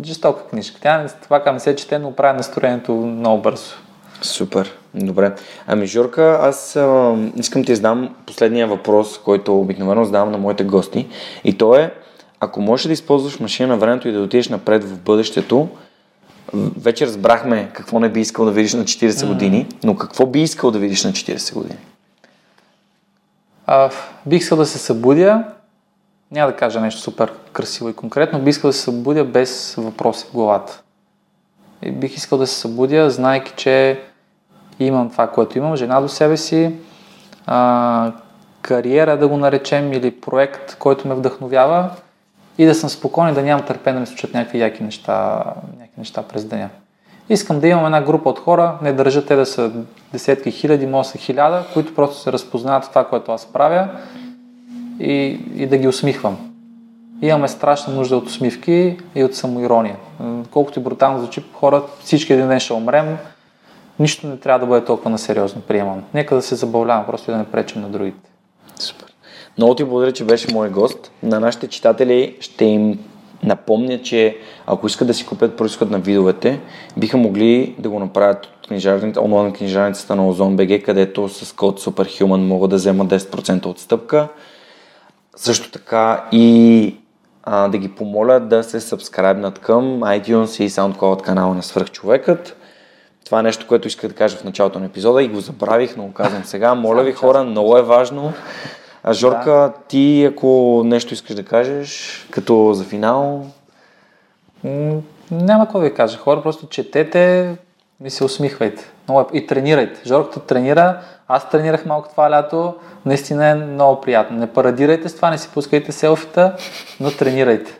Жестока 0.04 0.48
книжка. 0.48 0.80
Тя 0.82 1.06
това 1.22 1.42
към 1.42 1.60
се 1.60 1.76
чете, 1.76 1.98
но 1.98 2.12
прави 2.12 2.36
настроението 2.36 2.92
много 2.92 3.42
бързо. 3.42 3.74
Супер. 4.22 4.72
Добре. 4.96 5.34
Ами, 5.66 5.86
Жорка, 5.86 6.38
аз 6.42 6.76
а, 6.76 7.16
искам 7.36 7.64
ти 7.64 7.74
задам 7.74 8.14
последния 8.26 8.66
въпрос, 8.66 9.18
който 9.18 9.60
обикновено 9.60 10.04
задавам 10.04 10.30
на 10.32 10.38
моите 10.38 10.64
гости. 10.64 11.06
И 11.44 11.58
то 11.58 11.74
е, 11.74 11.94
ако 12.40 12.60
можеш 12.60 12.86
да 12.86 12.92
използваш 12.92 13.40
машина 13.40 13.68
на 13.68 13.76
времето 13.76 14.08
и 14.08 14.12
да 14.12 14.20
отидеш 14.20 14.48
напред 14.48 14.84
в 14.84 14.98
бъдещето, 14.98 15.68
вече 16.54 17.06
разбрахме 17.06 17.70
какво 17.72 18.00
не 18.00 18.08
би 18.08 18.20
искал 18.20 18.44
да 18.44 18.50
видиш 18.50 18.74
на 18.74 18.84
40 18.84 19.26
години, 19.26 19.66
но 19.84 19.96
какво 19.96 20.26
би 20.26 20.42
искал 20.42 20.70
да 20.70 20.78
видиш 20.78 21.04
на 21.04 21.12
40 21.12 21.54
години? 21.54 21.78
А, 23.66 23.90
бих 24.26 24.40
искал 24.40 24.58
да 24.58 24.66
се 24.66 24.78
събудя, 24.78 25.44
няма 26.30 26.50
да 26.50 26.56
кажа 26.56 26.80
нещо 26.80 27.00
супер 27.00 27.32
красиво 27.52 27.88
и 27.88 27.94
конкретно, 27.94 28.38
бих 28.38 28.50
искал 28.50 28.68
да 28.68 28.74
се 28.74 28.82
събудя 28.82 29.24
без 29.24 29.74
въпроси 29.78 30.26
в 30.30 30.32
главата. 30.32 30.82
И 31.82 31.90
бих 31.90 32.16
искал 32.16 32.38
да 32.38 32.46
се 32.46 32.60
събудя, 32.60 33.10
знайки, 33.10 33.52
че 33.56 34.00
имам 34.80 35.10
това, 35.10 35.26
което 35.26 35.58
имам, 35.58 35.76
жена 35.76 36.00
до 36.00 36.08
себе 36.08 36.36
си, 36.36 36.74
а, 37.46 38.12
кариера 38.62 39.18
да 39.18 39.28
го 39.28 39.36
наречем 39.36 39.92
или 39.92 40.10
проект, 40.10 40.76
който 40.78 41.08
ме 41.08 41.14
вдъхновява 41.14 41.90
и 42.58 42.64
да 42.64 42.74
съм 42.74 42.90
спокоен, 42.90 43.34
да 43.34 43.42
нямам 43.42 43.66
търпение 43.66 43.94
да 43.94 44.00
ми 44.00 44.06
случат 44.06 44.34
някакви 44.34 44.60
яки 44.60 44.82
неща, 44.82 45.44
някакви 45.78 45.98
неща 45.98 46.22
през 46.22 46.44
деня. 46.44 46.68
Искам 47.28 47.60
да 47.60 47.68
имам 47.68 47.84
една 47.84 48.02
група 48.02 48.28
от 48.28 48.38
хора, 48.38 48.78
не 48.82 48.92
държа 48.92 49.26
те 49.26 49.36
да 49.36 49.46
са 49.46 49.70
десетки 50.12 50.50
хиляди, 50.50 50.86
може 50.86 51.08
са 51.08 51.18
хиляда, 51.18 51.64
които 51.72 51.94
просто 51.94 52.18
се 52.18 52.32
разпознават 52.32 52.88
това, 52.88 53.04
което 53.04 53.32
аз 53.32 53.46
правя 53.46 53.88
и, 55.00 55.40
и 55.56 55.66
да 55.66 55.78
ги 55.78 55.88
усмихвам. 55.88 56.52
Имаме 57.22 57.48
страшна 57.48 57.94
нужда 57.94 58.16
от 58.16 58.26
усмивки 58.26 58.98
и 59.14 59.24
от 59.24 59.34
самоирония. 59.34 59.96
Колкото 60.50 60.80
и 60.80 60.82
брутално 60.82 61.18
звучи, 61.18 61.44
хора, 61.52 61.82
всички 62.00 62.32
един 62.32 62.48
ден 62.48 62.60
ще 62.60 62.72
умрем, 62.72 63.18
нищо 63.98 64.26
не 64.26 64.36
трябва 64.36 64.58
да 64.58 64.66
бъде 64.66 64.86
толкова 64.86 65.10
насериозно 65.10 65.60
приемано. 65.60 66.02
Нека 66.14 66.34
да 66.34 66.42
се 66.42 66.54
забавлявам, 66.54 67.06
просто 67.06 67.30
и 67.30 67.32
да 67.32 67.38
не 67.38 67.44
пречим 67.44 67.82
на 67.82 67.88
другите. 67.88 68.30
Супер. 68.78 69.06
Много 69.58 69.74
ти 69.74 69.84
благодаря, 69.84 70.12
че 70.12 70.24
беше 70.24 70.54
мой 70.54 70.70
гост. 70.70 71.12
На 71.22 71.40
нашите 71.40 71.68
читатели 71.68 72.36
ще 72.40 72.64
им 72.64 72.98
напомня, 73.42 74.02
че 74.02 74.36
ако 74.66 74.86
искат 74.86 75.08
да 75.08 75.14
си 75.14 75.26
купят 75.26 75.56
происход 75.56 75.90
на 75.90 75.98
видовете, 75.98 76.60
биха 76.96 77.16
могли 77.16 77.74
да 77.78 77.90
го 77.90 77.98
направят 77.98 78.46
от 78.46 78.66
книжарницата, 78.68 79.20
онлайн 79.20 79.52
книжарницата 79.52 80.16
на 80.16 80.32
OzonBG, 80.32 80.82
където 80.82 81.28
с 81.28 81.52
код 81.52 81.80
Superhuman 81.80 82.46
могат 82.46 82.70
да 82.70 82.76
вземат 82.76 83.08
10% 83.08 83.66
отстъпка. 83.66 84.28
Също 85.36 85.70
така 85.70 86.24
и 86.32 86.96
а, 87.42 87.68
да 87.68 87.78
ги 87.78 87.88
помоля 87.88 88.40
да 88.40 88.62
се 88.62 88.80
сабскрайбнат 88.80 89.58
към 89.58 89.84
iTunes 90.00 90.62
и 90.62 90.70
SoundCloud 90.70 91.22
канала 91.22 91.54
на 91.54 91.62
Свърхчовекът. 91.62 92.56
Това 93.26 93.40
е 93.40 93.42
нещо, 93.42 93.66
което 93.66 93.88
исках 93.88 94.10
да 94.10 94.16
кажа 94.16 94.36
в 94.36 94.44
началото 94.44 94.78
на 94.78 94.86
епизода 94.86 95.22
и 95.22 95.28
го 95.28 95.40
забравих, 95.40 95.96
но 95.96 96.06
го 96.06 96.12
казвам 96.12 96.44
сега. 96.44 96.74
Моля 96.74 97.02
ви 97.02 97.12
хора, 97.12 97.44
много 97.44 97.78
е 97.78 97.82
важно. 97.82 98.32
А 99.02 99.12
Жорка, 99.12 99.50
да. 99.50 99.72
ти 99.88 100.24
ако 100.24 100.82
нещо 100.84 101.14
искаш 101.14 101.36
да 101.36 101.44
кажеш, 101.44 102.26
като 102.30 102.74
за 102.74 102.84
финал? 102.84 103.46
няма 105.30 105.64
какво 105.64 105.78
да 105.78 105.84
ви 105.84 105.94
кажа. 105.94 106.18
Хора, 106.18 106.42
просто 106.42 106.66
четете 106.66 107.54
и 108.04 108.10
се 108.10 108.24
усмихвайте. 108.24 108.90
Много 109.08 109.20
е... 109.20 109.38
И 109.38 109.46
тренирайте. 109.46 110.00
Жорката 110.06 110.40
тренира, 110.40 111.00
аз 111.28 111.50
тренирах 111.50 111.86
малко 111.86 112.08
това 112.08 112.30
лято, 112.30 112.74
наистина 113.06 113.46
е 113.46 113.54
много 113.54 114.00
приятно. 114.00 114.38
Не 114.38 114.52
парадирайте 114.52 115.08
с 115.08 115.16
това, 115.16 115.30
не 115.30 115.38
си 115.38 115.48
пускайте 115.54 115.92
селфита, 115.92 116.56
но 117.00 117.10
тренирайте. 117.10 117.78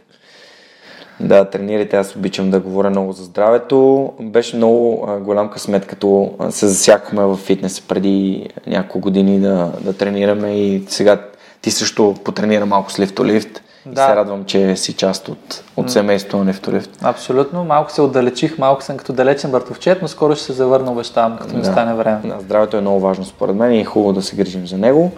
Да, 1.21 1.45
тренирайте. 1.45 1.97
Аз 1.97 2.17
обичам 2.17 2.51
да 2.51 2.61
говоря 2.61 2.91
много 2.91 3.13
за 3.13 3.25
здравето. 3.25 4.13
Беше 4.21 4.57
много 4.57 5.09
голям 5.21 5.51
късмет, 5.51 5.87
като 5.87 6.31
се 6.51 6.67
засякахме 6.67 7.25
в 7.25 7.37
фитнес 7.37 7.81
преди 7.81 8.49
няколко 8.67 9.01
години 9.01 9.41
да, 9.41 9.73
да 9.81 9.93
тренираме 9.93 10.49
и 10.49 10.85
сега 10.89 11.21
ти 11.63 11.71
също 11.71 12.15
потренира 12.25 12.67
малко 12.67 12.93
с 12.93 12.99
лифтолифт. 12.99 13.63
Да. 13.87 14.05
И 14.05 14.07
се 14.07 14.17
радвам, 14.17 14.45
че 14.45 14.77
си 14.77 14.93
част 14.93 15.29
от, 15.29 15.65
от 15.77 15.91
семейството 15.91 16.37
на 16.37 16.45
Нефтолифт. 16.45 16.91
Абсолютно. 17.03 17.65
Малко 17.65 17.93
се 17.93 18.03
отдалечих, 18.03 18.59
малко 18.59 18.83
съм 18.83 18.97
като 18.97 19.13
далечен 19.13 19.51
бъртовчет, 19.51 20.03
но 20.03 20.09
скоро 20.09 20.35
ще 20.35 20.45
се 20.45 20.53
завърна, 20.53 20.93
обещавам, 20.93 21.37
като 21.37 21.51
да. 21.53 21.59
ми 21.59 21.65
стане 21.65 21.95
време. 21.95 22.21
Да, 22.25 22.37
здравето 22.41 22.77
е 22.77 22.81
много 22.81 23.01
важно 23.01 23.25
според 23.25 23.57
мен 23.57 23.73
и 23.73 23.81
е 23.81 23.85
хубаво 23.85 24.13
да 24.13 24.23
се 24.23 24.37
грижим 24.37 24.67
за 24.67 24.79
него. 24.79 25.13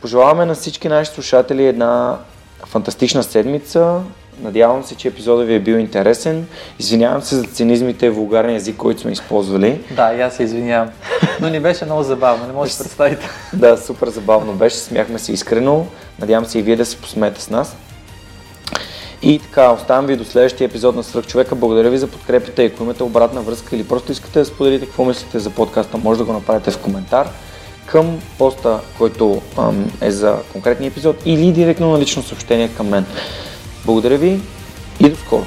Пожелаваме 0.00 0.44
на 0.44 0.54
всички 0.54 0.88
наши 0.88 1.10
слушатели 1.10 1.66
една 1.66 2.16
фантастична 2.66 3.22
седмица. 3.22 4.00
Надявам 4.42 4.84
се, 4.84 4.94
че 4.94 5.08
епизодът 5.08 5.46
ви 5.46 5.54
е 5.54 5.60
бил 5.60 5.74
интересен. 5.74 6.46
Извинявам 6.78 7.22
се 7.22 7.36
за 7.36 7.44
цинизмите 7.44 8.06
и 8.06 8.10
вулгарния 8.10 8.56
език, 8.56 8.76
който 8.76 9.00
сме 9.00 9.12
използвали. 9.12 9.80
Да, 9.90 10.14
и 10.14 10.20
аз 10.20 10.34
се 10.34 10.42
извинявам. 10.42 10.88
Но 11.40 11.48
ни 11.48 11.60
беше 11.60 11.84
много 11.84 12.02
забавно, 12.02 12.46
не 12.46 12.52
може 12.52 12.72
да 12.72 12.78
представите. 12.78 13.28
да, 13.52 13.76
супер 13.76 14.08
забавно 14.08 14.52
беше, 14.52 14.76
смяхме 14.76 15.18
се 15.18 15.32
искрено. 15.32 15.86
Надявам 16.20 16.46
се 16.46 16.58
и 16.58 16.62
вие 16.62 16.76
да 16.76 16.84
се 16.84 16.96
посмеете 16.96 17.40
с 17.40 17.50
нас. 17.50 17.76
И 19.22 19.38
така, 19.38 19.70
оставам 19.70 20.06
ви 20.06 20.16
до 20.16 20.24
следващия 20.24 20.64
епизод 20.64 20.96
на 20.96 21.02
Свърх 21.02 21.26
човека. 21.26 21.54
Благодаря 21.54 21.90
ви 21.90 21.98
за 21.98 22.06
подкрепите. 22.06 22.64
Ако 22.64 22.82
имате 22.82 23.02
обратна 23.02 23.40
връзка 23.40 23.76
или 23.76 23.84
просто 23.84 24.12
искате 24.12 24.38
да 24.38 24.44
споделите 24.44 24.86
какво 24.86 25.04
мислите 25.04 25.38
за 25.38 25.50
подкаста, 25.50 25.98
може 25.98 26.18
да 26.18 26.24
го 26.24 26.32
направите 26.32 26.70
в 26.70 26.78
коментар 26.78 27.28
към 27.86 28.18
поста, 28.38 28.80
който 28.98 29.42
ам, 29.58 29.90
е 30.00 30.10
за 30.10 30.36
конкретния 30.52 30.88
епизод 30.88 31.16
или 31.24 31.52
директно 31.52 31.92
на 31.92 31.98
лично 31.98 32.22
съобщение 32.22 32.68
към 32.68 32.88
мен. 32.88 33.06
Благодаря 33.86 34.18
ви 34.18 34.40
и 35.00 35.08
до 35.08 35.16
скоро! 35.16 35.44